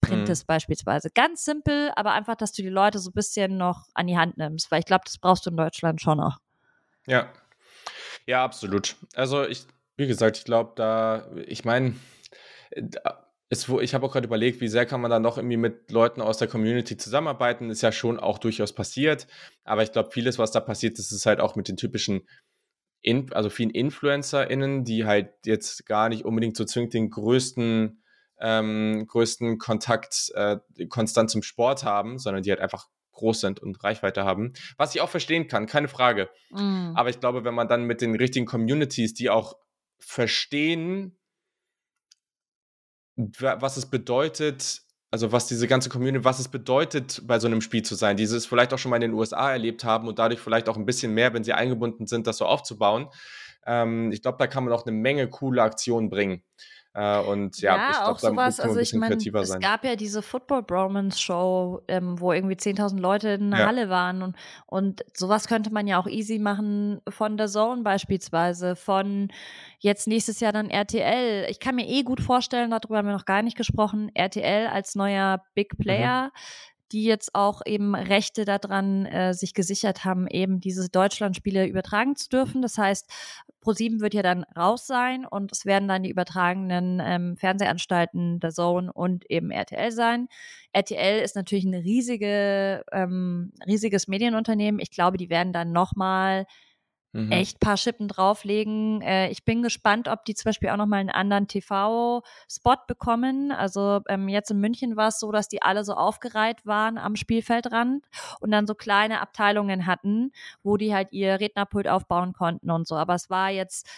printest 0.00 0.44
mhm. 0.44 0.46
beispielsweise. 0.48 1.10
Ganz 1.14 1.44
simpel, 1.44 1.92
aber 1.94 2.12
einfach, 2.12 2.34
dass 2.34 2.52
du 2.52 2.62
die 2.62 2.68
Leute 2.68 2.98
so 2.98 3.10
ein 3.10 3.14
bisschen 3.14 3.56
noch 3.56 3.86
an 3.94 4.08
die 4.08 4.18
Hand 4.18 4.36
nimmst, 4.36 4.70
weil 4.70 4.80
ich 4.80 4.86
glaube, 4.86 5.04
das 5.06 5.18
brauchst 5.18 5.46
du 5.46 5.50
in 5.50 5.56
Deutschland 5.56 6.00
schon 6.00 6.18
noch. 6.18 6.38
Ja. 7.06 7.32
Ja, 8.26 8.44
absolut. 8.44 8.96
Also 9.14 9.44
ich, 9.46 9.64
wie 9.96 10.06
gesagt, 10.06 10.38
ich 10.38 10.44
glaube 10.44 10.72
da, 10.76 11.26
ich 11.46 11.64
meine, 11.64 11.94
es, 13.50 13.68
ich 13.68 13.94
habe 13.94 14.06
auch 14.06 14.12
gerade 14.12 14.26
überlegt, 14.26 14.60
wie 14.60 14.68
sehr 14.68 14.84
kann 14.84 15.00
man 15.00 15.10
da 15.10 15.18
noch 15.18 15.38
irgendwie 15.38 15.56
mit 15.56 15.90
Leuten 15.90 16.20
aus 16.20 16.38
der 16.38 16.48
Community 16.48 16.96
zusammenarbeiten. 16.96 17.70
Ist 17.70 17.82
ja 17.82 17.92
schon 17.92 18.20
auch 18.20 18.38
durchaus 18.38 18.74
passiert. 18.74 19.26
Aber 19.64 19.82
ich 19.82 19.92
glaube, 19.92 20.10
vieles, 20.12 20.38
was 20.38 20.50
da 20.50 20.60
passiert 20.60 20.98
ist, 20.98 21.12
ist 21.12 21.26
halt 21.26 21.40
auch 21.40 21.56
mit 21.56 21.68
den 21.68 21.76
typischen, 21.76 22.28
In 23.00 23.32
also 23.32 23.48
vielen 23.48 23.70
InfluencerInnen, 23.70 24.84
die 24.84 25.06
halt 25.06 25.30
jetzt 25.46 25.86
gar 25.86 26.10
nicht 26.10 26.24
unbedingt 26.24 26.56
so 26.56 26.64
zwingend 26.64 26.92
den 26.92 27.08
größten, 27.08 28.02
ähm, 28.40 29.06
größten 29.06 29.56
Kontakt 29.58 30.30
äh, 30.34 30.58
konstant 30.88 31.30
zum 31.30 31.42
Sport 31.42 31.84
haben, 31.84 32.18
sondern 32.18 32.42
die 32.42 32.50
halt 32.50 32.60
einfach 32.60 32.86
groß 33.12 33.40
sind 33.40 33.60
und 33.60 33.82
Reichweite 33.82 34.24
haben. 34.24 34.52
Was 34.76 34.94
ich 34.94 35.00
auch 35.00 35.08
verstehen 35.08 35.48
kann, 35.48 35.66
keine 35.66 35.88
Frage. 35.88 36.28
Mm. 36.50 36.92
Aber 36.94 37.08
ich 37.08 37.18
glaube, 37.18 37.44
wenn 37.44 37.54
man 37.54 37.66
dann 37.66 37.84
mit 37.84 38.00
den 38.00 38.14
richtigen 38.14 38.46
Communities, 38.46 39.14
die 39.14 39.30
auch 39.30 39.56
verstehen, 39.98 41.18
was 43.18 43.76
es 43.76 43.86
bedeutet, 43.86 44.82
also 45.10 45.32
was 45.32 45.46
diese 45.46 45.66
ganze 45.66 45.88
Community, 45.88 46.24
was 46.24 46.38
es 46.38 46.48
bedeutet, 46.48 47.22
bei 47.26 47.38
so 47.38 47.48
einem 47.48 47.60
Spiel 47.60 47.82
zu 47.82 47.94
sein, 47.94 48.16
die 48.16 48.22
es 48.22 48.46
vielleicht 48.46 48.72
auch 48.72 48.78
schon 48.78 48.90
mal 48.90 48.96
in 48.96 49.02
den 49.02 49.14
USA 49.14 49.50
erlebt 49.50 49.82
haben 49.84 50.06
und 50.06 50.18
dadurch 50.18 50.40
vielleicht 50.40 50.68
auch 50.68 50.76
ein 50.76 50.86
bisschen 50.86 51.14
mehr, 51.14 51.34
wenn 51.34 51.44
sie 51.44 51.52
eingebunden 51.52 52.06
sind, 52.06 52.26
das 52.26 52.38
so 52.38 52.46
aufzubauen. 52.46 53.08
Ähm, 53.66 54.12
ich 54.12 54.22
glaube, 54.22 54.38
da 54.38 54.46
kann 54.46 54.64
man 54.64 54.72
auch 54.72 54.86
eine 54.86 54.96
Menge 54.96 55.28
coole 55.28 55.62
Aktionen 55.62 56.10
bringen. 56.10 56.44
Äh, 56.98 57.20
und 57.20 57.60
ja, 57.60 57.76
ja 57.76 57.90
ich 57.90 57.96
auch 57.98 58.18
glaube, 58.18 58.36
da 58.36 58.50
sowas. 58.50 58.60
Also 58.60 58.80
ich 58.80 58.92
meine, 58.94 59.14
es 59.14 59.48
sein. 59.48 59.60
gab 59.60 59.84
ja 59.84 59.94
diese 59.94 60.20
Football 60.20 60.64
Bromance 60.64 61.20
Show, 61.20 61.80
ähm, 61.86 62.18
wo 62.20 62.32
irgendwie 62.32 62.56
10.000 62.56 62.98
Leute 62.98 63.28
in 63.28 63.52
der 63.52 63.60
Ja. 63.60 63.66
Halle 63.66 63.88
waren 63.88 64.20
und, 64.22 64.36
und 64.66 65.04
sowas 65.14 65.46
könnte 65.46 65.72
man 65.72 65.86
ja 65.86 66.00
auch 66.00 66.08
easy 66.08 66.40
machen 66.40 67.00
von 67.08 67.36
der 67.36 67.46
Zone 67.46 67.82
beispielsweise, 67.82 68.74
von 68.74 69.28
jetzt 69.78 70.08
nächstes 70.08 70.40
Jahr 70.40 70.52
dann 70.52 70.70
RTL. 70.70 71.46
Ich 71.48 71.60
kann 71.60 71.76
mir 71.76 71.86
eh 71.86 72.02
gut 72.02 72.20
vorstellen, 72.20 72.72
darüber 72.72 72.98
haben 72.98 73.06
wir 73.06 73.12
noch 73.12 73.26
gar 73.26 73.42
nicht 73.42 73.56
gesprochen, 73.56 74.10
RTL 74.14 74.66
als 74.66 74.96
neuer 74.96 75.40
Big 75.54 75.78
Mhm. 75.78 76.32
Die 76.92 77.04
jetzt 77.04 77.34
auch 77.34 77.62
eben 77.66 77.94
Rechte 77.94 78.44
daran 78.44 79.06
äh, 79.06 79.34
sich 79.34 79.52
gesichert 79.52 80.04
haben, 80.04 80.26
eben 80.26 80.60
diese 80.60 80.88
Deutschlandspiele 80.88 81.66
übertragen 81.66 82.16
zu 82.16 82.28
dürfen. 82.28 82.62
Das 82.62 82.78
heißt, 82.78 83.10
ProSieben 83.60 84.00
wird 84.00 84.14
ja 84.14 84.22
dann 84.22 84.44
raus 84.56 84.86
sein 84.86 85.26
und 85.26 85.52
es 85.52 85.66
werden 85.66 85.88
dann 85.88 86.02
die 86.02 86.10
übertragenen 86.10 87.02
ähm, 87.04 87.36
Fernsehanstalten 87.36 88.40
der 88.40 88.50
Zone 88.50 88.92
und 88.92 89.30
eben 89.30 89.50
RTL 89.50 89.92
sein. 89.92 90.28
RTL 90.72 91.20
ist 91.22 91.36
natürlich 91.36 91.64
ein 91.64 91.74
riesige, 91.74 92.84
ähm, 92.92 93.52
riesiges 93.66 94.08
Medienunternehmen. 94.08 94.80
Ich 94.80 94.90
glaube, 94.90 95.18
die 95.18 95.28
werden 95.28 95.52
dann 95.52 95.72
nochmal 95.72 96.46
Mhm. 97.12 97.32
echt 97.32 97.58
paar 97.60 97.76
Schippen 97.76 98.06
drauflegen. 98.06 99.00
Äh, 99.00 99.30
ich 99.30 99.44
bin 99.44 99.62
gespannt, 99.62 100.08
ob 100.08 100.24
die 100.26 100.34
zum 100.34 100.50
Beispiel 100.50 100.68
auch 100.68 100.76
nochmal 100.76 101.00
einen 101.00 101.10
anderen 101.10 101.48
TV-Spot 101.48 102.76
bekommen. 102.86 103.50
Also 103.50 104.00
ähm, 104.08 104.28
jetzt 104.28 104.50
in 104.50 104.60
München 104.60 104.96
war 104.96 105.08
es 105.08 105.18
so, 105.18 105.32
dass 105.32 105.48
die 105.48 105.62
alle 105.62 105.84
so 105.84 105.94
aufgereiht 105.94 106.66
waren 106.66 106.98
am 106.98 107.16
Spielfeldrand 107.16 108.04
und 108.40 108.50
dann 108.50 108.66
so 108.66 108.74
kleine 108.74 109.20
Abteilungen 109.20 109.86
hatten, 109.86 110.32
wo 110.62 110.76
die 110.76 110.94
halt 110.94 111.12
ihr 111.12 111.40
Rednerpult 111.40 111.88
aufbauen 111.88 112.34
konnten 112.34 112.70
und 112.70 112.86
so. 112.86 112.96
Aber 112.96 113.14
es 113.14 113.30
war 113.30 113.50
jetzt 113.50 113.88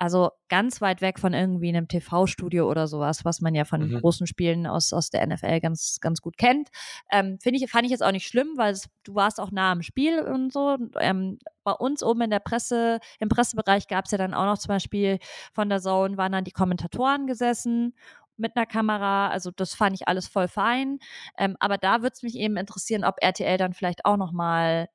also 0.00 0.30
ganz 0.48 0.80
weit 0.80 1.02
weg 1.02 1.18
von 1.18 1.34
irgendwie 1.34 1.68
einem 1.68 1.86
TV-Studio 1.86 2.68
oder 2.70 2.86
sowas, 2.88 3.24
was 3.26 3.42
man 3.42 3.54
ja 3.54 3.66
von 3.66 3.82
Mhm. 3.82 4.00
großen 4.00 4.26
Spielen 4.26 4.66
aus, 4.66 4.94
aus 4.94 5.10
der 5.10 5.20
NFL 5.26 5.60
ganz, 5.60 5.98
ganz 6.00 6.22
gut 6.22 6.38
kennt. 6.38 6.70
Ähm, 7.12 7.38
Finde 7.38 7.58
ich, 7.62 7.70
fand 7.70 7.84
ich 7.84 7.90
jetzt 7.90 8.02
auch 8.02 8.10
nicht 8.10 8.26
schlimm, 8.26 8.54
weil 8.56 8.72
es, 8.72 8.88
du 9.04 9.14
warst 9.14 9.38
auch 9.38 9.50
nah 9.50 9.72
am 9.72 9.82
Spiel 9.82 10.20
und 10.22 10.52
so. 10.54 10.68
Und, 10.70 10.94
Ähm, 11.00 11.38
bei 11.64 11.72
uns 11.72 12.02
oben 12.02 12.22
in 12.22 12.30
der 12.30 12.38
Presse, 12.40 12.98
im 13.18 13.28
Pressebereich 13.28 13.88
gab 13.88 14.06
es 14.06 14.10
ja 14.12 14.18
dann 14.18 14.32
auch 14.32 14.46
noch 14.46 14.56
zum 14.58 14.68
Beispiel 14.68 15.18
von 15.52 15.68
der 15.68 15.80
Zone, 15.82 16.16
waren 16.16 16.32
dann 16.32 16.44
die 16.44 16.50
Kommentatoren 16.52 17.26
gesessen 17.26 17.94
mit 18.38 18.56
einer 18.56 18.64
Kamera. 18.64 19.28
Also 19.28 19.50
das 19.50 19.74
fand 19.74 19.94
ich 19.94 20.08
alles 20.08 20.26
voll 20.28 20.48
fein. 20.48 20.98
Ähm, 21.36 21.56
aber 21.60 21.76
da 21.76 22.00
würde 22.00 22.14
es 22.14 22.22
mich 22.22 22.36
eben 22.36 22.56
interessieren, 22.56 23.04
ob 23.04 23.16
RTL 23.20 23.58
dann 23.58 23.74
vielleicht 23.74 24.06
auch 24.06 24.16
noch 24.16 24.32
mal 24.32 24.88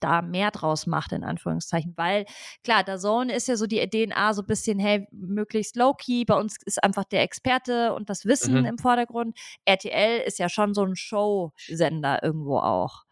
da 0.00 0.22
mehr 0.22 0.50
draus 0.50 0.86
macht, 0.86 1.12
in 1.12 1.24
Anführungszeichen. 1.24 1.94
Weil, 1.96 2.24
klar, 2.64 2.82
der 2.84 2.98
Zone 2.98 3.34
ist 3.34 3.48
ja 3.48 3.56
so 3.56 3.66
die 3.66 3.78
DNA 3.88 4.34
so 4.34 4.42
ein 4.42 4.46
bisschen, 4.46 4.78
hey, 4.78 5.06
möglichst 5.12 5.76
low-key. 5.76 6.24
Bei 6.24 6.34
uns 6.38 6.56
ist 6.64 6.82
einfach 6.82 7.04
der 7.04 7.22
Experte 7.22 7.92
und 7.94 8.10
das 8.10 8.24
Wissen 8.24 8.58
Mhm. 8.60 8.64
im 8.66 8.78
Vordergrund. 8.78 9.38
RTL 9.64 10.20
ist 10.26 10.38
ja 10.38 10.48
schon 10.48 10.74
so 10.74 10.84
ein 10.84 10.96
Show-Sender 10.96 12.22
irgendwo 12.22 12.58
auch. 12.58 13.04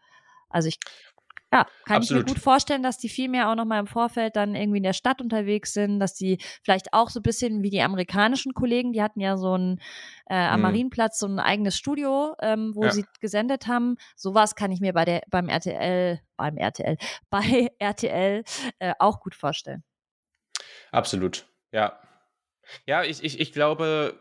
Also 0.49 0.67
ich, 0.69 0.79
ja, 1.51 1.65
kann 1.85 2.01
ich 2.01 2.11
Absolut. 2.11 2.25
mir 2.25 2.33
gut 2.33 2.39
vorstellen, 2.41 2.83
dass 2.83 2.97
die 2.97 3.09
viel 3.09 3.27
mehr 3.29 3.49
auch 3.49 3.55
nochmal 3.55 3.79
im 3.79 3.87
Vorfeld 3.87 4.35
dann 4.35 4.55
irgendwie 4.55 4.77
in 4.77 4.83
der 4.83 4.93
Stadt 4.93 5.19
unterwegs 5.21 5.73
sind, 5.73 5.99
dass 5.99 6.13
die 6.13 6.37
vielleicht 6.63 6.93
auch 6.93 7.09
so 7.09 7.19
ein 7.19 7.23
bisschen 7.23 7.63
wie 7.63 7.69
die 7.71 7.81
amerikanischen 7.81 8.53
Kollegen, 8.53 8.93
die 8.93 9.01
hatten 9.01 9.19
ja 9.19 9.35
so 9.37 9.57
ein 9.57 9.79
äh, 10.27 10.35
am 10.35 10.59
Mhm. 10.59 10.63
Marienplatz 10.63 11.17
so 11.19 11.27
ein 11.27 11.39
eigenes 11.39 11.75
Studio, 11.77 12.35
ähm, 12.41 12.75
wo 12.75 12.83
Ja. 12.85 12.91
sie 12.91 13.05
gesendet 13.19 13.67
haben. 13.67 13.97
Sowas 14.15 14.55
kann 14.55 14.71
ich 14.71 14.79
mir 14.79 14.93
bei 14.93 15.05
der 15.05 15.23
beim 15.29 15.49
RTL, 15.49 16.19
beim 16.37 16.57
RTL, 16.57 16.97
bei 17.31 17.69
RTL 17.79 18.43
äh, 18.79 18.93
auch 18.99 19.19
gut 19.19 19.33
vorstellen. 19.35 19.83
Absolut, 20.91 21.45
ja. 21.71 21.99
Ja, 22.85 23.03
ich, 23.03 23.23
ich, 23.23 23.39
ich 23.39 23.51
glaube, 23.51 24.19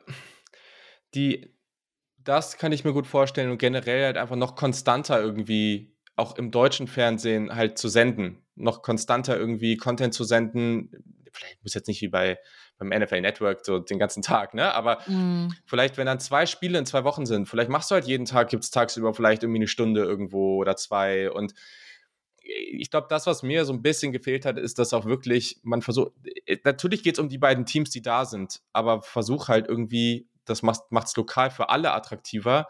die, 1.14 1.54
das 2.18 2.58
kann 2.58 2.72
ich 2.72 2.84
mir 2.84 2.92
gut 2.92 3.06
vorstellen 3.06 3.50
und 3.50 3.58
generell 3.58 4.04
halt 4.06 4.16
einfach 4.16 4.36
noch 4.36 4.56
konstanter 4.56 5.20
irgendwie 5.20 5.97
auch 6.18 6.36
im 6.36 6.50
deutschen 6.50 6.88
Fernsehen 6.88 7.54
halt 7.54 7.78
zu 7.78 7.88
senden, 7.88 8.42
noch 8.56 8.82
konstanter 8.82 9.38
irgendwie 9.38 9.76
Content 9.76 10.14
zu 10.14 10.24
senden. 10.24 10.90
Vielleicht 11.32 11.62
muss 11.62 11.74
jetzt 11.74 11.88
nicht 11.88 12.02
wie 12.02 12.08
bei 12.08 12.38
beim 12.78 12.90
NFL 12.90 13.20
Network 13.20 13.64
so 13.64 13.80
den 13.80 13.98
ganzen 13.98 14.22
Tag, 14.22 14.54
ne? 14.54 14.72
Aber 14.72 14.98
Mm. 15.08 15.48
vielleicht, 15.66 15.96
wenn 15.96 16.06
dann 16.06 16.20
zwei 16.20 16.46
Spiele 16.46 16.78
in 16.78 16.86
zwei 16.86 17.02
Wochen 17.02 17.26
sind, 17.26 17.48
vielleicht 17.48 17.70
machst 17.70 17.90
du 17.90 17.96
halt 17.96 18.06
jeden 18.06 18.24
Tag, 18.24 18.50
gibt 18.50 18.62
es 18.62 18.70
tagsüber 18.70 19.14
vielleicht 19.14 19.42
irgendwie 19.42 19.58
eine 19.58 19.66
Stunde 19.66 20.02
irgendwo 20.02 20.56
oder 20.58 20.76
zwei. 20.76 21.30
Und 21.30 21.54
ich 22.42 22.90
glaube, 22.90 23.08
das, 23.10 23.26
was 23.26 23.42
mir 23.42 23.64
so 23.64 23.72
ein 23.72 23.82
bisschen 23.82 24.12
gefehlt 24.12 24.44
hat, 24.46 24.58
ist, 24.58 24.78
dass 24.78 24.94
auch 24.94 25.04
wirklich, 25.06 25.58
man 25.64 25.82
versucht, 25.82 26.12
natürlich 26.64 27.02
geht 27.02 27.14
es 27.14 27.18
um 27.18 27.28
die 27.28 27.38
beiden 27.38 27.66
Teams, 27.66 27.90
die 27.90 28.00
da 28.00 28.24
sind, 28.24 28.60
aber 28.72 29.02
versuch 29.02 29.48
halt 29.48 29.66
irgendwie, 29.68 30.28
das 30.44 30.62
macht 30.62 30.82
es 30.90 31.16
lokal 31.16 31.50
für 31.50 31.68
alle 31.68 31.92
attraktiver 31.92 32.68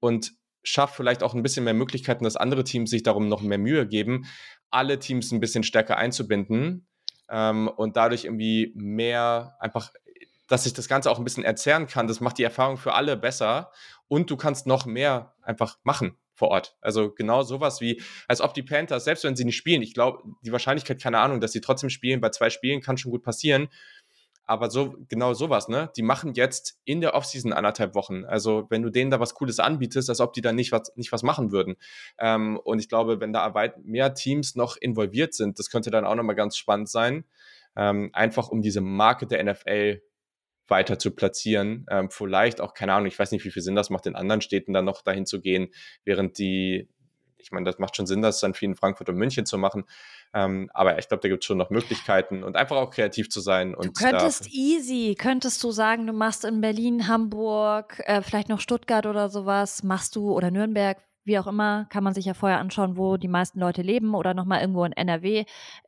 und 0.00 0.32
schafft 0.62 0.94
vielleicht 0.94 1.22
auch 1.22 1.34
ein 1.34 1.42
bisschen 1.42 1.64
mehr 1.64 1.74
Möglichkeiten, 1.74 2.24
dass 2.24 2.36
andere 2.36 2.64
Teams 2.64 2.90
sich 2.90 3.02
darum 3.02 3.28
noch 3.28 3.42
mehr 3.42 3.58
Mühe 3.58 3.86
geben, 3.86 4.26
alle 4.70 4.98
Teams 4.98 5.32
ein 5.32 5.40
bisschen 5.40 5.64
stärker 5.64 5.96
einzubinden 5.96 6.86
ähm, 7.28 7.68
und 7.68 7.96
dadurch 7.96 8.24
irgendwie 8.24 8.72
mehr 8.76 9.56
einfach, 9.60 9.92
dass 10.48 10.64
sich 10.64 10.72
das 10.72 10.88
Ganze 10.88 11.10
auch 11.10 11.18
ein 11.18 11.24
bisschen 11.24 11.44
erzerren 11.44 11.86
kann. 11.86 12.06
Das 12.06 12.20
macht 12.20 12.38
die 12.38 12.44
Erfahrung 12.44 12.76
für 12.76 12.94
alle 12.94 13.16
besser 13.16 13.70
und 14.08 14.30
du 14.30 14.36
kannst 14.36 14.66
noch 14.66 14.86
mehr 14.86 15.34
einfach 15.42 15.78
machen 15.82 16.16
vor 16.34 16.48
Ort. 16.48 16.76
Also 16.80 17.12
genau 17.12 17.42
sowas 17.42 17.80
wie, 17.80 18.02
als 18.28 18.40
ob 18.40 18.54
die 18.54 18.62
Panthers, 18.62 19.04
selbst 19.04 19.24
wenn 19.24 19.36
sie 19.36 19.44
nicht 19.44 19.56
spielen, 19.56 19.82
ich 19.82 19.94
glaube, 19.94 20.22
die 20.42 20.52
Wahrscheinlichkeit, 20.52 21.00
keine 21.00 21.18
Ahnung, 21.18 21.40
dass 21.40 21.52
sie 21.52 21.60
trotzdem 21.60 21.90
spielen, 21.90 22.20
bei 22.20 22.30
zwei 22.30 22.50
Spielen 22.50 22.80
kann 22.80 22.96
schon 22.96 23.12
gut 23.12 23.22
passieren. 23.22 23.68
Aber 24.52 24.68
so, 24.68 24.94
genau 25.08 25.32
sowas, 25.32 25.68
ne? 25.68 25.90
Die 25.96 26.02
machen 26.02 26.34
jetzt 26.34 26.78
in 26.84 27.00
der 27.00 27.14
Offseason 27.14 27.54
anderthalb 27.54 27.94
Wochen. 27.94 28.26
Also, 28.26 28.66
wenn 28.68 28.82
du 28.82 28.90
denen 28.90 29.10
da 29.10 29.18
was 29.18 29.32
Cooles 29.32 29.58
anbietest, 29.58 30.10
als 30.10 30.20
ob 30.20 30.34
die 30.34 30.42
da 30.42 30.52
nicht 30.52 30.72
was, 30.72 30.92
nicht 30.94 31.10
was 31.10 31.22
machen 31.22 31.52
würden. 31.52 31.76
Ähm, 32.18 32.60
und 32.62 32.78
ich 32.78 32.90
glaube, 32.90 33.18
wenn 33.18 33.32
da 33.32 33.54
weit 33.54 33.82
mehr 33.82 34.12
Teams 34.12 34.54
noch 34.54 34.76
involviert 34.76 35.32
sind, 35.32 35.58
das 35.58 35.70
könnte 35.70 35.90
dann 35.90 36.04
auch 36.04 36.14
nochmal 36.14 36.36
ganz 36.36 36.58
spannend 36.58 36.90
sein. 36.90 37.24
Ähm, 37.76 38.10
einfach 38.12 38.50
um 38.50 38.60
diese 38.60 38.82
Marke 38.82 39.26
der 39.26 39.42
NFL 39.42 40.02
weiter 40.68 40.98
zu 40.98 41.12
platzieren. 41.12 41.86
Ähm, 41.90 42.10
vielleicht 42.10 42.60
auch, 42.60 42.74
keine 42.74 42.92
Ahnung, 42.92 43.06
ich 43.06 43.18
weiß 43.18 43.32
nicht, 43.32 43.46
wie 43.46 43.50
viel 43.50 43.62
Sinn 43.62 43.74
das 43.74 43.88
macht, 43.88 44.04
in 44.04 44.16
anderen 44.16 44.42
Städten 44.42 44.74
dann 44.74 44.84
noch 44.84 45.00
dahin 45.00 45.24
zu 45.24 45.40
gehen, 45.40 45.70
während 46.04 46.36
die, 46.36 46.90
ich 47.42 47.52
meine, 47.52 47.64
das 47.64 47.78
macht 47.78 47.96
schon 47.96 48.06
Sinn, 48.06 48.22
das 48.22 48.40
dann 48.40 48.54
viel 48.54 48.70
in 48.70 48.76
Frankfurt 48.76 49.08
und 49.08 49.16
München 49.16 49.46
zu 49.46 49.58
machen. 49.58 49.84
Ähm, 50.34 50.70
aber 50.72 50.98
ich 50.98 51.08
glaube, 51.08 51.20
da 51.20 51.28
gibt 51.28 51.42
es 51.42 51.46
schon 51.46 51.58
noch 51.58 51.70
Möglichkeiten 51.70 52.42
und 52.42 52.56
einfach 52.56 52.76
auch 52.76 52.90
kreativ 52.90 53.28
zu 53.28 53.40
sein. 53.40 53.74
Und 53.74 53.98
Du 53.98 54.04
könntest 54.04 54.48
easy, 54.52 55.14
könntest 55.18 55.62
du 55.62 55.70
sagen, 55.70 56.06
du 56.06 56.12
machst 56.12 56.44
in 56.44 56.60
Berlin, 56.60 57.08
Hamburg, 57.08 58.02
äh, 58.06 58.22
vielleicht 58.22 58.48
noch 58.48 58.60
Stuttgart 58.60 59.06
oder 59.06 59.28
sowas, 59.28 59.82
machst 59.82 60.16
du 60.16 60.32
oder 60.32 60.50
Nürnberg, 60.50 60.98
wie 61.24 61.38
auch 61.38 61.46
immer, 61.46 61.86
kann 61.90 62.02
man 62.02 62.14
sich 62.14 62.24
ja 62.24 62.34
vorher 62.34 62.58
anschauen, 62.58 62.96
wo 62.96 63.16
die 63.16 63.28
meisten 63.28 63.60
Leute 63.60 63.82
leben 63.82 64.14
oder 64.14 64.34
nochmal 64.34 64.60
irgendwo 64.60 64.84
in 64.84 64.92
NRW, 64.92 65.44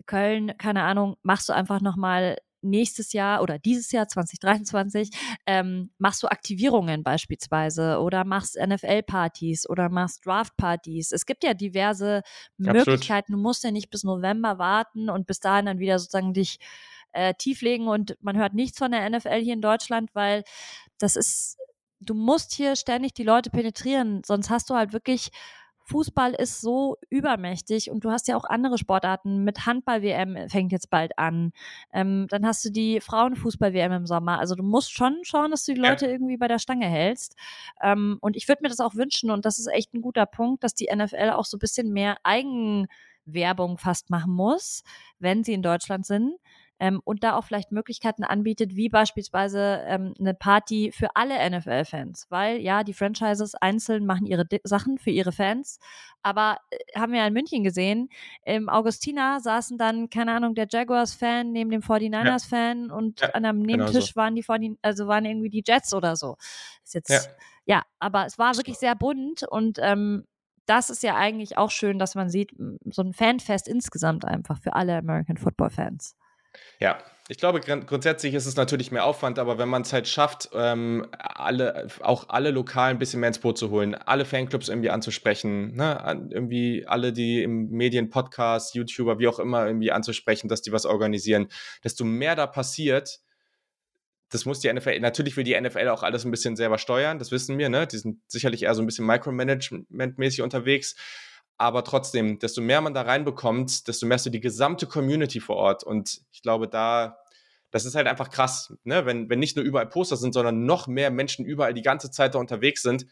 Köln, 0.06 0.56
keine 0.58 0.82
Ahnung, 0.82 1.16
machst 1.22 1.48
du 1.48 1.52
einfach 1.52 1.80
nochmal 1.80 2.36
nächstes 2.64 3.12
Jahr 3.12 3.42
oder 3.42 3.58
dieses 3.58 3.92
Jahr 3.92 4.08
2023 4.08 5.10
ähm, 5.46 5.90
machst 5.98 6.22
du 6.22 6.28
Aktivierungen 6.28 7.02
beispielsweise 7.02 7.98
oder 8.00 8.24
machst 8.24 8.56
NFL-Partys 8.56 9.68
oder 9.68 9.88
machst 9.88 10.26
Draft-Partys. 10.26 11.12
Es 11.12 11.26
gibt 11.26 11.44
ja 11.44 11.54
diverse 11.54 12.22
Absolut. 12.58 12.86
Möglichkeiten. 12.86 13.32
Du 13.32 13.38
musst 13.38 13.64
ja 13.64 13.70
nicht 13.70 13.90
bis 13.90 14.04
November 14.04 14.58
warten 14.58 15.10
und 15.10 15.26
bis 15.26 15.40
dahin 15.40 15.66
dann 15.66 15.78
wieder 15.78 15.98
sozusagen 15.98 16.32
dich 16.32 16.58
äh, 17.12 17.34
tieflegen 17.34 17.88
und 17.88 18.16
man 18.20 18.36
hört 18.36 18.54
nichts 18.54 18.78
von 18.78 18.90
der 18.90 19.08
NFL 19.08 19.40
hier 19.40 19.54
in 19.54 19.60
Deutschland, 19.60 20.10
weil 20.14 20.42
das 20.98 21.16
ist, 21.16 21.56
du 22.00 22.14
musst 22.14 22.52
hier 22.52 22.76
ständig 22.76 23.14
die 23.14 23.22
Leute 23.22 23.50
penetrieren, 23.50 24.22
sonst 24.26 24.50
hast 24.50 24.68
du 24.68 24.74
halt 24.74 24.92
wirklich 24.92 25.30
Fußball 25.84 26.32
ist 26.32 26.60
so 26.60 26.96
übermächtig 27.10 27.90
und 27.90 28.04
du 28.04 28.10
hast 28.10 28.26
ja 28.26 28.36
auch 28.36 28.44
andere 28.44 28.78
Sportarten. 28.78 29.44
Mit 29.44 29.66
Handball-WM 29.66 30.48
fängt 30.48 30.72
jetzt 30.72 30.88
bald 30.90 31.18
an. 31.18 31.52
Ähm, 31.92 32.26
dann 32.30 32.46
hast 32.46 32.64
du 32.64 32.70
die 32.70 33.00
Frauenfußball-WM 33.00 33.92
im 33.92 34.06
Sommer. 34.06 34.38
Also 34.38 34.54
du 34.54 34.62
musst 34.62 34.92
schon 34.92 35.18
schauen, 35.22 35.50
dass 35.50 35.64
du 35.66 35.74
die 35.74 35.80
Ja. 35.80 35.90
Leute 35.90 36.06
irgendwie 36.06 36.38
bei 36.38 36.48
der 36.48 36.58
Stange 36.58 36.86
hältst. 36.86 37.36
Ähm, 37.82 38.16
und 38.20 38.36
ich 38.36 38.48
würde 38.48 38.62
mir 38.62 38.68
das 38.70 38.80
auch 38.80 38.94
wünschen 38.94 39.30
und 39.30 39.44
das 39.44 39.58
ist 39.58 39.66
echt 39.66 39.92
ein 39.94 40.00
guter 40.02 40.26
Punkt, 40.26 40.64
dass 40.64 40.74
die 40.74 40.88
NFL 40.94 41.30
auch 41.30 41.44
so 41.44 41.56
ein 41.56 41.60
bisschen 41.60 41.92
mehr 41.92 42.16
Eigenwerbung 42.22 43.78
fast 43.78 44.10
machen 44.10 44.32
muss, 44.32 44.82
wenn 45.18 45.44
sie 45.44 45.52
in 45.52 45.62
Deutschland 45.62 46.06
sind. 46.06 46.34
Ähm, 46.80 47.00
und 47.04 47.22
da 47.22 47.36
auch 47.36 47.44
vielleicht 47.44 47.70
Möglichkeiten 47.70 48.24
anbietet, 48.24 48.74
wie 48.74 48.88
beispielsweise 48.88 49.82
ähm, 49.86 50.12
eine 50.18 50.34
Party 50.34 50.90
für 50.92 51.14
alle 51.14 51.38
NFL-Fans. 51.48 52.26
Weil 52.30 52.58
ja, 52.60 52.82
die 52.82 52.94
Franchises 52.94 53.54
einzeln 53.54 54.06
machen 54.06 54.26
ihre 54.26 54.44
Di 54.44 54.60
Sachen 54.64 54.98
für 54.98 55.10
ihre 55.10 55.30
Fans. 55.30 55.78
Aber 56.22 56.56
äh, 56.70 56.98
haben 56.98 57.12
wir 57.12 57.20
ja 57.20 57.26
in 57.26 57.32
München 57.32 57.62
gesehen, 57.62 58.08
im 58.44 58.68
Augustina 58.68 59.38
saßen 59.40 59.78
dann, 59.78 60.10
keine 60.10 60.32
Ahnung, 60.32 60.54
der 60.54 60.66
Jaguars-Fan 60.68 61.52
neben 61.52 61.70
dem 61.70 61.82
49ers-Fan 61.82 62.90
und 62.90 63.20
Ja, 63.20 63.28
an 63.30 63.44
einem 63.44 63.62
genau 63.62 63.84
Nebentisch 63.84 64.12
so. 64.12 64.16
waren 64.16 64.34
die 64.34 64.42
40, 64.42 64.78
also 64.82 65.06
waren 65.06 65.24
irgendwie 65.24 65.50
die 65.50 65.62
Jets 65.64 65.94
oder 65.94 66.16
so. 66.16 66.36
Ist 66.82 66.94
jetzt, 66.94 67.10
Ja. 67.10 67.20
ja, 67.76 67.82
aber 68.00 68.26
es 68.26 68.38
war 68.38 68.56
wirklich 68.56 68.78
sehr 68.78 68.96
bunt 68.96 69.44
und 69.44 69.78
ähm, 69.80 70.26
das 70.66 70.88
ist 70.90 71.02
ja 71.02 71.14
eigentlich 71.14 71.58
auch 71.58 71.70
schön, 71.70 71.98
dass 71.98 72.14
man 72.14 72.30
sieht, 72.30 72.52
so 72.90 73.02
ein 73.02 73.12
Fanfest 73.12 73.68
insgesamt 73.68 74.24
einfach 74.24 74.58
für 74.58 74.72
alle 74.74 74.96
American 74.96 75.36
Football 75.36 75.70
Fans. 75.70 76.16
Ja, 76.78 76.98
ich 77.28 77.38
glaube, 77.38 77.60
grundsätzlich 77.60 78.34
ist 78.34 78.44
es 78.44 78.56
natürlich 78.56 78.92
mehr 78.92 79.06
Aufwand, 79.06 79.38
aber 79.38 79.56
wenn 79.56 79.68
man 79.68 79.80
es 79.80 79.94
halt 79.94 80.06
schafft, 80.06 80.50
ähm, 80.52 81.06
alle, 81.18 81.88
auch 82.02 82.28
alle 82.28 82.50
lokal 82.50 82.90
ein 82.90 82.98
bisschen 82.98 83.20
mehr 83.20 83.28
ins 83.28 83.38
Boot 83.38 83.56
zu 83.56 83.70
holen, 83.70 83.94
alle 83.94 84.26
Fanclubs 84.26 84.68
irgendwie 84.68 84.90
anzusprechen, 84.90 85.74
ne? 85.74 86.28
irgendwie 86.30 86.84
alle, 86.86 87.14
die 87.14 87.42
im 87.42 87.70
Medien, 87.70 88.10
Podcast, 88.10 88.74
YouTuber, 88.74 89.18
wie 89.18 89.28
auch 89.28 89.38
immer, 89.38 89.66
irgendwie 89.66 89.90
anzusprechen, 89.90 90.48
dass 90.48 90.60
die 90.60 90.72
was 90.72 90.84
organisieren, 90.84 91.48
desto 91.82 92.04
mehr 92.04 92.36
da 92.36 92.46
passiert, 92.46 93.20
das 94.28 94.44
muss 94.44 94.60
die 94.60 94.70
NFL, 94.70 95.00
natürlich 95.00 95.36
will 95.38 95.44
die 95.44 95.58
NFL 95.58 95.88
auch 95.88 96.02
alles 96.02 96.26
ein 96.26 96.30
bisschen 96.30 96.56
selber 96.56 96.76
steuern, 96.76 97.18
das 97.18 97.30
wissen 97.30 97.56
wir, 97.56 97.70
ne? 97.70 97.86
Die 97.86 97.98
sind 97.98 98.20
sicherlich 98.26 98.64
eher 98.64 98.74
so 98.74 98.82
ein 98.82 98.86
bisschen 98.86 99.06
Micromanagement-mäßig 99.06 100.42
unterwegs. 100.42 100.96
Aber 101.56 101.84
trotzdem, 101.84 102.38
desto 102.38 102.60
mehr 102.60 102.80
man 102.80 102.94
da 102.94 103.02
reinbekommt, 103.02 103.86
desto 103.86 104.06
mehr 104.06 104.16
hast 104.16 104.26
du 104.26 104.30
die 104.30 104.40
gesamte 104.40 104.86
Community 104.86 105.40
vor 105.40 105.56
Ort. 105.56 105.84
Und 105.84 106.20
ich 106.32 106.42
glaube, 106.42 106.68
da, 106.68 107.18
das 107.70 107.84
ist 107.84 107.94
halt 107.94 108.06
einfach 108.06 108.30
krass, 108.30 108.74
ne? 108.84 109.06
wenn, 109.06 109.30
wenn 109.30 109.38
nicht 109.38 109.56
nur 109.56 109.64
überall 109.64 109.86
Poster 109.86 110.16
sind, 110.16 110.34
sondern 110.34 110.64
noch 110.64 110.88
mehr 110.88 111.10
Menschen 111.10 111.44
überall 111.44 111.74
die 111.74 111.82
ganze 111.82 112.10
Zeit 112.10 112.34
da 112.34 112.38
unterwegs 112.38 112.82
sind, 112.82 113.06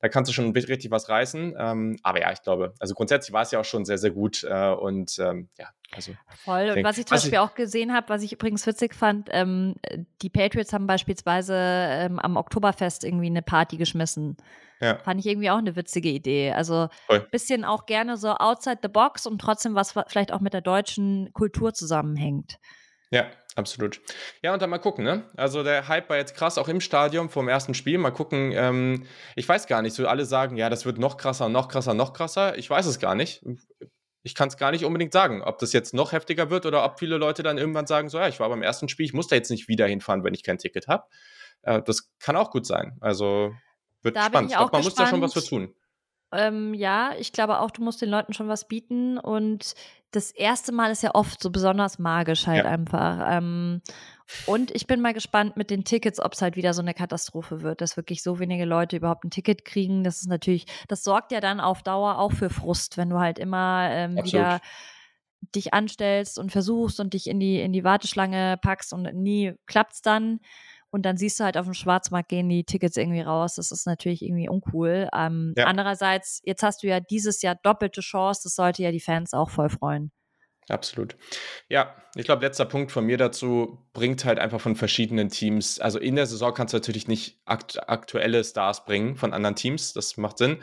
da 0.00 0.08
kannst 0.08 0.28
du 0.28 0.34
schon 0.34 0.50
richtig 0.52 0.90
was 0.90 1.08
reißen. 1.08 1.54
Ähm, 1.58 1.96
aber 2.02 2.20
ja, 2.20 2.30
ich 2.32 2.42
glaube, 2.42 2.74
also 2.78 2.94
grundsätzlich 2.94 3.32
war 3.32 3.42
es 3.42 3.50
ja 3.50 3.60
auch 3.60 3.64
schon 3.64 3.84
sehr, 3.84 3.98
sehr 3.98 4.10
gut. 4.10 4.44
Äh, 4.44 4.72
und 4.72 5.18
ähm, 5.18 5.48
ja, 5.58 5.68
also. 5.90 6.12
Voll. 6.44 6.70
Und 6.76 6.84
was 6.84 6.98
ich 6.98 7.06
zum 7.06 7.16
Beispiel 7.16 7.32
ich, 7.32 7.38
auch 7.38 7.54
gesehen 7.54 7.94
habe, 7.94 8.08
was 8.08 8.22
ich 8.22 8.32
übrigens 8.32 8.66
witzig 8.66 8.94
fand, 8.94 9.28
ähm, 9.32 9.74
die 10.22 10.28
Patriots 10.28 10.72
haben 10.72 10.86
beispielsweise 10.86 11.54
ähm, 11.56 12.18
am 12.18 12.36
Oktoberfest 12.36 13.04
irgendwie 13.04 13.26
eine 13.26 13.42
Party 13.42 13.78
geschmissen. 13.78 14.36
Ja. 14.80 14.98
Fand 14.98 15.20
ich 15.20 15.26
irgendwie 15.26 15.50
auch 15.50 15.58
eine 15.58 15.76
witzige 15.76 16.10
Idee. 16.10 16.52
Also 16.52 16.88
ein 17.08 17.26
bisschen 17.30 17.64
auch 17.64 17.86
gerne 17.86 18.16
so 18.16 18.30
outside 18.30 18.78
the 18.82 18.88
box 18.88 19.26
und 19.26 19.40
trotzdem 19.40 19.74
was 19.74 19.92
vielleicht 19.92 20.32
auch 20.32 20.40
mit 20.40 20.52
der 20.52 20.60
deutschen 20.60 21.32
Kultur 21.32 21.72
zusammenhängt. 21.72 22.58
Ja, 23.10 23.26
absolut. 23.54 24.00
Ja, 24.42 24.52
und 24.52 24.60
dann 24.60 24.70
mal 24.70 24.78
gucken, 24.78 25.04
ne? 25.04 25.30
Also 25.36 25.62
der 25.62 25.88
Hype 25.88 26.10
war 26.10 26.16
jetzt 26.16 26.34
krass, 26.34 26.58
auch 26.58 26.68
im 26.68 26.80
Stadion 26.80 27.28
vom 27.28 27.48
ersten 27.48 27.72
Spiel. 27.72 27.98
Mal 27.98 28.10
gucken, 28.10 28.52
ähm, 28.52 29.06
ich 29.36 29.48
weiß 29.48 29.66
gar 29.66 29.80
nicht, 29.80 29.94
so 29.94 30.06
alle 30.08 30.24
sagen, 30.24 30.56
ja, 30.56 30.68
das 30.68 30.84
wird 30.84 30.98
noch 30.98 31.16
krasser, 31.16 31.48
noch 31.48 31.68
krasser, 31.68 31.94
noch 31.94 32.12
krasser. 32.12 32.58
Ich 32.58 32.68
weiß 32.68 32.86
es 32.86 32.98
gar 32.98 33.14
nicht. 33.14 33.44
Ich 34.24 34.34
kann 34.34 34.48
es 34.48 34.56
gar 34.56 34.72
nicht 34.72 34.84
unbedingt 34.84 35.12
sagen, 35.12 35.40
ob 35.42 35.58
das 35.60 35.72
jetzt 35.72 35.94
noch 35.94 36.10
heftiger 36.10 36.50
wird 36.50 36.66
oder 36.66 36.84
ob 36.84 36.98
viele 36.98 37.16
Leute 37.16 37.44
dann 37.44 37.58
irgendwann 37.58 37.86
sagen, 37.86 38.08
so, 38.08 38.18
ja, 38.18 38.26
ich 38.26 38.40
war 38.40 38.48
beim 38.48 38.62
ersten 38.62 38.88
Spiel, 38.88 39.06
ich 39.06 39.12
muss 39.12 39.28
da 39.28 39.36
jetzt 39.36 39.50
nicht 39.52 39.68
wieder 39.68 39.86
hinfahren, 39.86 40.24
wenn 40.24 40.34
ich 40.34 40.42
kein 40.42 40.58
Ticket 40.58 40.88
habe. 40.88 41.04
Äh, 41.62 41.80
das 41.82 42.10
kann 42.18 42.34
auch 42.34 42.50
gut 42.50 42.66
sein. 42.66 42.98
Also 43.00 43.54
wird 44.06 44.16
da 44.16 44.24
spannend. 44.24 44.50
Ich, 44.50 44.54
ich 44.54 44.58
glaube, 44.58 44.72
man 44.72 44.82
gespannt. 44.82 44.98
muss 44.98 45.06
da 45.06 45.06
schon 45.06 45.22
was 45.22 45.32
für 45.34 45.44
tun. 45.44 45.74
Ähm, 46.32 46.74
ja, 46.74 47.12
ich 47.18 47.32
glaube 47.32 47.60
auch, 47.60 47.70
du 47.70 47.82
musst 47.82 48.02
den 48.02 48.10
Leuten 48.10 48.32
schon 48.32 48.48
was 48.48 48.66
bieten. 48.66 49.18
Und 49.18 49.74
das 50.10 50.30
erste 50.30 50.72
Mal 50.72 50.90
ist 50.90 51.02
ja 51.02 51.14
oft 51.14 51.42
so 51.42 51.50
besonders 51.50 51.98
magisch 51.98 52.46
halt 52.46 52.64
ja. 52.64 52.70
einfach. 52.70 53.26
Ähm, 53.28 53.82
und 54.46 54.74
ich 54.74 54.86
bin 54.86 55.00
mal 55.00 55.14
gespannt 55.14 55.56
mit 55.56 55.70
den 55.70 55.84
Tickets, 55.84 56.20
ob 56.20 56.32
es 56.32 56.42
halt 56.42 56.56
wieder 56.56 56.74
so 56.74 56.82
eine 56.82 56.94
Katastrophe 56.94 57.62
wird, 57.62 57.80
dass 57.80 57.96
wirklich 57.96 58.22
so 58.22 58.40
wenige 58.40 58.64
Leute 58.64 58.96
überhaupt 58.96 59.24
ein 59.24 59.30
Ticket 59.30 59.64
kriegen. 59.64 60.02
Das 60.02 60.20
ist 60.20 60.28
natürlich, 60.28 60.66
das 60.88 61.04
sorgt 61.04 61.30
ja 61.30 61.40
dann 61.40 61.60
auf 61.60 61.82
Dauer 61.82 62.18
auch 62.18 62.32
für 62.32 62.50
Frust, 62.50 62.96
wenn 62.96 63.10
du 63.10 63.18
halt 63.18 63.38
immer 63.38 63.88
ähm, 63.90 64.16
wieder 64.16 64.60
dich 65.54 65.74
anstellst 65.74 66.38
und 66.38 66.50
versuchst 66.50 66.98
und 66.98 67.14
dich 67.14 67.28
in 67.28 67.38
die, 67.38 67.60
in 67.60 67.72
die 67.72 67.84
Warteschlange 67.84 68.58
packst 68.60 68.92
und 68.92 69.14
nie 69.14 69.54
klappt's 69.66 70.02
dann. 70.02 70.40
Und 70.96 71.02
dann 71.02 71.18
siehst 71.18 71.38
du 71.38 71.44
halt 71.44 71.58
auf 71.58 71.66
dem 71.66 71.74
Schwarzmarkt 71.74 72.30
gehen 72.30 72.48
die 72.48 72.64
Tickets 72.64 72.96
irgendwie 72.96 73.20
raus. 73.20 73.56
Das 73.56 73.70
ist 73.70 73.86
natürlich 73.86 74.22
irgendwie 74.22 74.48
uncool. 74.48 75.10
Ähm, 75.14 75.52
ja. 75.54 75.66
Andererseits, 75.66 76.40
jetzt 76.42 76.62
hast 76.62 76.82
du 76.82 76.86
ja 76.86 77.00
dieses 77.00 77.42
Jahr 77.42 77.54
doppelte 77.54 78.00
Chance. 78.00 78.40
Das 78.44 78.54
sollte 78.54 78.82
ja 78.82 78.90
die 78.90 79.00
Fans 79.00 79.34
auch 79.34 79.50
voll 79.50 79.68
freuen. 79.68 80.10
Absolut. 80.70 81.18
Ja, 81.68 81.94
ich 82.14 82.24
glaube, 82.24 82.46
letzter 82.46 82.64
Punkt 82.64 82.92
von 82.92 83.04
mir 83.04 83.18
dazu 83.18 83.86
bringt 83.92 84.24
halt 84.24 84.38
einfach 84.38 84.58
von 84.58 84.74
verschiedenen 84.74 85.28
Teams. 85.28 85.80
Also 85.80 85.98
in 85.98 86.16
der 86.16 86.24
Saison 86.24 86.54
kannst 86.54 86.72
du 86.72 86.78
natürlich 86.78 87.08
nicht 87.08 87.42
akt 87.44 87.90
aktuelle 87.90 88.42
Stars 88.42 88.86
bringen 88.86 89.16
von 89.16 89.34
anderen 89.34 89.54
Teams. 89.54 89.92
Das 89.92 90.16
macht 90.16 90.38
Sinn. 90.38 90.62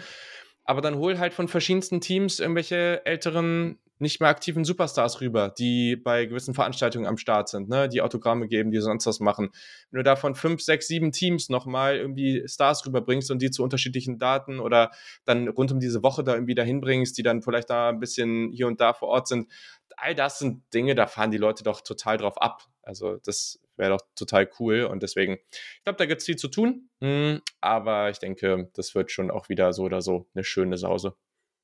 Aber 0.66 0.82
dann 0.82 0.96
hol 0.96 1.20
halt 1.20 1.36
von 1.36 1.48
verschiedensten 1.48 2.02
Teams 2.02 2.40
irgendwelche 2.40 3.06
älteren 3.06 3.78
nicht 4.00 4.20
mehr 4.20 4.30
aktiven 4.30 4.66
Superstars 4.66 5.22
rüber, 5.22 5.50
die 5.50 5.96
bei 5.96 6.26
gewissen 6.26 6.54
Veranstaltungen 6.54 7.06
am 7.06 7.18
Start 7.18 7.50
sind, 7.50 7.70
ne, 7.70 7.88
die 7.88 8.02
Autogramme 8.02 8.48
geben, 8.48 8.72
die 8.72 8.80
sonst 8.80 9.06
was 9.06 9.20
machen. 9.20 9.50
Wenn 9.92 10.00
du 10.00 10.04
da 10.04 10.16
von 10.16 10.36
fünf, 10.36 10.62
sechs, 10.62 10.88
sieben 10.88 11.12
Teams 11.12 11.50
nochmal 11.50 11.98
irgendwie 11.98 12.44
Stars 12.48 12.86
rüberbringst 12.86 13.32
und 13.32 13.42
die 13.42 13.52
zu 13.52 13.64
unterschiedlichen 13.64 14.20
Daten 14.20 14.60
oder 14.60 14.92
dann 15.26 15.48
rund 15.48 15.72
um 15.72 15.80
diese 15.80 16.04
Woche 16.04 16.24
da 16.24 16.34
irgendwie 16.34 16.56
dahin 16.56 16.82
bringst, 16.82 17.18
die 17.18 17.24
dann 17.24 17.42
vielleicht 17.42 17.70
da 17.70 17.90
ein 17.90 18.00
bisschen 18.00 18.52
hier 18.52 18.68
und 18.68 18.82
da 18.82 18.94
vor 18.94 19.10
Ort 19.10 19.28
sind, 19.28 19.50
all 19.98 20.16
das 20.16 20.40
sind 20.40 20.64
Dinge, 20.74 20.96
da 20.96 21.08
fahren 21.08 21.32
die 21.32 21.38
Leute 21.38 21.64
doch 21.64 21.82
total 21.82 22.18
drauf 22.18 22.42
ab. 22.42 22.64
Also 22.82 23.18
das 23.18 23.60
wäre 23.78 23.92
doch 23.92 24.02
total 24.16 24.50
cool 24.60 24.84
und 24.84 25.04
deswegen, 25.04 25.40
ich 25.52 25.84
glaube, 25.84 25.98
da 25.98 26.06
gibt 26.06 26.22
es 26.22 26.26
viel 26.26 26.36
zu 26.36 26.48
tun, 26.48 26.90
hm, 27.02 27.42
aber 27.62 28.10
ich 28.10 28.20
denke, 28.20 28.70
das 28.74 28.94
wird 28.96 29.12
schon 29.12 29.32
auch 29.32 29.50
wieder 29.50 29.74
so 29.74 29.84
oder 29.84 30.02
so 30.02 30.28
eine 30.34 30.44
schöne 30.44 30.78
Sause. 30.78 31.16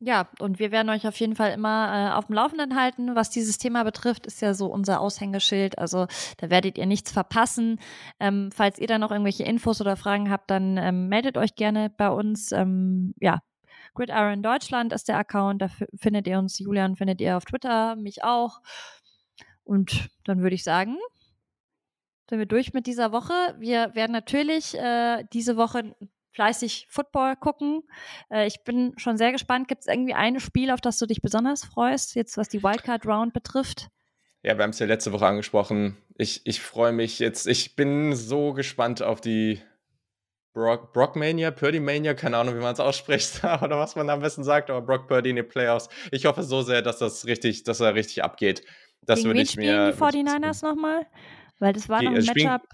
Ja, 0.01 0.29
und 0.39 0.59
wir 0.59 0.71
werden 0.71 0.89
euch 0.89 1.05
auf 1.05 1.19
jeden 1.19 1.35
Fall 1.35 1.51
immer 1.51 2.11
äh, 2.11 2.15
auf 2.15 2.27
dem 2.27 2.35
Laufenden 2.35 2.79
halten. 2.79 3.15
Was 3.15 3.29
dieses 3.29 3.57
Thema 3.57 3.83
betrifft, 3.83 4.25
ist 4.27 4.41
ja 4.41 4.53
so 4.53 4.67
unser 4.67 5.01
Aushängeschild. 5.01 5.77
Also 5.77 6.07
da 6.37 6.49
werdet 6.49 6.77
ihr 6.77 6.85
nichts 6.85 7.11
verpassen. 7.11 7.79
Ähm, 8.17 8.49
falls 8.53 8.79
ihr 8.79 8.87
da 8.87 8.97
noch 8.97 9.11
irgendwelche 9.11 9.43
Infos 9.43 9.81
oder 9.81 9.97
Fragen 9.97 10.31
habt, 10.31 10.49
dann 10.51 10.77
ähm, 10.77 11.09
meldet 11.09 11.37
euch 11.37 11.55
gerne 11.55 11.89
bei 11.89 12.09
uns. 12.09 12.53
Ähm, 12.53 13.13
ja, 13.19 13.39
Gridiron 13.93 14.41
Deutschland 14.41 14.93
ist 14.93 15.09
der 15.09 15.17
Account. 15.17 15.61
Da 15.61 15.67
findet 15.95 16.27
ihr 16.27 16.39
uns. 16.39 16.59
Julian 16.59 16.95
findet 16.95 17.19
ihr 17.19 17.35
auf 17.35 17.43
Twitter, 17.43 17.97
mich 17.97 18.23
auch. 18.23 18.61
Und 19.65 20.09
dann 20.23 20.41
würde 20.41 20.55
ich 20.55 20.63
sagen, 20.63 20.97
sind 22.29 22.39
wir 22.39 22.45
durch 22.45 22.73
mit 22.73 22.87
dieser 22.87 23.11
Woche. 23.11 23.33
Wir 23.59 23.93
werden 23.95 24.13
natürlich 24.13 24.77
äh, 24.77 25.25
diese 25.33 25.57
Woche 25.57 25.93
fleißig 26.31 26.87
Football 26.89 27.35
gucken. 27.35 27.83
Äh, 28.29 28.47
ich 28.47 28.63
bin 28.63 28.93
schon 28.97 29.17
sehr 29.17 29.31
gespannt. 29.31 29.67
Gibt 29.67 29.81
es 29.81 29.87
irgendwie 29.87 30.13
ein 30.13 30.39
Spiel, 30.39 30.71
auf 30.71 30.81
das 30.81 30.97
du 30.97 31.05
dich 31.05 31.21
besonders 31.21 31.65
freust, 31.65 32.15
jetzt 32.15 32.37
was 32.37 32.49
die 32.49 32.63
Wildcard 32.63 33.05
Round 33.05 33.33
betrifft? 33.33 33.89
Ja, 34.41 34.57
wir 34.57 34.63
haben 34.63 34.69
es 34.69 34.79
ja 34.79 34.85
letzte 34.85 35.11
Woche 35.11 35.27
angesprochen. 35.27 35.97
Ich, 36.17 36.41
ich 36.45 36.61
freue 36.61 36.93
mich 36.93 37.19
jetzt. 37.19 37.45
Ich 37.47 37.75
bin 37.75 38.15
so 38.15 38.53
gespannt 38.53 39.01
auf 39.01 39.19
die 39.19 39.61
Brock, 40.53 40.93
Brockmania, 40.93 41.51
Purdy 41.51 41.79
Mania, 41.79 42.13
keine 42.13 42.37
Ahnung, 42.37 42.55
wie 42.55 42.61
man 42.61 42.73
es 42.73 42.79
ausspricht 42.79 43.43
oder 43.61 43.77
was 43.77 43.95
man 43.95 44.09
am 44.09 44.21
besten 44.21 44.43
sagt, 44.43 44.69
aber 44.69 44.81
Brock 44.81 45.07
Purdy 45.07 45.29
in 45.31 45.35
den 45.35 45.47
Playoffs. 45.47 45.89
Ich 46.11 46.25
hoffe 46.25 46.43
so 46.43 46.61
sehr, 46.61 46.81
dass 46.81 46.99
das 46.99 47.25
richtig, 47.25 47.63
dass 47.63 47.79
er 47.79 47.95
richtig 47.95 48.23
abgeht. 48.23 48.63
Das 49.01 49.23
würde 49.23 49.41
ich 49.41 49.55
mir. 49.55 49.91
die 49.91 49.97
49ers 49.97 50.63
nochmal? 50.63 51.05
Weil 51.59 51.73
das 51.73 51.89
war 51.89 51.99
die, 51.99 52.05
noch 52.05 52.13
ein 52.13 52.23
spielen, 52.23 52.47
Matchup. 52.47 52.67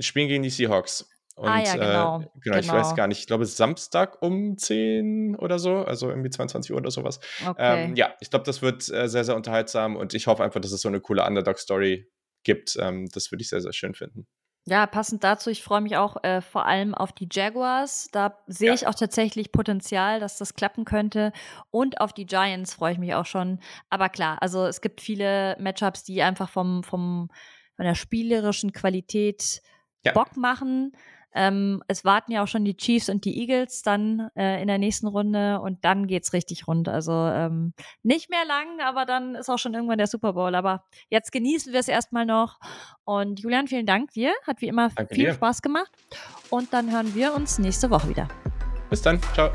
Spielen 0.00 0.28
gegen 0.28 0.42
die 0.42 0.50
Seahawks. 0.50 1.08
Und, 1.36 1.48
ah 1.48 1.62
ja, 1.62 1.74
genau. 1.74 2.20
Äh, 2.20 2.26
genau, 2.40 2.58
ich 2.58 2.68
weiß 2.68 2.86
genau. 2.88 2.94
gar 2.94 3.06
nicht, 3.08 3.18
ich 3.18 3.26
glaube 3.26 3.44
Samstag 3.44 4.22
um 4.22 4.56
10 4.56 5.36
oder 5.36 5.58
so, 5.58 5.78
also 5.78 6.08
irgendwie 6.08 6.30
22 6.30 6.72
Uhr 6.72 6.78
oder 6.78 6.90
sowas. 6.90 7.18
Okay. 7.44 7.86
Ähm, 7.86 7.96
ja, 7.96 8.14
ich 8.20 8.30
glaube, 8.30 8.44
das 8.44 8.62
wird 8.62 8.88
äh, 8.88 9.08
sehr, 9.08 9.24
sehr 9.24 9.34
unterhaltsam 9.34 9.96
und 9.96 10.14
ich 10.14 10.26
hoffe 10.26 10.44
einfach, 10.44 10.60
dass 10.60 10.72
es 10.72 10.80
so 10.80 10.88
eine 10.88 11.00
coole 11.00 11.24
Underdog-Story 11.24 12.08
gibt. 12.44 12.76
Ähm, 12.80 13.08
das 13.12 13.32
würde 13.32 13.42
ich 13.42 13.48
sehr, 13.48 13.60
sehr 13.60 13.72
schön 13.72 13.94
finden. 13.94 14.26
Ja, 14.66 14.86
passend 14.86 15.22
dazu, 15.24 15.50
ich 15.50 15.62
freue 15.62 15.82
mich 15.82 15.96
auch 15.96 16.22
äh, 16.24 16.40
vor 16.40 16.64
allem 16.64 16.94
auf 16.94 17.12
die 17.12 17.28
Jaguars. 17.30 18.08
Da 18.12 18.38
sehe 18.46 18.68
ja. 18.68 18.74
ich 18.74 18.86
auch 18.86 18.94
tatsächlich 18.94 19.52
Potenzial, 19.52 20.20
dass 20.20 20.38
das 20.38 20.54
klappen 20.54 20.86
könnte. 20.86 21.32
Und 21.70 22.00
auf 22.00 22.14
die 22.14 22.24
Giants 22.24 22.72
freue 22.72 22.92
ich 22.92 22.98
mich 22.98 23.14
auch 23.14 23.26
schon. 23.26 23.60
Aber 23.90 24.08
klar, 24.08 24.40
also 24.40 24.64
es 24.64 24.80
gibt 24.80 25.02
viele 25.02 25.54
Matchups, 25.60 26.04
die 26.04 26.22
einfach 26.22 26.48
vom, 26.48 26.82
vom, 26.82 27.28
von 27.76 27.84
der 27.84 27.94
spielerischen 27.94 28.72
Qualität 28.72 29.60
ja. 30.02 30.12
Bock 30.12 30.38
machen. 30.38 30.92
Ähm, 31.34 31.82
es 31.88 32.04
warten 32.04 32.32
ja 32.32 32.42
auch 32.42 32.48
schon 32.48 32.64
die 32.64 32.76
Chiefs 32.76 33.08
und 33.08 33.24
die 33.24 33.40
Eagles 33.40 33.82
dann 33.82 34.28
äh, 34.36 34.60
in 34.62 34.68
der 34.68 34.78
nächsten 34.78 35.06
Runde 35.06 35.60
und 35.60 35.84
dann 35.84 36.06
geht's 36.06 36.32
richtig 36.32 36.66
rund. 36.68 36.88
Also 36.88 37.12
ähm, 37.12 37.72
nicht 38.02 38.30
mehr 38.30 38.44
lang, 38.46 38.80
aber 38.80 39.04
dann 39.04 39.34
ist 39.34 39.50
auch 39.50 39.58
schon 39.58 39.74
irgendwann 39.74 39.98
der 39.98 40.06
Super 40.06 40.32
Bowl. 40.34 40.54
Aber 40.54 40.84
jetzt 41.10 41.32
genießen 41.32 41.72
wir 41.72 41.80
es 41.80 41.88
erstmal 41.88 42.26
noch. 42.26 42.58
Und 43.04 43.40
Julian, 43.40 43.66
vielen 43.66 43.86
Dank 43.86 44.12
dir. 44.12 44.32
Hat 44.46 44.60
wie 44.60 44.68
immer 44.68 44.90
Danke 44.90 45.14
viel 45.14 45.26
dir. 45.26 45.34
Spaß 45.34 45.62
gemacht. 45.62 45.90
Und 46.50 46.72
dann 46.72 46.92
hören 46.92 47.14
wir 47.14 47.34
uns 47.34 47.58
nächste 47.58 47.90
Woche 47.90 48.08
wieder. 48.08 48.28
Bis 48.88 49.02
dann. 49.02 49.20
Ciao. 49.34 49.50